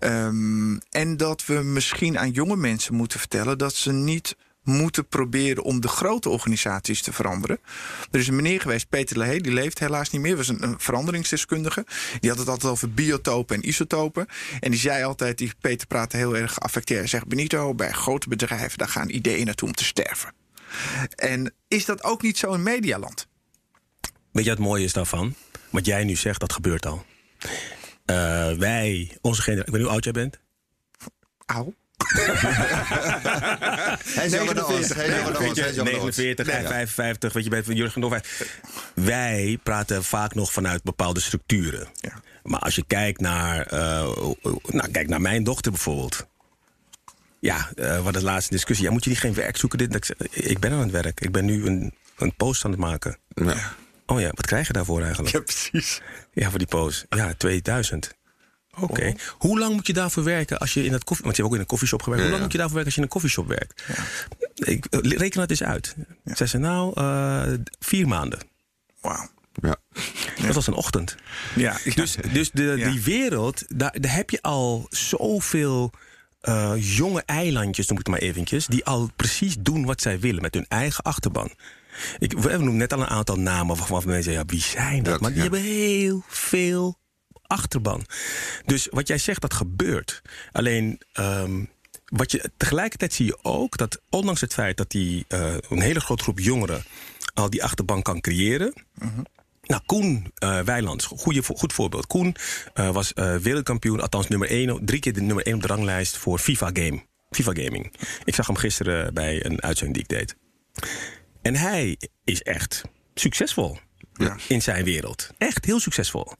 Um, 0.00 0.80
en 0.90 1.16
dat 1.16 1.46
we 1.46 1.54
misschien 1.54 2.18
aan 2.18 2.30
jonge 2.30 2.56
mensen 2.56 2.94
moeten 2.94 3.18
vertellen 3.18 3.58
dat 3.58 3.74
ze 3.74 3.92
niet 3.92 4.36
moeten 4.68 5.08
proberen 5.08 5.62
om 5.62 5.80
de 5.80 5.88
grote 5.88 6.28
organisaties 6.28 7.02
te 7.02 7.12
veranderen. 7.12 7.58
Er 8.10 8.18
is 8.18 8.28
een 8.28 8.36
meneer 8.36 8.60
geweest, 8.60 8.88
Peter 8.88 9.18
Lehey, 9.18 9.38
die 9.38 9.52
leeft 9.52 9.78
helaas 9.78 10.10
niet 10.10 10.20
meer, 10.20 10.36
was 10.36 10.48
een, 10.48 10.62
een 10.62 10.80
veranderingsdeskundige. 10.80 11.86
Die 12.20 12.30
had 12.30 12.38
het 12.38 12.48
altijd 12.48 12.72
over 12.72 12.90
biotopen 12.90 13.56
en 13.56 13.68
isotopen. 13.68 14.26
En 14.60 14.70
die 14.70 14.80
zei 14.80 15.04
altijd, 15.04 15.38
die 15.38 15.52
Peter 15.60 15.86
praatte 15.86 16.16
heel 16.16 16.36
erg 16.36 16.52
geaffecteerd. 16.52 17.00
Hij 17.00 17.08
zegt, 17.08 17.26
Benito, 17.26 17.74
bij 17.74 17.92
grote 17.92 18.28
bedrijven, 18.28 18.78
daar 18.78 18.88
gaan 18.88 19.08
ideeën 19.08 19.46
naartoe 19.46 19.68
om 19.68 19.74
te 19.74 19.84
sterven. 19.84 20.32
En 21.14 21.54
is 21.68 21.84
dat 21.84 22.04
ook 22.04 22.22
niet 22.22 22.38
zo 22.38 22.52
in 22.52 22.62
medialand? 22.62 23.28
Weet 24.38 24.46
je 24.46 24.52
wat 24.52 24.62
het 24.62 24.68
mooie 24.68 24.84
is 24.84 24.92
daarvan? 24.92 25.34
Wat 25.70 25.86
jij 25.86 26.04
nu 26.04 26.16
zegt, 26.16 26.40
dat 26.40 26.52
gebeurt 26.52 26.86
al. 26.86 27.04
Uh, 28.10 28.52
wij, 28.52 29.16
onze 29.20 29.42
generatie. 29.42 29.66
Ik 29.66 29.78
weet 29.78 29.80
niet 29.80 29.82
hoe 29.82 29.90
oud 29.90 30.04
jij 30.04 30.12
bent. 30.12 30.38
Oud. 31.46 31.74
Hij 34.14 34.26
is 34.26 34.32
jonger 34.32 34.54
dan 34.54 34.64
ons. 34.64 34.88
Hij 34.88 35.06
is 35.06 35.14
jonger 35.16 35.32
dan 35.32 35.42
Weet 35.42 35.48
ons. 35.48 35.56
je, 35.56 35.62
Hij 35.62 35.70
is 35.70 35.76
jonger 35.76 35.92
dan 35.92 36.00
ons. 36.00 36.16
49, 36.16 36.46
Ja. 36.46 36.68
55, 36.68 37.32
weet 37.32 37.44
je, 37.44 37.50
bij 37.50 37.62
Jurgen. 37.62 38.22
Wij 38.94 39.58
praten 39.62 40.04
vaak 40.04 40.34
nog 40.34 40.52
vanuit 40.52 40.82
bepaalde 40.82 41.20
structuren. 41.20 41.88
Ja. 42.00 42.12
Maar 42.42 42.60
als 42.60 42.74
je 42.74 42.84
kijkt 42.86 43.20
naar, 43.20 43.66
eh, 43.66 43.78
nou, 44.66 44.90
kijk 44.90 45.08
naar 45.08 45.20
mijn 45.20 45.44
dochter 45.44 45.72
bijvoorbeeld. 45.72 46.26
Ja, 47.40 47.70
eh 47.76 48.02
wat 48.04 48.12
de 48.14 48.22
laatste 48.22 48.52
discussie. 48.54 48.86
Ja, 48.86 48.92
moet 48.92 49.04
je 49.04 49.10
niet 49.10 49.20
geen 49.20 49.34
werk 49.34 49.56
zoeken? 49.56 49.78
Dit, 49.78 49.92
dat 49.92 49.96
ik, 49.96 50.04
zeg, 50.04 50.44
ik 50.44 50.58
ben 50.58 50.72
aan 50.72 50.80
het 50.80 50.90
werk. 50.90 51.20
Ik 51.20 51.32
ben 51.32 51.44
nu 51.44 51.66
een, 51.66 51.94
een 52.16 52.34
post 52.36 52.64
aan 52.64 52.70
het 52.70 52.80
maken. 52.80 53.18
Ja. 53.34 53.74
Oh 54.10 54.20
ja, 54.20 54.30
wat 54.34 54.46
krijg 54.46 54.66
je 54.66 54.72
daarvoor 54.72 55.02
eigenlijk? 55.02 55.32
Ja, 55.34 55.40
precies. 55.40 56.00
Ja, 56.32 56.48
voor 56.50 56.58
die 56.58 56.68
post. 56.68 57.06
Ja, 57.08 57.34
2000. 57.36 58.16
Oké. 58.80 59.14
Hoe 59.38 59.58
lang 59.58 59.74
moet 59.74 59.86
je 59.86 59.92
daarvoor 59.92 60.24
werken 60.24 60.58
als 60.58 60.74
je 60.74 60.84
in 60.84 60.90
dat 60.90 61.04
koffie... 61.04 61.24
Want 61.24 61.36
je 61.36 61.42
hebt 61.42 61.54
ook 61.54 61.58
in 61.60 61.64
een 61.64 61.70
koffieshop 61.70 62.02
gewerkt. 62.02 62.24
Ja, 62.24 62.30
Hoe 62.30 62.38
lang 62.38 62.38
ja. 62.38 62.42
moet 62.42 62.52
je 62.52 62.58
daarvoor 62.58 62.84
werken 62.84 62.94
als 62.94 62.94
je 62.94 63.00
in 63.00 63.06
een 63.06 63.12
koffieshop 63.12 63.48
werkt? 63.48 63.84
Ik, 64.54 64.84
eh, 64.84 65.18
reken 65.18 65.40
dat 65.40 65.50
eens 65.50 65.62
uit. 65.62 65.96
Zei 66.24 66.48
ze, 66.48 66.58
nou, 66.58 66.92
eh, 66.94 67.52
vier 67.78 68.08
maanden. 68.08 68.38
Wauw. 69.00 69.28
Ja. 69.62 69.76
Dat 70.46 70.54
was 70.54 70.66
een 70.66 70.74
ochtend. 70.74 71.16
Ja, 71.56 71.78
ja. 71.84 71.94
Dus, 71.94 72.16
dus 72.32 72.50
de, 72.50 72.62
Ja. 72.62 72.90
die 72.90 73.02
wereld, 73.02 73.64
daar, 73.68 74.00
daar 74.00 74.14
heb 74.14 74.30
je 74.30 74.42
al 74.42 74.86
zoveel 74.90 75.92
eh, 76.40 76.72
jonge 76.78 77.22
eilandjes, 77.26 77.86
noem 77.88 77.98
ik 77.98 78.06
het 78.06 78.14
maar 78.14 78.24
eventjes... 78.24 78.66
die 78.66 78.84
al 78.84 79.10
precies 79.16 79.56
doen 79.58 79.84
wat 79.84 80.00
zij 80.00 80.20
willen 80.20 80.42
met 80.42 80.54
hun 80.54 80.66
eigen 80.68 81.04
achterban. 81.04 81.50
Ik, 82.18 82.32
we 82.32 82.50
noemen 82.50 82.76
net 82.76 82.92
al 82.92 83.00
een 83.00 83.06
aantal 83.06 83.36
namen 83.38 83.76
waarvan 83.76 84.02
mensen 84.04 84.22
zeggen... 84.22 84.42
ja, 84.42 84.52
wie 84.52 84.62
zijn 84.62 85.02
dat? 85.02 85.20
Maar 85.20 85.32
die 85.32 85.42
ja. 85.42 85.42
hebben 85.50 85.62
heel 85.62 86.22
veel 86.28 86.98
achterban. 87.42 88.04
Dus 88.64 88.86
wat 88.90 89.08
jij 89.08 89.18
zegt, 89.18 89.40
dat 89.40 89.54
gebeurt. 89.54 90.22
Alleen... 90.52 91.00
ehm, 91.12 91.64
wat 92.08 92.30
je, 92.30 92.50
tegelijkertijd 92.56 93.12
zie 93.12 93.26
je 93.26 93.38
ook 93.42 93.76
dat 93.76 94.00
ondanks 94.10 94.40
het 94.40 94.52
feit 94.54 94.76
dat 94.76 94.90
die, 94.90 95.24
eh, 95.28 95.54
een 95.68 95.80
hele 95.80 96.00
grote 96.00 96.22
groep 96.22 96.38
jongeren 96.38 96.82
al 97.34 97.50
die 97.50 97.64
achterban 97.64 98.02
kan 98.02 98.20
creëren, 98.20 98.72
nou, 99.62 99.82
Koen 99.86 100.32
eh 100.34 100.60
Wijlands, 100.60 101.04
goeie, 101.04 101.42
vo- 101.42 101.54
goed 101.54 101.72
voorbeeld. 101.72 102.06
Koen 102.06 102.36
eh, 102.74 102.90
was 102.90 103.12
eh, 103.12 103.36
wereldkampioen, 103.36 104.00
althans 104.00 104.28
nummer 104.28 104.48
1, 104.48 104.84
drie 104.84 105.00
keer 105.00 105.12
de 105.12 105.20
nummer 105.20 105.46
1 105.46 105.54
op 105.54 105.60
de 105.62 105.66
ranglijst 105.68 106.16
voor 106.16 106.38
FIFA 106.38 106.70
Game. 106.72 107.02
FIFA 107.30 107.52
Gaming. 107.62 107.92
Ik 108.24 108.34
zag 108.34 108.46
hem 108.46 108.56
gisteren 108.56 109.14
bij 109.14 109.44
een 109.44 109.62
uitzending 109.62 110.06
die 110.08 110.16
ik 110.18 110.26
deed. 110.26 110.36
En 111.48 111.56
hij 111.56 111.98
is 112.24 112.42
echt 112.42 112.82
succesvol 113.14 113.78
Ja. 114.12 114.36
in 114.48 114.62
zijn 114.62 114.84
wereld. 114.84 115.30
Echt 115.38 115.64
heel 115.64 115.80
succesvol. 115.80 116.32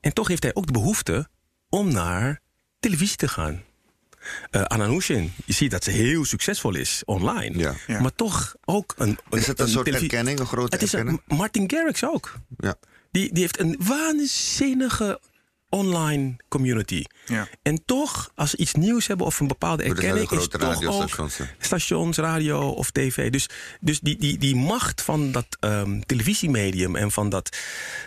En 0.00 0.12
toch 0.12 0.28
heeft 0.28 0.42
hij 0.42 0.54
ook 0.54 0.66
de 0.66 0.72
behoefte 0.72 1.28
om 1.68 1.92
naar 1.92 2.40
televisie 2.80 3.16
te 3.16 3.28
gaan. 3.28 3.62
Eh 4.50 4.62
Ananushin, 4.62 5.32
je 5.44 5.52
ziet 5.52 5.70
dat 5.70 5.84
ze 5.84 5.90
heel 5.90 6.24
succesvol 6.24 6.74
is 6.74 7.02
online. 7.04 7.58
Ja. 7.58 7.74
Ja. 7.86 8.00
Maar 8.00 8.12
toch 8.14 8.54
ook 8.64 8.94
een. 8.96 9.18
Is 9.30 9.46
het 9.46 9.60
een 9.60 9.68
soort 9.68 9.84
televisie- 9.84 10.10
erkenning, 10.10 10.38
een 10.38 10.46
grote 10.46 10.74
Het 10.76 10.82
is 10.84 10.92
een, 10.92 10.98
erkenning? 10.98 11.38
Martin 11.38 11.70
Garrix 11.70 12.04
ook. 12.04 12.34
Ja. 12.56 12.74
Die, 13.10 13.32
die 13.32 13.42
heeft 13.42 13.58
een 13.58 13.76
waanzinnige 13.78 15.20
online 15.68 16.36
community. 16.48 17.04
Ja. 17.26 17.48
En 17.62 17.84
toch, 17.84 18.30
als 18.34 18.50
ze 18.50 18.56
iets 18.56 18.74
nieuws 18.74 19.06
hebben 19.06 19.26
of 19.26 19.40
een 19.40 19.46
bepaalde 19.46 19.82
erkenning, 19.82 20.30
is 20.30 20.48
toch 20.48 20.84
ook 20.84 21.30
stations, 21.58 22.16
radio 22.16 22.68
of 22.68 22.90
tv. 22.90 23.30
Dus, 23.30 23.48
dus 23.80 24.00
die, 24.00 24.18
die, 24.18 24.38
die 24.38 24.56
macht 24.56 25.02
van 25.02 25.32
dat 25.32 25.46
ehm, 25.60 26.00
televisiemedium 26.00 26.96
en 26.96 27.10
van, 27.10 27.28
dat, 27.28 27.56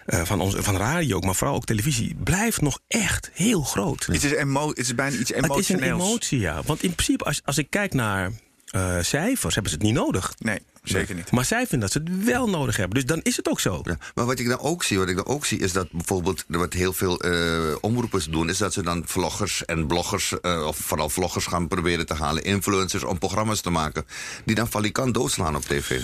eh, 0.05 0.21
van, 0.21 0.41
ons, 0.41 0.55
van 0.57 0.77
radio, 0.77 1.15
ook, 1.15 1.23
maar 1.23 1.35
vooral 1.35 1.55
ook 1.55 1.65
televisie, 1.65 2.15
blijft 2.23 2.61
nog 2.61 2.79
echt 2.87 3.29
heel 3.33 3.61
groot. 3.61 4.05
Het, 4.05 4.23
is 4.23 4.31
emo 4.31 4.69
het 4.69 4.77
is 4.77 4.95
bijna 4.95 5.17
iets 5.17 5.29
Het 5.29 5.29
is 5.29 5.43
een 5.45 5.51
emotioneels. 5.51 6.03
emotie, 6.03 6.39
ja. 6.39 6.61
Want 6.65 6.83
in 6.83 6.93
principe, 6.93 7.23
als, 7.23 7.41
als 7.45 7.57
ik 7.57 7.69
kijk 7.69 7.93
naar 7.93 8.31
eh, 8.71 8.97
cijfers, 9.01 9.53
hebben 9.53 9.71
ze 9.71 9.77
het 9.77 9.87
niet 9.87 9.95
nodig. 9.95 10.33
Nee, 10.37 10.59
zeker 10.83 11.15
niet. 11.15 11.31
Maar 11.31 11.45
zij 11.45 11.67
vinden 11.67 11.79
dat 11.79 11.91
ze 11.91 12.11
het 12.13 12.25
wel 12.25 12.49
nodig 12.49 12.77
hebben. 12.77 12.95
Dus 12.95 13.05
dan 13.05 13.19
is 13.23 13.37
het 13.37 13.49
ook 13.49 13.59
zo. 13.59 13.79
Ja, 13.83 13.97
maar 14.15 14.25
wat 14.25 14.39
ik 14.39 14.47
dan 14.47 14.59
ook 14.59 14.83
zie, 14.83 14.97
wat 14.97 15.09
ik 15.09 15.15
dan 15.15 15.25
ook 15.25 15.45
zie, 15.45 15.59
is 15.59 15.71
dat 15.71 15.91
bijvoorbeeld 15.91 16.45
wat 16.47 16.73
heel 16.73 16.93
veel 16.93 17.19
eh, 17.19 17.75
omroepers 17.81 18.25
doen, 18.25 18.49
is 18.49 18.57
dat 18.57 18.73
ze 18.73 18.83
dan 18.83 19.03
vloggers 19.05 19.65
en 19.65 19.87
bloggers, 19.87 20.39
eh, 20.39 20.65
of 20.67 20.77
vooral 20.77 21.09
vloggers 21.09 21.45
gaan 21.45 21.67
proberen 21.67 22.05
te 22.05 22.13
halen, 22.13 22.43
influencers 22.43 23.03
om 23.03 23.17
programma's 23.17 23.61
te 23.61 23.69
maken, 23.69 24.05
die 24.45 24.55
dan 24.55 24.67
valikant 24.67 25.13
doodslaan 25.13 25.55
op 25.55 25.63
tv. 25.63 26.01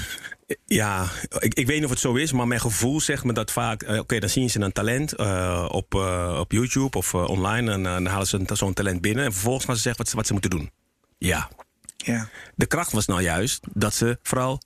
Ja, 0.65 1.08
ik, 1.39 1.53
ik 1.53 1.67
weet 1.67 1.75
niet 1.75 1.84
of 1.84 1.89
het 1.89 1.99
zo 1.99 2.15
is, 2.15 2.32
maar 2.32 2.47
mijn 2.47 2.60
gevoel 2.60 3.01
zegt 3.01 3.23
me 3.23 3.34
dat 3.34 3.51
vaak. 3.51 3.84
Oké, 3.84 4.19
dan 4.19 4.30
zien 4.30 4.49
ze 4.49 4.60
een 4.60 4.71
talent 4.71 5.13
eh, 5.13 5.65
op, 5.71 5.95
eh, 5.95 6.38
op 6.39 6.51
YouTube 6.51 6.97
of 6.97 7.13
eh, 7.13 7.27
online. 7.27 7.71
En 7.71 7.84
dan 7.84 8.06
halen 8.06 8.27
ze 8.27 8.41
zo'n 8.53 8.73
talent 8.73 9.01
binnen. 9.01 9.25
En 9.25 9.32
vervolgens 9.34 9.65
gaan 9.65 9.75
ze 9.75 9.82
zeggen 9.82 10.01
wat 10.01 10.10
ze, 10.10 10.15
wat 10.15 10.25
ze 10.25 10.32
moeten 10.34 10.49
doen. 10.49 10.71
Ja. 11.17 11.49
Ja. 11.97 12.29
De 12.55 12.65
kracht 12.65 12.91
was 12.91 13.05
nou 13.05 13.21
juist 13.21 13.65
dat 13.73 13.93
ze 13.93 14.19
vooral 14.23 14.62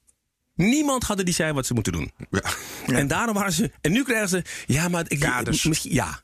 niemand 0.56 1.04
hadden 1.04 1.26
die 1.26 1.34
zei 1.34 1.54
wat 1.54 1.65
ze 1.65 1.74
moeten 1.74 1.94
doen. 1.94 2.12
Ja. 2.30 2.41
En 2.86 3.08
daarom 3.08 3.36
waren 3.36 3.52
ze. 3.54 3.72
En 3.82 3.91
nu 3.91 4.04
krijgen 4.04 4.30
ze. 4.30 4.44
Ja, 4.65 4.88
maar 4.88 5.06
ik. 5.08 5.20
Kaders. 5.20 5.63
Misschien. 5.63 5.94
Ja. 5.94 6.20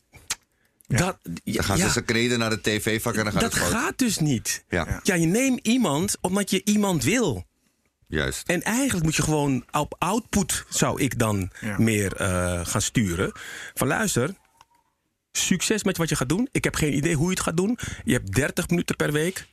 Dat, 0.87 1.17
ja, 1.43 1.53
Dan 1.53 1.63
gaan 1.63 1.77
ze 1.77 1.83
ja. 1.83 1.89
ze 1.91 2.01
kneden 2.01 2.39
naar 2.39 2.49
de 2.49 2.61
tv-vak 2.61 3.15
en 3.15 3.23
dan 3.23 3.33
gaat 3.33 3.41
dat 3.41 3.53
het 3.53 3.63
gaat 3.63 3.97
dus 3.97 4.17
niet. 4.19 4.63
Ja. 4.69 4.99
ja, 5.03 5.15
je 5.15 5.25
neemt 5.25 5.67
iemand 5.67 6.17
omdat 6.21 6.49
je 6.49 6.61
iemand 6.63 7.03
wil. 7.03 7.45
Juist. 8.07 8.47
En 8.47 8.61
eigenlijk 8.63 9.05
moet 9.05 9.15
je 9.15 9.21
gewoon 9.23 9.65
op 9.71 9.95
output, 9.99 10.65
zou 10.69 11.01
ik 11.01 11.19
dan 11.19 11.49
Ja. 11.59 11.75
meer 11.79 12.15
eh, 12.15 12.65
gaan 12.65 12.81
sturen. 12.81 13.31
Van 13.73 13.87
luister, 13.87 14.35
succes 15.31 15.83
met 15.83 15.97
wat 15.97 16.09
je 16.09 16.15
gaat 16.15 16.29
doen. 16.29 16.49
Ik 16.51 16.63
heb 16.63 16.75
geen 16.75 16.95
idee 16.95 17.15
hoe 17.15 17.25
je 17.25 17.31
het 17.31 17.39
gaat 17.39 17.57
doen. 17.57 17.77
Je 18.03 18.13
hebt 18.13 18.33
30 18.35 18.69
minuten 18.69 18.95
per 18.95 19.11
week. 19.11 19.47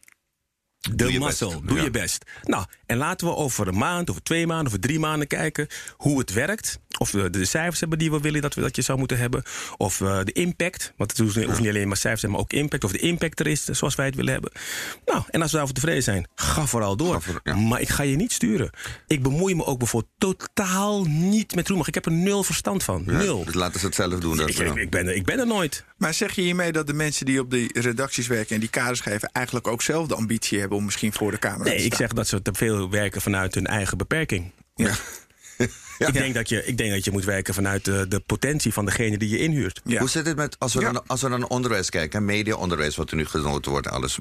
De 0.90 0.94
Doe 0.94 1.18
muscle, 1.18 1.46
best. 1.48 1.66
doe 1.68 1.76
Ja. 1.76 1.82
je 1.84 1.90
best. 1.90 2.24
Nou, 2.42 2.64
en 2.86 2.96
laten 2.96 3.26
we 3.26 3.34
over 3.34 3.68
een 3.68 3.78
maand, 3.78 4.10
over 4.10 4.22
twee 4.22 4.46
maanden, 4.46 4.66
over 4.66 4.80
drie 4.80 4.98
maanden 4.98 5.26
kijken 5.28 5.66
hoe 5.96 6.18
het 6.18 6.32
werkt. 6.32 6.78
Of 6.98 7.10
we 7.10 7.30
de 7.30 7.44
cijfers 7.44 7.80
hebben 7.80 7.98
die 7.98 8.10
we 8.10 8.20
willen 8.20 8.42
dat, 8.42 8.54
we, 8.54 8.60
dat 8.60 8.76
je 8.76 8.82
zou 8.82 8.98
moeten 8.98 9.18
hebben. 9.18 9.42
Of 9.76 10.00
eh, 10.00 10.18
de 10.24 10.32
impact, 10.32 10.92
want 10.96 11.10
het 11.10 11.20
hoeft 11.20 11.36
niet 11.60 11.68
alleen 11.68 11.88
maar 11.88 11.96
cijfers 11.96 12.30
maar 12.32 12.40
ook 12.40 12.52
impact. 12.52 12.84
Of 12.84 12.92
de 12.92 12.98
impact 12.98 13.40
er 13.40 13.46
is 13.46 13.64
zoals 13.64 13.94
wij 13.94 14.06
het 14.06 14.14
willen 14.14 14.32
hebben. 14.32 14.52
Nou, 15.04 15.22
en 15.30 15.42
als 15.42 15.50
we 15.50 15.56
daarvoor 15.56 15.74
tevreden 15.74 16.02
zijn, 16.02 16.28
ga 16.34 16.66
vooral 16.66 16.96
door. 16.96 17.12
Ga 17.14 17.20
voor- 17.20 17.40
ja. 17.44 17.54
Maar 17.56 17.80
ik 17.80 17.88
ga 17.88 18.02
je 18.02 18.16
niet 18.16 18.32
sturen. 18.32 18.70
Ik 19.06 19.22
bemoei 19.22 19.54
me 19.54 19.64
ook 19.64 19.78
bijvoorbeeld 19.78 20.12
totaal 20.18 21.04
niet 21.04 21.54
met 21.54 21.68
Roemag. 21.68 21.88
Ik 21.88 21.94
heb 21.94 22.06
er 22.06 22.12
nul 22.12 22.42
verstand 22.42 22.82
van. 22.82 23.02
Ja, 23.06 23.12
Nul. 23.12 23.44
Dus 23.44 23.54
laten 23.54 23.80
ze 23.80 23.86
het 23.86 23.94
zelf 23.94 24.20
doen. 24.20 24.36
Dat, 24.36 24.48
Ik, 24.48 24.58
ik, 24.58 24.74
ik 24.74 24.90
ben 24.90 25.06
er, 25.06 25.14
ik 25.14 25.24
ben 25.24 25.38
er 25.38 25.46
nooit. 25.46 25.84
Maar 25.96 26.14
zeg 26.14 26.32
je 26.34 26.42
hiermee 26.42 26.72
dat 26.72 26.86
de 26.86 26.92
mensen 26.94 27.26
die 27.26 27.40
op 27.40 27.50
die 27.50 27.80
redacties 27.80 28.26
werken 28.26 28.54
en 28.54 28.60
die 28.60 28.70
kaders 28.70 29.00
geven, 29.00 29.28
eigenlijk 29.32 29.68
ook 29.68 29.82
zelf 29.82 30.06
de 30.06 30.14
ambitie 30.14 30.58
hebben 30.60 30.73
om 30.76 30.84
misschien 30.84 31.12
voor 31.12 31.30
de 31.30 31.38
camera 31.38 31.62
te 31.64 31.68
Nee, 31.68 31.78
staan? 31.78 31.90
ik 31.90 31.94
zeg 31.94 32.12
dat 32.12 32.28
ze 32.28 32.42
te 32.42 32.50
veel 32.54 32.90
werken 32.90 33.20
vanuit 33.20 33.54
hun 33.54 33.66
eigen 33.66 33.98
beperking. 33.98 34.52
Ja. 34.74 34.86
Ja. 34.86 34.94
Ik, 36.06 36.12
denk 36.12 36.34
dat 36.34 36.48
je, 36.48 36.64
ik 36.66 36.76
denk 36.76 36.90
dat 36.92 37.04
je 37.04 37.10
moet 37.10 37.24
werken 37.24 37.54
vanuit 37.54 37.84
de, 37.84 38.08
de 38.08 38.20
potentie 38.20 38.72
van 38.72 38.84
degene 38.84 39.18
die 39.18 39.28
je 39.28 39.38
inhuurt. 39.38 39.80
Ja. 39.84 39.98
Hoe 39.98 40.08
zit 40.08 40.26
het 40.26 40.36
met, 40.36 40.58
als 40.58 40.74
we, 40.74 40.80
Ja. 40.80 40.92
dan, 40.92 41.02
als 41.06 41.22
we 41.22 41.28
dan 41.28 41.48
onderwijs 41.48 41.90
kijken, 41.90 42.24
media-onderwijs 42.24 42.96
wat 42.96 43.10
er 43.10 43.16
nu 43.16 43.24
genoten 43.26 43.70
wordt, 43.70 43.88
alles. 43.88 44.18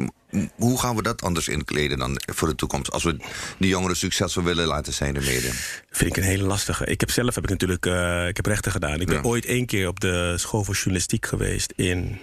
Hoe 0.56 0.80
gaan 0.80 0.96
we 0.96 1.02
dat 1.02 1.22
anders 1.22 1.48
inkleden 1.48 1.98
dan 1.98 2.22
voor 2.34 2.48
de 2.48 2.56
toekomst? 2.56 2.92
Als 2.92 3.04
we 3.04 3.18
die 3.58 3.70
jongeren 3.70 3.96
succesvol 3.96 4.44
willen 4.44 4.68
laten 4.68 4.94
zijn 4.94 5.14
in 5.16 5.22
de 5.22 5.26
media. 5.26 5.52
Vind 5.90 6.10
ik 6.10 6.18
een 6.18 6.30
hele 6.30 6.44
lastige. 6.44 6.86
Ik 6.86 7.00
heb 7.00 7.12
zelf 7.12 7.36
heb 7.36 7.44
ik 7.44 7.50
natuurlijk 7.50 7.86
eh, 7.86 8.28
ik 8.28 8.36
heb 8.36 8.46
rechten 8.46 8.72
gedaan. 8.72 9.02
Ik 9.02 9.08
ben 9.08 9.16
Ja. 9.16 9.22
ooit 9.22 9.46
één 9.46 9.66
keer 9.66 9.88
op 9.88 10.00
de 10.00 10.34
school 10.38 10.64
voor 10.64 10.76
journalistiek 10.76 11.26
geweest 11.26 11.74
in 11.76 12.20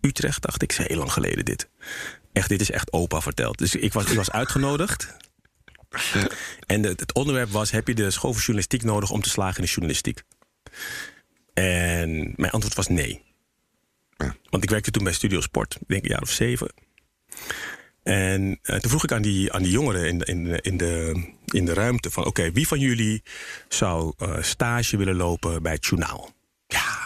Utrecht, 0.00 0.42
dacht 0.42 0.62
ik. 0.62 0.68
Dat 0.68 0.78
is 0.78 0.86
heel 0.86 0.98
lang 0.98 1.12
geleden 1.12 1.44
dit. 1.44 1.68
Echt, 2.34 2.48
dit 2.48 2.60
is 2.60 2.70
echt 2.70 2.92
opa 2.92 3.20
verteld. 3.20 3.58
Dus 3.58 3.74
ik 3.74 3.92
was, 3.92 4.04
ik 4.10 4.16
was 4.16 4.30
uitgenodigd. 4.30 5.16
En 6.66 6.82
de- 6.82 6.88
het 6.96 7.12
onderwerp 7.14 7.50
was: 7.50 7.70
heb 7.70 7.88
je 7.88 7.94
de 7.94 8.10
school 8.10 8.30
voor 8.32 8.40
journalistiek 8.40 8.82
nodig 8.82 9.10
om 9.10 9.22
te 9.22 9.28
slagen 9.28 9.56
in 9.56 9.62
de 9.64 9.70
journalistiek? 9.70 10.22
En 11.54 12.32
mijn 12.36 12.52
antwoord 12.52 12.74
was 12.76 12.88
nee. 12.88 13.22
Ja. 14.16 14.36
Want 14.50 14.62
ik 14.62 14.70
werkte 14.70 14.90
toen 14.90 15.04
bij 15.04 15.12
Studio 15.12 15.40
Sport, 15.40 15.74
ik 15.74 15.88
denk 15.88 16.02
een 16.02 16.08
jaar 16.10 16.22
of 16.22 16.30
zeven. 16.30 16.72
En 18.02 18.58
eh, 18.62 18.76
toen 18.76 18.90
vroeg 18.90 19.04
ik 19.04 19.12
aan 19.12 19.22
die, 19.22 19.52
aan 19.52 19.62
die 19.62 19.72
jongeren 19.72 20.08
in, 20.08 20.18
de- 20.18 20.24
in, 20.24 20.44
de- 20.44 20.60
in, 20.62 20.76
de, 20.76 21.24
in 21.46 21.64
de 21.64 21.72
ruimte 21.74 22.10
van... 22.10 22.24
oké, 22.24 22.52
wie 22.52 22.66
van 22.68 22.78
jullie 22.78 23.22
zou 23.68 24.12
eh, 24.18 24.42
stage 24.42 24.96
willen 24.96 25.16
lopen 25.16 25.62
bij 25.62 25.72
het 25.72 25.86
journaal? 25.86 26.30
Ja. 26.66 27.03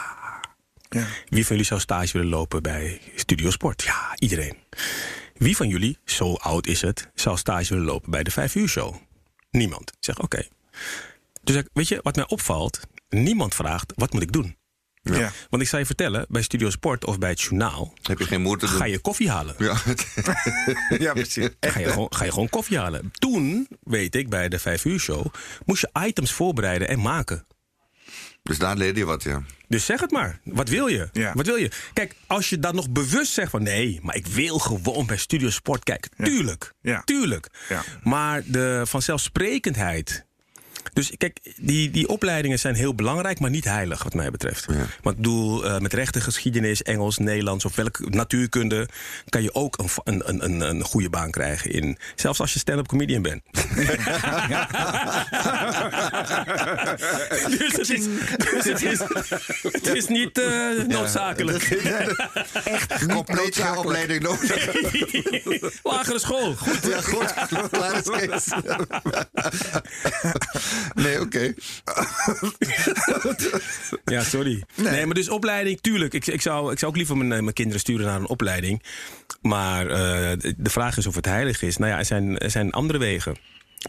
Ja. 0.89 1.07
Wie 1.29 1.47
van 1.47 1.57
jullie 1.57 1.65
zou 1.65 1.81
stage 1.81 2.13
willen 2.13 2.29
lopen 2.29 2.63
bij 2.63 3.01
Studio 3.15 3.51
Sport? 3.51 3.83
Ja, 3.83 4.15
iedereen. 4.15 4.57
Wie 5.35 5.57
van 5.57 5.69
jullie, 5.69 5.99
zo 6.05 6.35
oud 6.35 6.67
is 6.67 6.81
het, 6.81 7.11
zou 7.15 7.37
stage 7.37 7.69
willen 7.69 7.87
lopen 7.87 8.11
bij 8.11 8.23
de 8.23 8.31
5 8.31 8.55
uur 8.55 8.69
show? 8.69 8.95
Niemand. 9.51 9.91
Ik 9.91 9.97
zeg, 10.01 10.21
oké. 10.21 10.49
Dus 11.43 11.57
ik, 11.57 11.69
weet 11.73 11.89
je, 11.89 12.01
wat 12.03 12.17
mij 12.17 12.29
opvalt, 12.29 12.81
niemand 13.09 13.55
vraagt, 13.55 13.93
wat 13.97 14.13
moet 14.13 14.23
ik 14.23 14.33
doen? 14.33 14.57
Ja. 15.03 15.33
Want 15.51 15.63
ik 15.63 15.69
zou 15.69 15.81
je 15.81 15.87
vertellen, 15.87 16.27
bij 16.29 16.43
Studio 16.43 16.71
Sport 16.71 17.05
of 17.05 17.19
bij 17.19 17.31
het 17.31 17.41
journaal... 17.41 17.95
Heb 18.03 18.19
je 18.19 18.25
geen 18.25 18.43
moeite 18.43 18.65
te 18.65 18.71
doen? 18.71 18.81
ga 18.81 18.87
je 18.87 18.99
koffie 18.99 19.31
halen. 19.31 19.55
Ja, 19.59 19.77
ja, 20.99 21.13
precies. 21.13 21.49
Ga 21.61 21.81
je, 21.81 21.89
gewoon, 21.89 22.15
ga 22.15 22.25
je 22.25 22.31
gewoon 22.31 22.49
koffie 22.49 22.79
halen. 22.79 23.11
Toen, 23.13 23.69
weet 23.83 24.15
ik, 24.15 24.29
bij 24.29 24.49
de 24.49 24.59
5 24.59 24.85
uur 24.85 24.99
show... 25.01 25.27
moest 25.65 25.81
je 25.81 26.07
items 26.07 26.33
voorbereiden 26.33 26.89
en 26.89 27.01
maken. 27.01 27.47
Dus 28.49 28.59
daar 28.59 28.77
leerde 28.77 28.99
je 28.99 29.05
wat, 29.05 29.23
ja. 29.23 29.43
Dus 29.67 29.85
zeg 29.85 30.01
het 30.01 30.11
maar. 30.11 30.41
Wat 30.45 30.69
wil 30.69 30.87
je? 30.87 31.09
Ja. 31.13 31.33
Wat 31.35 31.47
wil 31.47 31.57
je? 31.57 31.71
Kijk, 31.93 32.15
als 32.27 32.49
je 32.49 32.59
dan 32.59 32.75
nog 32.75 32.91
bewust 32.91 33.33
zegt 33.33 33.51
van 33.51 33.63
nee, 33.63 34.01
maar 34.03 34.17
ik 34.17 34.27
wil 34.27 34.59
gewoon 34.59 35.07
bij 35.07 35.17
Studio 35.17 35.51
Sport 35.51 35.85
kijken. 35.85 36.11
Tuurlijk. 36.17 36.73
Ja. 36.81 37.03
Tuurlijk. 37.05 37.49
Ja. 37.69 37.83
Maar 38.03 38.43
de 38.47 38.83
vanzelfsprekendheid. 38.87 40.27
Dus 40.93 41.13
kijk, 41.17 41.39
die, 41.57 41.91
die 41.91 42.09
opleidingen 42.09 42.59
zijn 42.59 42.75
heel 42.75 42.95
belangrijk, 42.95 43.41
maar 43.41 43.51
niet 43.51 43.65
heilig, 43.65 44.03
wat 44.03 44.15
mij 44.15 44.31
betreft. 44.31 44.67
Want 44.67 45.17
ik 45.17 45.23
bedoel, 45.23 45.65
eh, 45.65 45.79
met 45.79 45.93
rechten, 45.93 46.23
geschiedenis, 46.23 46.83
Engels, 46.83 47.19
Nederlands 47.19 47.65
of 47.65 47.77
welke 47.77 48.07
natuurkunde. 48.11 48.89
kan 49.29 49.43
je 49.43 49.55
ook 49.55 49.79
een, 49.79 49.89
een, 50.05 50.29
een, 50.29 50.45
een, 50.45 50.61
een 50.61 50.83
goede 50.83 51.11
baan 51.11 51.31
krijgen 51.31 51.71
in. 51.71 51.99
Zelfs 52.15 52.41
als 52.41 52.53
je 52.53 52.59
stand-up 52.59 52.87
comedian 52.87 53.23
bent. 53.23 53.43
dus 57.59 57.73
het 57.73 57.91
is, 57.91 58.05
dus 58.37 58.65
het 58.65 58.83
is, 58.83 58.99
het 59.73 59.87
is 59.87 60.07
niet 60.07 60.39
eh, 60.39 60.69
noodzakelijk. 60.87 61.63
Echt 62.65 63.07
compleet 63.07 63.57
geen 63.57 63.77
opleiding 63.77 64.23
nodig. 64.23 64.67
Lagere 65.83 66.19
school. 66.19 66.55
Goed. 66.55 66.87
Ja, 66.87 67.01
goed. 67.01 67.35
Klaar 67.71 67.95
is 67.95 68.09
Kees. 68.27 68.47
Nee, 70.95 71.21
oké. 71.21 71.55
Ja, 74.05 74.23
sorry. 74.23 74.63
Nee. 74.75 75.07
maar 75.07 75.15
dus 75.15 75.29
opleiding, 75.29 75.81
tuurlijk. 75.81 76.15
Ik, 76.15 76.27
ik, 76.27 76.41
zou, 76.43 76.73
ik 76.73 76.79
zou 76.79 76.91
ook 76.91 76.97
liever 76.97 77.17
mijn, 77.17 77.33
eh, 77.33 77.41
mijn 77.41 77.53
kinderen 77.55 77.81
sturen 77.81 78.07
naar 78.07 78.17
een 78.21 78.29
opleiding. 78.29 78.83
Maar 79.43 79.87
eh, 79.87 80.53
de 80.57 80.71
vraag 80.71 80.97
is 80.97 81.07
of 81.07 81.15
het 81.15 81.25
heilig 81.25 81.63
is. 81.63 81.77
Nou 81.77 81.91
ja, 81.93 81.99
er 81.99 82.05
zijn, 82.05 82.39
er 82.39 82.51
zijn 82.51 82.71
andere 82.73 82.99
wegen. 82.99 83.37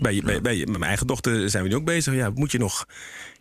Bij, 0.01 0.21
bij, 0.41 0.65
mijn 0.69 0.83
eigen 0.83 1.07
dochter 1.07 1.49
zijn 1.49 1.63
we 1.63 1.69
nu 1.69 1.75
ook 1.75 1.85
bezig. 1.85 2.13
Ja, 2.13 2.29
moet 2.33 2.51
je 2.51 2.57
nog. 2.57 2.85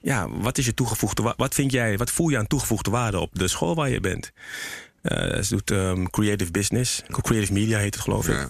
Ja, 0.01 0.29
wat 0.31 0.59
is 0.59 0.67
je 0.67 0.75
toegevoegde 0.75 1.23
wa- 1.23 1.35
Wat 1.37 1.55
vind 1.55 1.73
jij, 1.73 1.97
wat 1.97 2.11
voel 2.11 2.29
je 2.29 2.39
aan 2.39 2.47
toegevoegde 2.47 2.91
waarde 2.91 3.19
op 3.19 3.31
de 3.39 3.49
school 3.49 3.75
waar 3.75 3.89
je 3.91 4.01
bent? 4.01 4.33
Eh, 5.03 5.43
ze 5.43 5.49
doet 5.49 5.71
ehm, 5.71 6.05
creative 6.05 6.51
business. 6.51 7.03
Creative 7.11 7.53
media 7.53 7.79
heet 7.79 7.95
het, 7.95 8.03
geloof 8.05 8.29
ik. 8.29 8.47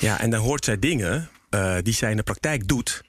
Ja. 0.00 0.20
En 0.20 0.30
dan 0.30 0.40
hoort 0.40 0.64
zij 0.64 0.78
dingen 0.78 1.28
die 1.82 1.94
zij 1.94 2.10
in 2.10 2.16
de 2.16 2.22
praktijk 2.22 2.68
doet. 2.68 3.02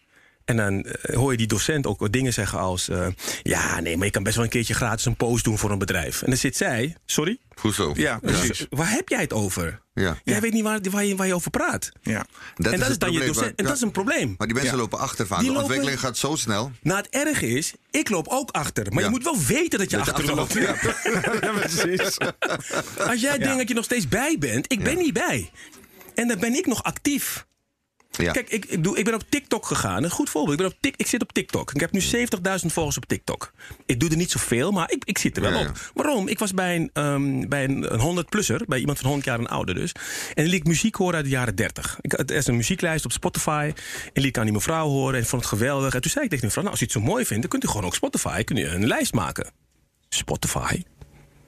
En 0.47 0.57
dan 0.57 0.83
eh, 0.83 1.15
hoor 1.15 1.31
je 1.31 1.37
die 1.37 1.47
docent 1.47 1.87
ook 1.87 1.99
wat 1.99 2.13
dingen 2.13 2.33
zeggen 2.33 2.59
als... 2.59 2.89
eh, 2.89 3.07
ja, 3.43 3.79
nee, 3.79 3.97
maar 3.97 4.05
je 4.05 4.11
kan 4.11 4.23
best 4.23 4.35
wel 4.35 4.43
een 4.45 4.49
keertje 4.51 4.73
gratis 4.73 5.05
een 5.05 5.15
post 5.15 5.43
doen 5.43 5.57
voor 5.57 5.71
een 5.71 5.77
bedrijf. 5.77 6.21
En 6.21 6.29
dan 6.29 6.37
zit 6.39 6.57
zij... 6.57 6.95
Sorry? 7.05 7.37
Goed 7.55 7.75
zo. 7.75 7.91
Ja, 7.95 8.19
precies. 8.19 8.65
Waar 8.69 8.89
heb 8.91 9.09
jij 9.09 9.21
het 9.21 9.33
over? 9.33 9.81
Ja. 9.93 10.17
Jij 10.23 10.41
weet 10.41 10.53
niet 10.53 10.63
waar, 10.63 10.79
waar, 10.91 11.05
je, 11.05 11.15
waar 11.15 11.27
je 11.27 11.33
over 11.35 11.51
praat. 11.51 11.91
Ja. 12.01 12.25
en 12.55 12.79
dat 12.79 12.89
is, 12.89 12.97
dan 12.97 13.11
je 13.11 13.19
docent. 13.19 13.35
maar- 13.39 13.53
En 13.55 13.65
dat 13.65 13.75
is 13.75 13.81
een 13.81 13.91
probleem. 13.91 14.35
Maar 14.37 14.47
die 14.47 14.55
mensen 14.55 14.75
Ja. 14.75 14.81
lopen 14.81 14.99
achter 14.99 15.27
vaak. 15.27 15.39
Die 15.39 15.47
De 15.47 15.53
lopen- 15.53 15.65
ontwikkeling 15.67 15.99
gaat 16.05 16.17
zo 16.17 16.35
snel. 16.35 16.71
Nou, 16.81 16.97
het 16.97 17.09
erge 17.09 17.47
is, 17.47 17.73
ik 17.91 18.09
loop 18.09 18.27
ook 18.27 18.51
achter. 18.51 18.85
Maar 18.89 18.99
Ja. 18.99 19.05
je 19.05 19.09
moet 19.11 19.23
wel 19.23 19.37
weten 19.47 19.79
dat 19.79 19.89
je 19.91 19.97
Dat 19.97 20.09
achterloopt. 20.09 20.39
achterloopt, 20.57 21.43
ja, 21.43 21.49
precies. 21.61 22.17
Als 22.97 23.21
jij 23.21 23.37
denkt 23.37 23.57
dat 23.57 23.67
je 23.67 23.73
nog 23.73 23.83
steeds 23.83 24.07
bij 24.07 24.35
bent, 24.39 24.71
ik 24.71 24.83
ben 24.83 24.97
niet 24.97 25.13
bij. 25.13 25.49
En 26.15 26.27
dan 26.27 26.39
ben 26.39 26.53
ik 26.53 26.65
nog 26.65 26.83
actief. 26.83 27.45
Ja. 28.18 28.32
Kijk, 28.32 28.49
ik, 28.49 28.65
ik, 28.65 28.84
doe, 28.84 28.97
ik 28.97 29.05
ben 29.05 29.13
op 29.13 29.24
TikTok 29.30 29.65
gegaan. 29.65 30.03
Een 30.03 30.09
goed 30.09 30.30
voorbeeld. 30.30 30.59
Ik, 30.59 30.65
ben 30.65 30.74
op 30.74 30.78
Tik, 30.82 30.93
ik 30.97 31.07
zit 31.07 31.22
op 31.22 31.34
TikTok. 31.34 31.74
Ik 31.74 31.80
heb 31.80 31.91
nu 31.91 32.01
70.000 32.01 32.07
volgers 32.65 32.97
op 32.97 33.05
TikTok. 33.05 33.51
Ik 33.86 33.99
doe 33.99 34.09
er 34.09 34.18
niet 34.18 34.32
zoveel, 34.32 34.72
maar 34.72 34.91
ik, 34.91 35.03
ik 35.05 35.18
zit 35.18 35.36
er 35.36 35.41
wel 35.41 35.51
Ja, 35.51 35.59
ja. 35.59 35.70
op. 35.70 35.91
Waarom? 35.93 36.28
Ik 36.28 36.39
was 36.39 36.53
bij 36.53 36.76
een, 36.76 36.89
ehm, 36.93 37.47
bij 37.47 37.63
een, 37.63 37.93
een 37.93 37.99
100-plusser. 37.99 38.61
Bij 38.68 38.80
iemand 38.80 38.97
van 38.97 39.07
100 39.07 39.28
jaar 39.28 39.39
en 39.39 39.47
ouder 39.47 39.76
dus. 39.76 39.91
En 40.34 40.45
liet 40.45 40.53
ik 40.53 40.68
muziek 40.68 40.95
horen 40.95 41.15
uit 41.15 41.24
de 41.24 41.32
jaren 41.32 41.55
30. 41.55 41.97
Ik, 42.01 42.13
er 42.13 42.32
is 42.32 42.47
een 42.47 42.55
muzieklijst 42.55 43.05
op 43.05 43.11
Spotify. 43.11 43.72
En 44.13 44.22
liet 44.22 44.26
ik 44.26 44.38
aan 44.38 44.43
die 44.43 44.53
mevrouw 44.53 44.88
horen. 44.88 45.20
En 45.20 45.26
vond 45.26 45.41
het 45.41 45.51
geweldig. 45.51 45.93
En 45.93 46.01
toen 46.01 46.11
zei 46.11 46.24
ik 46.26 46.30
tegen 46.30 46.47
die 46.47 46.55
mevrouw... 46.55 46.63
Nou, 46.63 46.72
als 46.72 46.82
u 46.82 46.84
het 46.84 46.93
zo 46.93 47.01
mooi 47.01 47.26
vindt, 47.26 47.41
dan 47.41 47.51
kunt 47.51 47.63
u 47.63 47.68
gewoon 47.68 47.86
ook 47.86 47.95
Spotify... 47.95 48.43
Kunt 48.43 48.59
u 48.59 48.68
een 48.68 48.88
lijst 48.88 49.13
maken. 49.13 49.51
Spotify? 50.09 50.84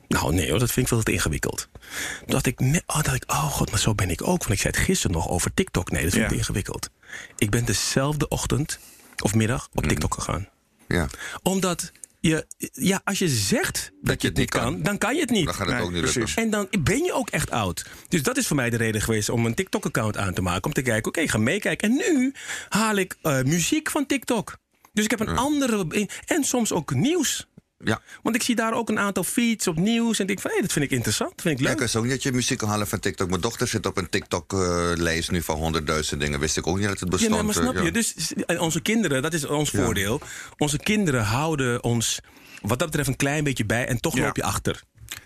Nou, 0.09 0.33
nee 0.33 0.49
hoor, 0.49 0.59
dat 0.59 0.71
vind 0.71 0.85
ik 0.85 0.93
veel 0.93 1.03
te 1.03 1.11
ingewikkeld. 1.11 1.67
Toen 1.71 2.25
dacht 2.27 2.45
ik, 2.45 2.59
nee, 2.59 2.81
oh, 2.85 3.01
dacht 3.03 3.15
ik, 3.15 3.31
oh 3.31 3.43
god, 3.51 3.69
maar 3.71 3.79
zo 3.79 3.95
ben 3.95 4.09
ik 4.09 4.21
ook. 4.21 4.27
Want 4.39 4.49
ik 4.51 4.59
zei 4.59 4.73
het 4.75 4.83
gisteren 4.83 5.15
nog 5.15 5.29
over 5.29 5.53
TikTok. 5.53 5.91
Nee, 5.91 6.03
dat 6.03 6.11
vind 6.11 6.23
ik 6.25 6.31
Ja. 6.31 6.37
ingewikkeld. 6.37 6.89
Ik 7.37 7.49
ben 7.49 7.65
dezelfde 7.65 8.27
ochtend 8.27 8.79
of 9.23 9.33
middag 9.35 9.69
op 9.73 9.87
TikTok 9.87 10.13
gegaan. 10.13 10.47
Ja. 10.87 11.07
Omdat 11.43 11.91
je, 12.19 12.45
ja, 12.73 13.01
als 13.03 13.19
je 13.19 13.27
zegt 13.29 13.91
dat, 14.01 14.21
je 14.21 14.27
het 14.27 14.37
niet 14.37 14.49
kan, 14.49 14.81
dan 14.81 14.97
kan 14.97 15.15
je 15.15 15.21
het 15.21 15.29
niet. 15.29 15.45
Dan 15.45 15.53
gaat 15.53 15.67
het 15.67 15.75
Nee, 15.75 15.85
ook 15.85 15.91
niet 15.91 16.01
precies. 16.01 16.17
lukken. 16.17 16.43
En 16.43 16.49
dan 16.49 16.67
ben 16.83 17.03
je 17.03 17.13
ook 17.13 17.29
echt 17.29 17.51
oud. 17.51 17.85
Dus 18.07 18.23
dat 18.23 18.37
is 18.37 18.47
voor 18.47 18.55
mij 18.55 18.69
de 18.69 18.77
reden 18.77 19.01
geweest 19.01 19.29
om 19.29 19.45
een 19.45 19.53
TikTok-account 19.53 20.17
aan 20.17 20.33
te 20.33 20.41
maken. 20.41 20.63
Om 20.63 20.73
te 20.73 20.81
kijken, 20.81 21.07
oké, 21.07 21.19
ik 21.19 21.29
ga 21.29 21.37
meekijken. 21.37 21.89
En 21.89 21.95
nu 21.95 22.33
haal 22.69 22.95
ik 22.95 23.17
eh, 23.21 23.41
muziek 23.41 23.89
van 23.91 24.05
TikTok. 24.05 24.57
Dus 24.93 25.03
ik 25.03 25.09
heb 25.09 25.19
een 25.19 25.37
andere... 25.37 26.07
En 26.25 26.43
soms 26.43 26.71
ook 26.71 26.93
nieuws. 26.93 27.47
Ja. 27.83 28.01
Want 28.23 28.35
ik 28.35 28.43
zie 28.43 28.55
daar 28.55 28.73
ook 28.73 28.89
een 28.89 28.99
aantal 28.99 29.23
feeds 29.23 29.67
op 29.67 29.75
nieuws. 29.75 30.19
En 30.19 30.27
denk 30.27 30.39
van, 30.39 30.51
hé, 30.55 30.61
dat 30.61 30.71
vind 30.71 30.85
ik 30.85 30.91
interessant. 30.91 31.31
Dat 31.31 31.41
vind 31.41 31.53
ik 31.53 31.59
Ja, 31.59 31.65
leuk. 31.65 31.75
ik 31.75 31.81
wist 31.81 31.95
ook 31.95 32.03
niet 32.03 32.11
dat 32.11 32.23
je 32.23 32.31
muziek 32.31 32.57
kan 32.57 32.69
halen 32.69 32.87
van 32.87 32.99
TikTok. 32.99 33.29
Mijn 33.29 33.41
dochter 33.41 33.67
zit 33.67 33.85
op 33.85 33.97
een 33.97 34.09
TikTok-lijst 34.09 35.31
nu 35.31 35.41
van 35.41 35.57
honderdduizend 35.57 36.21
dingen. 36.21 36.39
Wist 36.39 36.57
ik 36.57 36.67
ook 36.67 36.77
niet 36.77 36.87
dat 36.87 36.99
het 36.99 37.03
Ja, 37.03 37.09
bestond. 37.09 37.33
nee, 37.35 37.43
maar 37.43 37.53
snap 37.53 37.73
eh, 37.73 37.79
je? 37.79 37.85
ja. 37.85 37.91
Dus 37.91 38.33
eh, 38.45 38.61
onze 38.61 38.81
kinderen, 38.81 39.21
dat 39.21 39.33
is 39.33 39.45
ons 39.45 39.71
Ja. 39.71 39.83
voordeel. 39.83 40.21
Onze 40.57 40.77
kinderen 40.77 41.23
houden 41.23 41.83
ons 41.83 42.19
wat 42.61 42.79
dat 42.79 42.87
betreft 42.87 43.07
een 43.07 43.15
klein 43.15 43.43
beetje 43.43 43.65
bij. 43.65 43.87
En 43.87 43.99
toch 43.99 44.15
Ja. 44.15 44.23
loop 44.25 44.35
je 44.35 44.43
achter. 44.43 44.81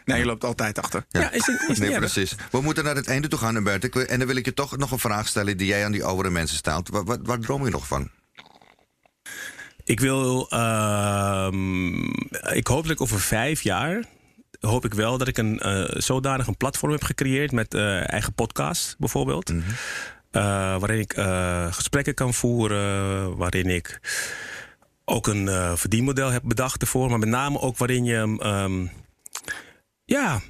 Nee, 0.06 0.20
je 0.20 0.26
loopt 0.26 0.44
altijd 0.44 0.80
achter. 0.80 1.06
Ja, 1.10 1.32
is, 1.32 1.46
het- 1.46 1.66
is 1.70 1.78
Nee, 1.80 1.90
erg. 1.90 2.00
precies. 2.00 2.36
We 2.52 2.62
moeten 2.62 2.84
naar 2.84 2.96
het 2.96 3.08
einde 3.08 3.28
toe 3.28 3.40
gaan, 3.40 3.64
Bert. 3.64 4.06
En 4.06 4.18
dan 4.20 4.28
wil 4.28 4.36
ik 4.36 4.46
je 4.46 4.54
toch 4.54 4.78
nog 4.78 4.92
een 4.92 5.00
vraag 5.00 5.28
stellen 5.28 5.58
die 5.58 5.68
jij 5.68 5.86
aan 5.86 5.92
die 5.92 6.04
oudere 6.04 6.30
mensen 6.30 6.58
stelt. 6.58 6.90
Waar, 6.90 7.04
waar, 7.04 7.18
waar 7.22 7.40
droom 7.40 7.64
je 7.66 7.72
nog 7.72 7.88
van? 7.88 8.10
Ik 9.86 10.00
wil, 10.00 10.50
ehm, 10.50 12.04
ik 12.54 12.68
hoop 12.68 12.84
dat 12.84 12.92
ik 12.92 13.02
over 13.02 13.20
vijf 13.20 13.62
jaar, 13.62 14.04
hoop 14.60 14.86
ik 14.86 14.94
wel 14.94 15.18
dat 15.18 15.28
ik 15.28 15.38
een 15.38 15.60
eh, 15.60 15.84
zodanig 16.02 16.48
een 16.48 16.58
platform 16.58 16.92
heb 16.92 17.04
gecreëerd 17.04 17.52
met 17.52 17.74
eh, 17.74 18.12
eigen 18.12 18.34
podcast 18.34 18.96
bijvoorbeeld. 19.00 19.50
Mhm. 19.50 19.62
Eh, 20.32 20.42
waarin 20.80 21.00
ik 21.00 21.14
gesprekken 21.74 22.14
kan 22.14 22.34
voeren, 22.34 23.38
waarin 23.38 23.70
ik 23.70 24.00
ook 25.06 25.28
een 25.28 25.78
verdienmodel 25.78 26.30
heb 26.30 26.42
bedacht 26.46 26.82
ervoor, 26.82 27.10
maar 27.10 27.20
met 27.20 27.30
name 27.30 27.60
ook 27.60 27.78
waarin 27.78 28.06
je 28.06 28.36
ehm, 28.40 28.86
ja, 30.06 30.42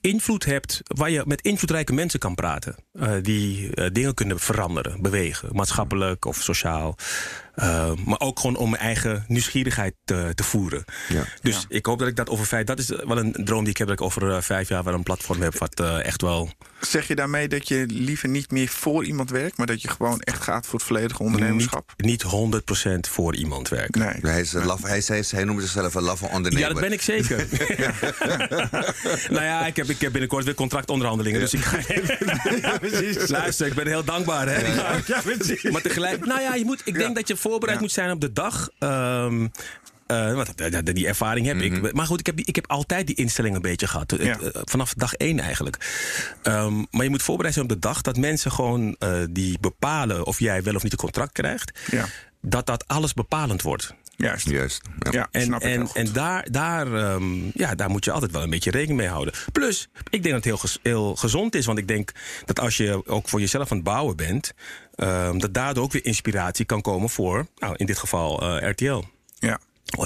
invloed 0.00 0.44
hebt, 0.44 0.80
waar 0.84 1.10
je 1.10 1.22
met 1.26 1.40
invloedrijke 1.40 1.92
mensen 1.92 2.20
kan 2.20 2.34
praten. 2.34 2.76
die 3.22 3.70
dingen 3.92 4.14
kunnen 4.14 4.38
veranderen, 4.38 5.02
bewegen, 5.02 5.48
maatschappelijk 5.52 6.24
of 6.24 6.36
sociaal. 6.36 6.96
Eh, 7.54 7.92
maar 8.04 8.20
ook 8.20 8.40
gewoon 8.40 8.56
om 8.56 8.70
mijn 8.70 8.82
eigen 8.82 9.24
nieuwsgierigheid 9.28 9.94
te, 10.04 10.32
te 10.34 10.42
voeren. 10.42 10.84
Ja. 11.08 11.24
Dus 11.42 11.64
ik 11.68 11.86
hoop 11.86 11.98
dat 11.98 12.08
ik 12.08 12.16
dat 12.16 12.28
over 12.28 12.46
vijf... 12.46 12.66
Dat 12.66 12.78
is 12.78 12.88
wel 12.88 13.18
een 13.18 13.32
droom 13.44 13.60
die 13.60 13.70
ik 13.70 13.76
heb, 13.76 13.86
dat 13.86 13.98
ik 13.98 14.04
over 14.04 14.30
eh, 14.30 14.40
vijf 14.40 14.68
jaar 14.68 14.84
wel 14.84 14.94
een 14.94 15.02
platform 15.02 15.42
heb... 15.42 15.58
wat 15.58 15.80
eh, 15.80 16.04
echt 16.04 16.22
wel... 16.22 16.50
Zeg 16.80 17.08
je 17.08 17.14
daarmee 17.14 17.48
dat 17.48 17.68
je 17.68 17.84
liever 17.88 18.28
niet 18.28 18.50
meer 18.50 18.68
voor 18.68 19.04
iemand 19.04 19.30
werkt, 19.30 19.56
maar 19.56 19.66
dat 19.66 19.82
je 19.82 19.88
gewoon 19.88 20.20
echt 20.20 20.42
gaat 20.42 20.66
voor 20.66 20.78
het 20.78 20.88
volledige 20.88 21.22
ondernemerschap? 21.22 21.92
Niet, 21.96 22.24
niet 22.40 22.62
100% 23.06 23.10
voor 23.10 23.36
iemand 23.36 23.68
werkt. 23.68 23.94
Nee. 23.94 24.14
Hij, 24.20 24.40
is 24.40 24.52
een 24.52 24.64
laf, 24.64 24.82
hij, 24.82 25.02
hij, 25.06 25.24
hij 25.30 25.44
noemt 25.44 25.60
zichzelf 25.60 25.94
een 25.94 26.02
laffe 26.02 26.26
ondernemer. 26.26 26.68
Ja, 26.68 26.72
dat 26.72 26.80
ben 26.80 26.92
ik 26.92 27.02
zeker. 27.02 27.46
nou 29.36 29.44
ja, 29.44 29.66
ik 29.66 29.76
heb, 29.76 29.88
ik 29.88 30.00
heb 30.00 30.12
binnenkort 30.12 30.44
weer 30.44 30.54
contractonderhandelingen. 30.54 31.40
Dus 31.40 31.52
ik 31.52 31.60
ga. 31.60 31.78
Luister, 33.38 33.66
ik 33.66 33.74
ben 33.74 33.86
heel 33.86 34.04
dankbaar. 34.04 34.48
Hè? 34.48 34.74
Ja, 35.06 35.20
precies. 35.22 35.62
Maar 35.62 35.82
tegelijk, 35.82 36.26
nou 36.26 36.40
ja, 36.40 36.54
je 36.54 36.64
moet, 36.64 36.82
ik 36.84 36.94
denk 36.94 37.14
dat 37.14 37.28
je 37.28 37.36
voorbereid 37.40 37.76
Ja. 37.76 37.82
moet 37.82 37.92
zijn 37.92 38.10
op 38.10 38.20
de 38.20 38.32
dag. 38.32 38.68
Ehm, 38.78 39.46
eh, 40.06 40.34
want 40.34 40.56
die 40.94 41.06
ervaring 41.06 41.46
heb 41.46 41.56
ik. 41.60 41.92
Maar 41.92 42.06
goed, 42.06 42.20
ik 42.20 42.26
heb, 42.26 42.38
ik 42.40 42.54
heb 42.54 42.70
altijd 42.70 43.06
die 43.06 43.16
instelling 43.16 43.54
een 43.54 43.62
beetje 43.62 43.86
gehad. 43.86 44.14
Ja. 44.18 44.38
eh, 44.38 44.60
vanaf 44.64 44.94
dag 44.94 45.14
één 45.14 45.40
eigenlijk. 45.40 45.76
Ehm, 46.42 46.84
maar 46.90 47.04
je 47.04 47.10
moet 47.10 47.22
voorbereid 47.22 47.54
zijn 47.54 47.66
op 47.66 47.72
de 47.72 47.78
dag 47.78 48.00
dat 48.00 48.16
mensen 48.16 48.52
gewoon 48.52 48.96
eh, 48.98 49.12
die 49.30 49.58
bepalen 49.60 50.26
of 50.26 50.38
jij 50.38 50.62
wel 50.62 50.74
of 50.74 50.82
niet 50.82 50.92
een 50.92 50.98
contract 50.98 51.32
krijgt. 51.32 51.78
Ja. 51.90 52.04
Dat 52.42 52.66
dat 52.66 52.88
alles 52.88 53.14
bepalend 53.14 53.62
wordt. 53.62 53.94
Juist. 54.20 54.48
Juist. 54.48 54.80
Ja. 54.98 55.10
Ja, 55.10 55.28
En, 55.60 55.88
en, 55.94 56.12
daar, 56.12 56.50
daar, 56.50 56.94
ehm, 56.94 57.24
ja, 57.54 57.74
daar 57.74 57.90
moet 57.90 58.04
je 58.04 58.10
altijd 58.12 58.32
wel 58.32 58.42
een 58.42 58.50
beetje 58.50 58.70
rekening 58.70 58.98
mee 58.98 59.08
houden. 59.08 59.34
Plus, 59.52 59.88
ik 60.10 60.22
denk 60.22 60.24
dat 60.24 60.32
het 60.34 60.44
heel, 60.44 60.56
gez- 60.56 60.78
heel 60.82 61.16
gezond 61.16 61.54
is. 61.54 61.66
Want 61.66 61.78
ik 61.78 61.88
denk 61.88 62.12
dat 62.44 62.60
als 62.60 62.76
je 62.76 63.02
ook 63.06 63.28
voor 63.28 63.40
jezelf 63.40 63.70
aan 63.70 63.76
het 63.76 63.86
bouwen 63.86 64.16
bent... 64.16 64.52
ehm, 64.94 65.38
dat 65.38 65.54
daardoor 65.54 65.84
ook 65.84 65.92
weer 65.92 66.04
inspiratie 66.04 66.64
kan 66.64 66.80
komen 66.80 67.08
voor, 67.10 67.46
nou, 67.56 67.74
in 67.76 67.86
dit 67.86 67.98
geval 67.98 68.58
eh, 68.60 68.70
RTL. 68.70 69.02
Ja. 69.38 69.58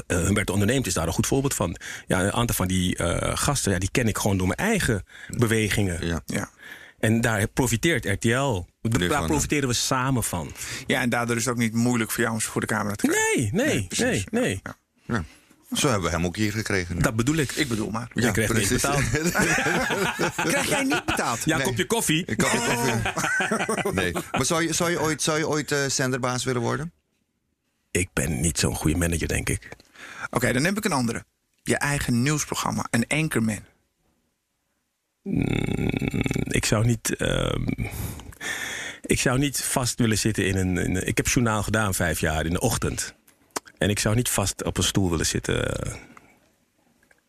Uh, 0.08 0.18
Humberto 0.24 0.52
Onderneemt 0.52 0.86
is 0.86 0.94
daar 0.94 1.06
een 1.06 1.12
goed 1.12 1.26
voorbeeld 1.26 1.54
van. 1.54 1.76
Ja, 2.06 2.20
een 2.22 2.32
aantal 2.32 2.54
van 2.56 2.66
die 2.68 2.96
eh, 2.96 3.36
gasten, 3.36 3.72
ja, 3.72 3.78
die 3.78 3.90
ken 3.90 4.08
ik 4.08 4.18
gewoon 4.18 4.36
door 4.36 4.46
mijn 4.46 4.58
eigen 4.68 5.02
bewegingen. 5.28 6.06
Ja. 6.06 6.20
Ja. 6.26 6.50
En 6.98 7.20
daar 7.20 7.48
profiteert 7.48 8.04
RTL. 8.04 8.64
Daar 8.90 9.08
van, 9.18 9.26
profiteren 9.26 9.68
we 9.68 9.74
samen 9.74 10.24
van. 10.24 10.52
ja, 10.86 11.00
en 11.00 11.08
daardoor 11.08 11.36
is 11.36 11.44
het 11.44 11.52
ook 11.54 11.60
niet 11.60 11.72
moeilijk 11.74 12.10
voor 12.10 12.22
jou 12.22 12.34
om 12.34 12.40
ze 12.40 12.50
voor 12.50 12.60
de 12.60 12.66
camera 12.66 12.94
te 12.94 13.06
krijgen. 13.06 13.56
Nee, 13.56 13.66
nee, 13.66 13.86
nee, 13.98 14.24
nee. 14.30 14.60
Ja. 14.62 14.76
Ja. 15.06 15.24
Zo 15.72 15.88
hebben 15.88 16.10
we 16.10 16.16
hem 16.16 16.24
ook 16.26 16.36
hier 16.36 16.52
gekregen. 16.52 16.98
Dat 17.02 17.16
bedoel 17.16 17.36
ik. 17.36 17.52
Ik 17.52 17.68
bedoel 17.68 17.90
maar. 17.90 18.10
Ik 18.14 18.32
krijg 18.32 18.52
niet 18.52 18.68
betaald. 18.68 19.02
Krijg 20.50 20.68
jij 20.68 20.82
niet 20.84 21.04
betaald? 21.04 21.44
Ja, 21.44 21.52
een 21.52 21.58
Nee. 21.58 21.66
kopje 21.66 21.86
koffie. 21.86 22.24
Ik 22.26 22.36
kan 22.36 22.50
het 22.52 22.64
koffie. 22.74 23.92
Nee. 24.02 24.12
Maar 24.12 24.44
zou 24.44 24.62
je, 24.62 24.72
zou 24.72 24.90
je 24.90 25.00
ooit, 25.00 25.22
zou 25.22 25.38
je 25.38 25.48
ooit 25.48 25.72
eh, 25.72 25.78
zenderbaas 25.88 26.44
willen 26.44 26.60
worden? 26.62 26.92
Ik 27.90 28.08
ben 28.12 28.40
niet 28.40 28.58
zo'n 28.58 28.74
goede 28.74 28.96
manager, 28.96 29.28
denk 29.28 29.48
ik. 29.48 29.68
Oké, 30.30 30.52
dan 30.52 30.64
heb 30.64 30.76
ik 30.76 30.84
een 30.84 30.92
andere. 30.92 31.24
Je 31.62 31.76
eigen 31.76 32.22
nieuwsprogramma, 32.22 32.86
een 32.90 33.04
Anchorman. 33.08 33.64
Ik 36.48 36.64
zou 36.64 36.86
niet. 36.86 37.16
ehm, 37.16 37.64
ik 39.02 39.20
zou 39.20 39.38
niet 39.38 39.62
vast 39.62 39.98
willen 39.98 40.18
zitten 40.18 40.46
in 40.46 40.56
een, 40.56 40.76
in 40.78 40.96
een- 40.96 41.06
Ik 41.06 41.16
heb 41.16 41.26
journaal 41.28 41.62
gedaan 41.62 41.94
vijf 41.94 42.20
jaar 42.20 42.44
in 42.46 42.52
de 42.52 42.60
ochtend. 42.60 43.14
En 43.78 43.90
ik 43.90 43.98
zou 43.98 44.14
niet 44.14 44.28
vast 44.28 44.64
op 44.64 44.76
een 44.76 44.82
stoel 44.84 45.10
willen 45.10 45.26
zitten 45.26 45.76
eh, 45.78 45.94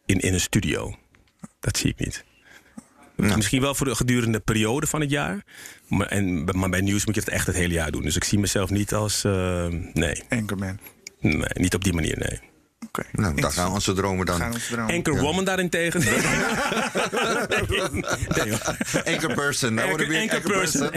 in, 0.05 0.19
in 0.19 0.33
een 0.33 0.39
studio. 0.41 0.95
Dat 1.59 1.77
zie 1.77 1.89
ik 1.89 1.99
niet. 1.99 2.23
Misschien 3.15 3.61
wel 3.61 3.75
voor 3.75 3.85
de 3.87 3.95
gedurende 3.95 4.39
periode 4.39 4.87
van 4.87 5.01
het 5.01 5.09
jaar. 5.09 5.43
Maar, 5.87 6.07
en, 6.07 6.43
maar 6.43 6.69
bij 6.69 6.81
nieuws 6.81 7.05
moet 7.05 7.15
je 7.15 7.21
het 7.21 7.29
echt 7.29 7.47
het 7.47 7.55
hele 7.55 7.73
jaar 7.73 7.91
doen. 7.91 8.01
Dus 8.01 8.15
ik 8.15 8.23
zie 8.23 8.39
mezelf 8.39 8.69
niet 8.69 8.93
als. 8.93 9.23
eh, 9.23 9.67
nee, 9.93 10.23
Anchorman. 10.29 10.79
nee, 11.19 11.43
niet 11.53 11.75
op 11.75 11.83
die 11.83 11.93
manier, 11.93 12.17
nee. 12.17 12.39
Oké. 12.99 13.07
Nou, 13.11 13.41
daar 13.41 13.51
gaan 13.51 13.71
onze 13.71 13.93
dromen 13.93 14.25
dan. 14.25 14.39
Gaan 14.39 14.49
we 14.49 14.55
ons 14.55 14.67
dromen. 14.67 14.93
Anchor 14.95 15.19
Woman 15.19 15.45
daarentegen. 15.45 16.03
Nee, 17.49 17.69
nee, 18.35 18.49
hoor. 18.49 18.75
Anchor 19.05 19.33
person. 19.33 19.75
Wanna 19.75 20.19
Anchor, 20.19 20.41
person. 20.41 20.91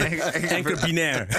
Anchor 0.50 0.78
binair. 0.84 1.26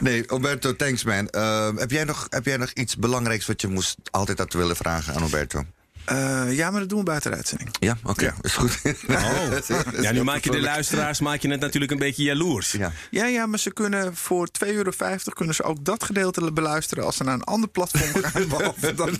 Nee, 0.00 0.30
Alberto, 0.30 0.76
thanks 0.76 1.04
man. 1.04 1.28
Eh, 1.28 1.68
heb, 1.76 1.90
jij 1.90 2.04
nog, 2.04 2.26
heb 2.30 2.44
jij 2.44 2.56
nog 2.56 2.70
iets 2.72 2.96
belangrijks 2.96 3.46
wat 3.46 3.60
je 3.60 3.68
moest, 3.68 3.96
altijd 4.10 4.38
had 4.38 4.52
willen 4.52 4.76
vragen 4.76 5.14
aan 5.14 5.22
Alberto? 5.22 5.64
Eh, 6.04 6.56
ja, 6.56 6.70
maar 6.70 6.80
dat 6.80 6.88
doen 6.88 6.98
we 6.98 7.04
buiten 7.04 7.30
de 7.30 7.36
uitzending. 7.36 7.70
Ja, 7.80 7.96
oké, 8.02 8.34
is 8.42 8.54
goed. 8.54 8.78
Oh. 9.10 9.48
Ja, 10.02 10.12
nu 10.12 10.22
maak 10.22 10.44
je 10.44 10.50
de 10.50 10.60
luisteraars 10.60 11.20
maak 11.20 11.40
je 11.40 11.50
het 11.50 11.60
natuurlijk 11.60 11.92
een 11.92 11.98
beetje 11.98 12.22
jaloers. 12.22 12.72
Ja. 12.72 12.92
Ja, 13.10 13.26
ja, 13.26 13.46
maar 13.46 13.58
ze 13.58 13.72
kunnen 13.72 14.16
voor 14.16 14.48
2,50 14.64 14.68
euro 14.74 14.90
kunnen 15.34 15.54
ze 15.54 15.62
ook 15.62 15.84
dat 15.84 16.04
gedeelte 16.04 16.52
beluisteren 16.52 17.04
als 17.04 17.16
ze 17.16 17.24
naar 17.24 17.34
een 17.34 17.44
ander 17.44 17.68
platform 17.68 18.22
gaan. 18.24 18.48
Behalve 18.48 18.94
dan. 18.94 19.18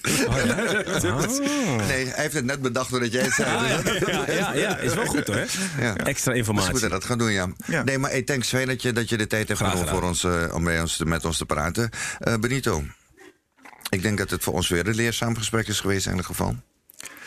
Nee, 1.86 2.06
hij 2.06 2.22
heeft 2.22 2.34
het 2.34 2.44
net 2.44 2.62
bedacht 2.62 2.90
doordat 2.90 3.12
jij 3.12 3.22
het 3.22 3.32
zei. 3.32 3.56
Ah, 3.56 3.68
ja, 3.68 3.82
ja, 4.06 4.32
ja, 4.32 4.54
ja, 4.54 4.76
is 4.78 4.94
wel 4.94 5.06
goed 5.06 5.26
hoor. 5.26 5.46
Ja. 5.78 5.96
Extra 5.96 6.32
We 6.32 6.38
informatie. 6.38 6.70
moeten 6.70 6.90
dat 6.90 7.04
gaan 7.04 7.18
doen, 7.18 7.32
ja. 7.32 7.48
Ja. 7.66 7.82
Nee, 7.82 7.98
maar 7.98 8.10
hey, 8.10 8.22
thanks. 8.22 8.48
Fijn 8.48 8.66
dat 8.66 8.82
je, 8.82 8.92
dat 8.92 9.08
je 9.08 9.16
de 9.16 9.26
tijd 9.26 9.48
hebt 9.48 9.60
genomen 9.60 9.88
voor 9.88 10.02
ons, 10.02 10.24
eh, 10.24 10.44
om 10.54 10.64
bij 10.64 10.80
ons, 10.80 10.98
met 11.04 11.24
ons 11.24 11.38
te 11.38 11.46
praten. 11.46 11.90
Eh, 12.18 12.34
Benito, 12.36 12.84
ik 13.88 14.02
denk 14.02 14.18
dat 14.18 14.30
het 14.30 14.42
voor 14.42 14.52
ons 14.52 14.68
weer 14.68 14.88
een 14.88 14.94
leerzaam 14.94 15.36
gesprek 15.36 15.68
is 15.68 15.80
geweest 15.80 16.04
in 16.04 16.10
ieder 16.10 16.26
geval. 16.26 16.56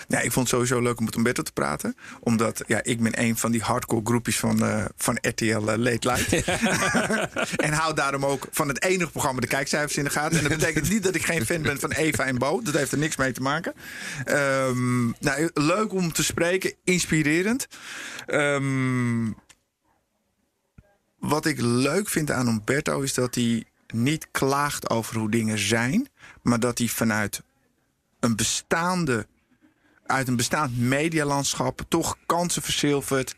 Ja, 0.08 0.20
ik 0.20 0.32
vond 0.32 0.49
het 0.49 0.56
sowieso 0.56 0.82
leuk 0.82 0.99
om 0.99 1.06
met 1.06 1.16
Umberto 1.16 1.43
te 1.43 1.51
praten. 1.51 1.95
Omdat 2.20 2.64
ja, 2.68 2.84
ik 2.84 3.01
ben 3.01 3.22
een 3.22 3.38
van 3.38 3.51
die 3.51 3.62
hardcore 3.62 4.01
groepjes 4.06 4.39
van, 4.39 4.64
eh, 4.66 4.86
van 4.97 5.18
RTL 5.22 5.45
eh, 5.45 5.78
Late 5.78 6.08
Light. 6.08 6.34
en 7.68 7.74
hou 7.74 7.95
daarom 7.95 8.26
ook 8.26 8.47
van 8.51 8.68
het 8.68 8.84
enige 8.84 9.12
programma 9.12 9.41
de 9.41 9.47
kijkcijfers 9.47 9.97
in 9.97 10.04
de 10.04 10.10
gaten. 10.10 10.38
En 10.38 10.43
dat 10.43 10.58
betekent 10.58 10.89
niet 10.89 11.04
dat 11.04 11.16
ik 11.16 11.26
geen 11.26 11.45
fan 11.45 11.62
ben 11.62 11.80
van 11.80 11.91
Eva 11.91 12.24
en 12.24 12.38
Bo. 12.38 12.62
Dat 12.62 12.74
heeft 12.74 12.91
er 12.91 12.97
niks 12.97 13.16
mee 13.16 13.32
te 13.32 13.41
maken. 13.41 13.74
Ehm, 14.24 15.06
nou, 15.06 15.49
leuk 15.54 15.93
om 15.93 16.12
te 16.12 16.24
spreken. 16.24 16.74
Inspirerend. 16.84 17.68
Ehm, 18.26 19.32
wat 21.20 21.45
ik 21.45 21.62
leuk 21.62 22.10
vind 22.10 22.32
aan 22.32 22.47
Umberto 22.47 23.01
is 23.01 23.14
dat 23.14 23.36
hij 23.36 23.66
niet 23.93 24.28
klaagt 24.32 24.89
over 24.89 25.18
hoe 25.18 25.32
dingen 25.32 25.58
zijn. 25.58 26.08
Maar 26.41 26.60
dat 26.60 26.78
hij 26.78 26.88
vanuit 26.88 27.41
een 28.20 28.36
bestaande 28.36 29.28
uit 30.06 30.28
een 30.28 30.36
bestaand 30.36 30.78
medialandschap 30.80 31.82
toch 31.88 32.18
kansen 32.26 32.62
verzilvert 32.62 33.36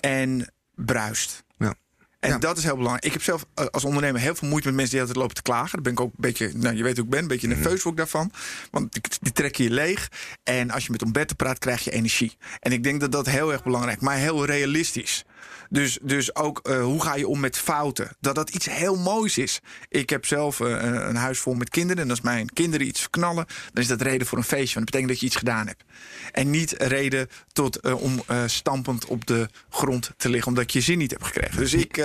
en 0.00 0.52
bruist. 0.74 1.44
Ja. 1.58 1.74
En 2.20 2.30
Ja. 2.30 2.38
dat 2.38 2.56
is 2.58 2.64
heel 2.64 2.76
belangrijk. 2.76 3.04
Ik 3.04 3.12
heb 3.12 3.22
zelf 3.22 3.44
eh, 3.54 3.66
als 3.66 3.84
ondernemer 3.84 4.20
heel 4.20 4.34
veel 4.34 4.48
moeite 4.48 4.66
met 4.66 4.76
mensen 4.76 4.92
die 4.92 5.00
altijd 5.02 5.18
lopen 5.18 5.36
te 5.36 5.42
klagen. 5.42 5.72
Daar 5.72 5.82
ben 5.82 5.92
ik 5.92 6.00
ook 6.00 6.08
een 6.12 6.14
beetje, 6.20 6.50
nou 6.54 6.76
je 6.76 6.82
weet 6.82 6.96
hoe 6.96 7.04
ik 7.04 7.10
ben, 7.10 7.20
een 7.22 7.28
beetje 7.28 7.46
nerveus 7.48 7.82
word 7.82 7.94
ik 7.94 7.96
daarvan. 7.96 8.32
Want 8.70 8.92
die, 8.92 9.02
die 9.20 9.32
trekken 9.32 9.64
je 9.64 9.70
leeg. 9.70 10.08
En 10.42 10.70
als 10.70 10.86
je 10.86 10.92
met 10.92 11.02
Umberto 11.02 11.34
praat, 11.34 11.58
krijg 11.58 11.84
je 11.84 11.90
energie. 11.90 12.36
En 12.60 12.72
ik 12.72 12.82
denk 12.82 13.00
dat 13.00 13.12
dat 13.12 13.26
heel 13.26 13.52
erg 13.52 13.62
belangrijk 13.62 14.00
maar 14.00 14.16
heel 14.16 14.44
realistisch. 14.44 15.24
Dus, 15.70 15.98
dus 16.02 16.34
ook 16.34 16.58
eh, 16.62 16.82
hoe 16.82 17.02
ga 17.02 17.14
je 17.16 17.28
om 17.28 17.40
met 17.40 17.58
fouten? 17.58 18.16
Dat 18.20 18.34
dat 18.34 18.50
iets 18.50 18.66
heel 18.70 18.96
moois 18.96 19.38
is. 19.38 19.60
Ik 19.88 20.10
heb 20.10 20.26
zelf 20.26 20.60
eh, 20.60 20.68
een 21.08 21.16
huis 21.16 21.38
vol 21.38 21.54
met 21.54 21.70
kinderen. 21.70 22.02
En 22.02 22.10
als 22.10 22.20
mijn 22.20 22.52
kinderen 22.52 22.86
iets 22.86 23.10
knallen, 23.10 23.46
dan 23.72 23.82
is 23.82 23.88
dat 23.88 24.00
reden 24.02 24.26
voor 24.26 24.38
een 24.38 24.44
feestje. 24.44 24.74
Want 24.74 24.90
dat 24.90 25.00
betekent 25.00 25.08
dat 25.10 25.20
je 25.20 25.26
iets 25.26 25.36
gedaan 25.36 25.66
hebt. 25.66 25.84
En 26.32 26.50
niet 26.50 26.74
reden 26.78 27.28
tot, 27.52 27.80
eh, 27.80 28.02
om 28.02 28.22
stampend 28.46 29.04
op 29.04 29.26
de 29.26 29.48
grond 29.70 30.10
te 30.16 30.28
liggen 30.28 30.48
omdat 30.48 30.72
je 30.72 30.80
zin 30.80 30.98
niet 30.98 31.10
hebt 31.10 31.24
gekregen. 31.24 31.56
Dus 31.58 31.74
ik, 31.74 31.96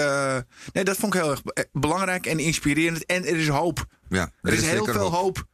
nee, 0.74 0.84
dat 0.84 0.98
vond 0.98 1.14
ik 1.16 1.22
heel 1.22 1.32
erg 1.32 1.44
be- 1.44 1.68
belangrijk 1.72 2.26
en 2.26 2.40
inspirerend. 2.40 3.06
En 3.06 3.26
er 3.26 3.36
is 3.38 3.48
hoop. 3.48 3.86
Ja, 4.10 4.32
Er 4.42 4.54
is 4.54 4.62
heel 4.62 4.86
veel 4.86 5.12
hoop. 5.12 5.46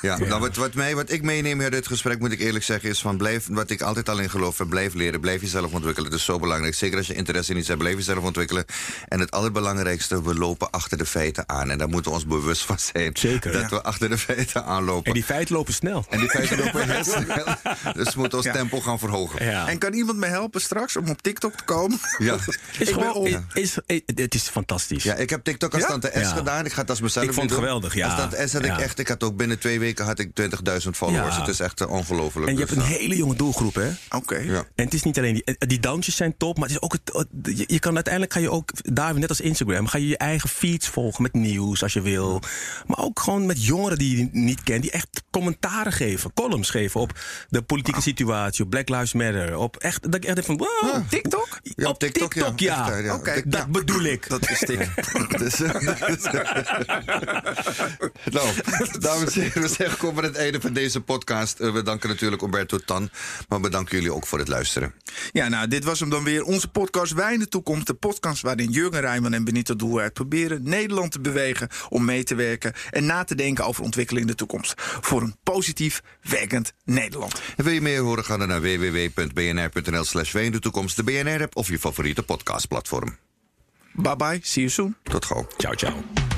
Ja, 0.00 0.18
Nou, 0.18 0.40
wat, 0.40 0.56
wat, 0.56 0.74
mij, 0.74 0.94
wat 0.94 1.10
ik 1.10 1.22
meeneem 1.22 1.60
uit 1.60 1.72
dit 1.72 1.86
gesprek, 1.86 2.18
moet 2.18 2.32
ik 2.32 2.40
eerlijk 2.40 2.64
zeggen, 2.64 2.88
is 2.88 3.00
van 3.00 3.16
blijf, 3.16 3.46
wat 3.50 3.70
ik 3.70 3.80
altijd 3.82 4.08
al 4.08 4.18
in 4.18 4.30
geloof, 4.30 4.58
heb, 4.58 4.68
blijf 4.68 4.94
leren, 4.94 5.20
blijf 5.20 5.40
jezelf 5.40 5.72
ontwikkelen. 5.72 6.10
Dat 6.10 6.18
is 6.18 6.24
zo 6.24 6.38
belangrijk. 6.38 6.74
Zeker 6.74 6.96
als 6.98 7.06
je 7.06 7.14
interesse 7.14 7.52
in 7.52 7.58
iets 7.58 7.68
hebt, 7.68 7.80
blijf 7.80 7.96
jezelf 7.96 8.24
ontwikkelen. 8.24 8.64
En 9.08 9.20
het 9.20 9.30
allerbelangrijkste, 9.30 10.22
we 10.22 10.34
lopen 10.34 10.70
achter 10.70 10.98
de 10.98 11.06
feiten 11.06 11.44
aan. 11.48 11.70
En 11.70 11.78
daar 11.78 11.88
moeten 11.88 12.10
we 12.10 12.16
ons 12.16 12.26
bewust 12.26 12.62
van 12.64 12.78
zijn. 12.78 13.10
Zeker, 13.16 13.52
Dat 13.52 13.62
ja. 13.62 13.68
we 13.68 13.82
achter 13.82 14.08
de 14.08 14.18
feiten 14.18 14.64
aanlopen. 14.64 15.04
En 15.06 15.12
die 15.12 15.24
feiten 15.24 15.54
lopen 15.54 15.74
snel. 15.74 16.04
En 16.10 16.18
die 16.18 16.28
feiten 16.28 16.58
lopen 16.58 16.88
heel 16.90 17.04
snel. 17.04 17.44
Dus 17.94 18.14
we 18.14 18.20
moeten 18.20 18.38
ons 18.38 18.46
Ja. 18.46 18.52
tempo 18.52 18.80
gaan 18.80 18.98
verhogen. 18.98 19.44
Ja. 19.44 19.68
En 19.68 19.78
kan 19.78 19.92
iemand 19.92 20.18
me 20.18 20.26
helpen 20.26 20.60
straks 20.60 20.96
om 20.96 21.08
op 21.08 21.22
TikTok 21.22 21.54
te 21.54 21.64
komen? 21.64 21.98
Ja. 22.18 22.36
is 22.78 22.88
gewoon, 22.88 23.26
is, 23.52 23.78
is, 23.86 24.00
het 24.14 24.34
is 24.34 24.42
fantastisch. 24.48 25.02
Ja, 25.02 25.14
ik 25.14 25.30
heb 25.30 25.44
TikTok 25.44 25.72
als 25.72 25.82
Ja? 25.82 25.88
tante 25.88 26.10
S 26.14 26.18
Ja. 26.20 26.28
gedaan. 26.28 26.64
Ik 26.64 26.72
ga 26.72 26.80
het 26.80 26.90
als 26.90 27.00
mezelf 27.00 27.26
Ik 27.26 27.32
vond 27.32 27.50
het 27.50 27.58
geweldig, 27.58 27.94
ja. 27.94 28.06
Als 28.06 28.16
tante 28.16 28.48
S 28.48 28.52
had 28.52 28.64
ik 28.64 28.76
echt, 28.78 28.98
ik 28.98 29.08
had 29.08 29.22
ook 29.22 29.36
binnen 29.36 29.58
twee 29.60 29.78
weken 29.78 30.04
had 30.04 30.18
ik 30.18 30.30
20.000 30.40 30.48
followers. 30.90 31.34
Ja. 31.34 31.40
Het 31.40 31.48
is 31.50 31.60
echt 31.60 31.80
eh, 31.80 31.90
ongelooflijk. 31.90 32.46
En 32.46 32.52
je 32.52 32.60
Dus, 32.60 32.68
hebt 32.70 32.80
een 32.80 32.92
eh, 32.92 32.98
hele 32.98 33.16
jonge 33.16 33.34
doelgroep, 33.36 33.74
hè? 33.74 33.88
Oké. 34.10 34.36
Ja. 34.36 34.64
En 34.74 34.84
het 34.84 34.94
is 34.94 35.02
niet 35.02 35.18
alleen 35.18 35.34
die, 35.34 35.44
eh, 35.44 35.54
die 35.58 35.80
dansjes 35.80 36.16
zijn 36.16 36.36
top, 36.36 36.58
maar 36.58 36.68
het 36.68 36.76
is 36.76 36.82
ook 36.82 36.92
het, 36.92 37.26
je, 37.58 37.64
je 37.66 37.78
kan 37.78 37.94
uiteindelijk 37.94 38.32
ga 38.32 38.40
je 38.40 38.50
ook 38.50 38.70
daar 38.94 39.18
net 39.18 39.28
als 39.28 39.40
Instagram, 39.40 39.86
ga 39.86 39.98
je 39.98 40.08
je 40.08 40.16
eigen 40.16 40.48
feeds 40.48 40.88
volgen 40.88 41.22
met 41.22 41.32
nieuws 41.32 41.82
als 41.82 41.92
je 41.92 42.00
wil, 42.00 42.40
maar 42.86 42.98
ook 42.98 43.20
gewoon 43.20 43.46
met 43.46 43.64
jongeren 43.64 43.98
die 43.98 44.16
je 44.16 44.28
niet 44.32 44.62
kent, 44.62 44.82
die 44.82 44.90
echt 44.90 45.22
commentaren 45.30 45.92
geven, 45.92 46.32
columns 46.34 46.70
geven 46.70 47.00
op 47.00 47.18
de 47.48 47.62
politieke 47.62 48.00
situatie, 48.00 48.64
op 48.64 48.70
Black 48.70 48.88
Lives 48.88 49.12
Matter, 49.12 49.56
op 49.56 49.76
echt 49.76 50.02
dat 50.02 50.14
ik 50.14 50.24
echt 50.24 50.34
denk 50.34 50.46
van 50.46 50.56
wow, 50.56 51.08
TikTok? 51.08 51.58
Ja, 51.62 51.88
op 51.88 51.98
TikTok, 51.98 52.32
TikTok, 52.32 52.60
ja. 52.60 52.86
ja. 52.86 52.90
Echt, 52.92 53.04
ja. 53.04 53.14
Oké. 53.14 53.32
Tik- 53.34 53.52
Dat 53.52 53.66
bedoel 53.72 54.02
ik. 54.02 54.28
Dat 54.28 54.50
is 54.50 54.58
tik. 54.58 54.88
Dus, 55.38 55.60
eh, 55.60 55.74
nou, 58.30 58.48
dames 58.98 59.36
en 59.36 59.49
we 59.54 59.68
zijn 59.68 59.90
gekomen 59.90 60.24
aan 60.24 60.28
het 60.28 60.38
einde 60.38 60.60
van 60.60 60.72
deze 60.72 61.00
podcast. 61.00 61.60
Eh, 61.60 61.72
we 61.72 61.82
danken 61.82 62.08
natuurlijk 62.08 62.42
Umberto 62.42 62.78
Tan, 62.78 63.10
maar 63.48 63.60
bedanken 63.60 63.96
jullie 63.96 64.14
ook 64.14 64.26
voor 64.26 64.38
het 64.38 64.48
luisteren. 64.48 64.94
Ja, 65.32 65.48
nou, 65.48 65.68
dit 65.68 65.84
was 65.84 66.00
hem 66.00 66.10
dan 66.10 66.24
weer. 66.24 66.42
Onze 66.42 66.68
podcast 66.68 67.12
Wij 67.12 67.32
in 67.32 67.38
de 67.38 67.48
Toekomst. 67.48 67.86
De 67.86 67.94
podcast 67.94 68.42
waarin 68.42 68.70
Jurgen 68.70 69.00
Rijman 69.00 69.32
en 69.32 69.44
Benito 69.44 69.76
Doelwaard 69.76 70.12
proberen 70.12 70.62
Nederland 70.62 71.12
te 71.12 71.20
bewegen 71.20 71.68
om 71.88 72.04
mee 72.04 72.24
te 72.24 72.34
werken 72.34 72.72
en 72.90 73.06
na 73.06 73.24
te 73.24 73.34
denken 73.34 73.64
over 73.64 73.82
ontwikkeling 73.84 74.24
in 74.24 74.30
de 74.30 74.36
toekomst. 74.38 74.74
Voor 74.76 75.22
een 75.22 75.36
positief 75.42 76.02
werkend 76.22 76.72
Nederland. 76.84 77.40
En 77.56 77.64
wil 77.64 77.72
je 77.72 77.80
meer 77.80 78.00
horen, 78.00 78.24
ga 78.24 78.36
dan 78.36 78.48
naar 78.48 78.60
www.bnr.nl 78.60 80.04
slash 80.04 80.32
wij 80.32 80.44
in 80.44 80.52
de 80.52 80.60
toekomst, 80.60 80.96
de 80.96 81.02
BNR-app 81.02 81.56
of 81.56 81.68
je 81.68 81.78
favoriete 81.78 82.22
podcastplatform. 82.22 83.16
Bye 83.92 84.16
bye, 84.16 84.38
see 84.42 84.62
you 84.62 84.68
soon. 84.68 84.96
Tot 85.02 85.24
gauw. 85.24 85.46
Ciao, 85.58 85.74
ciao. 85.74 86.29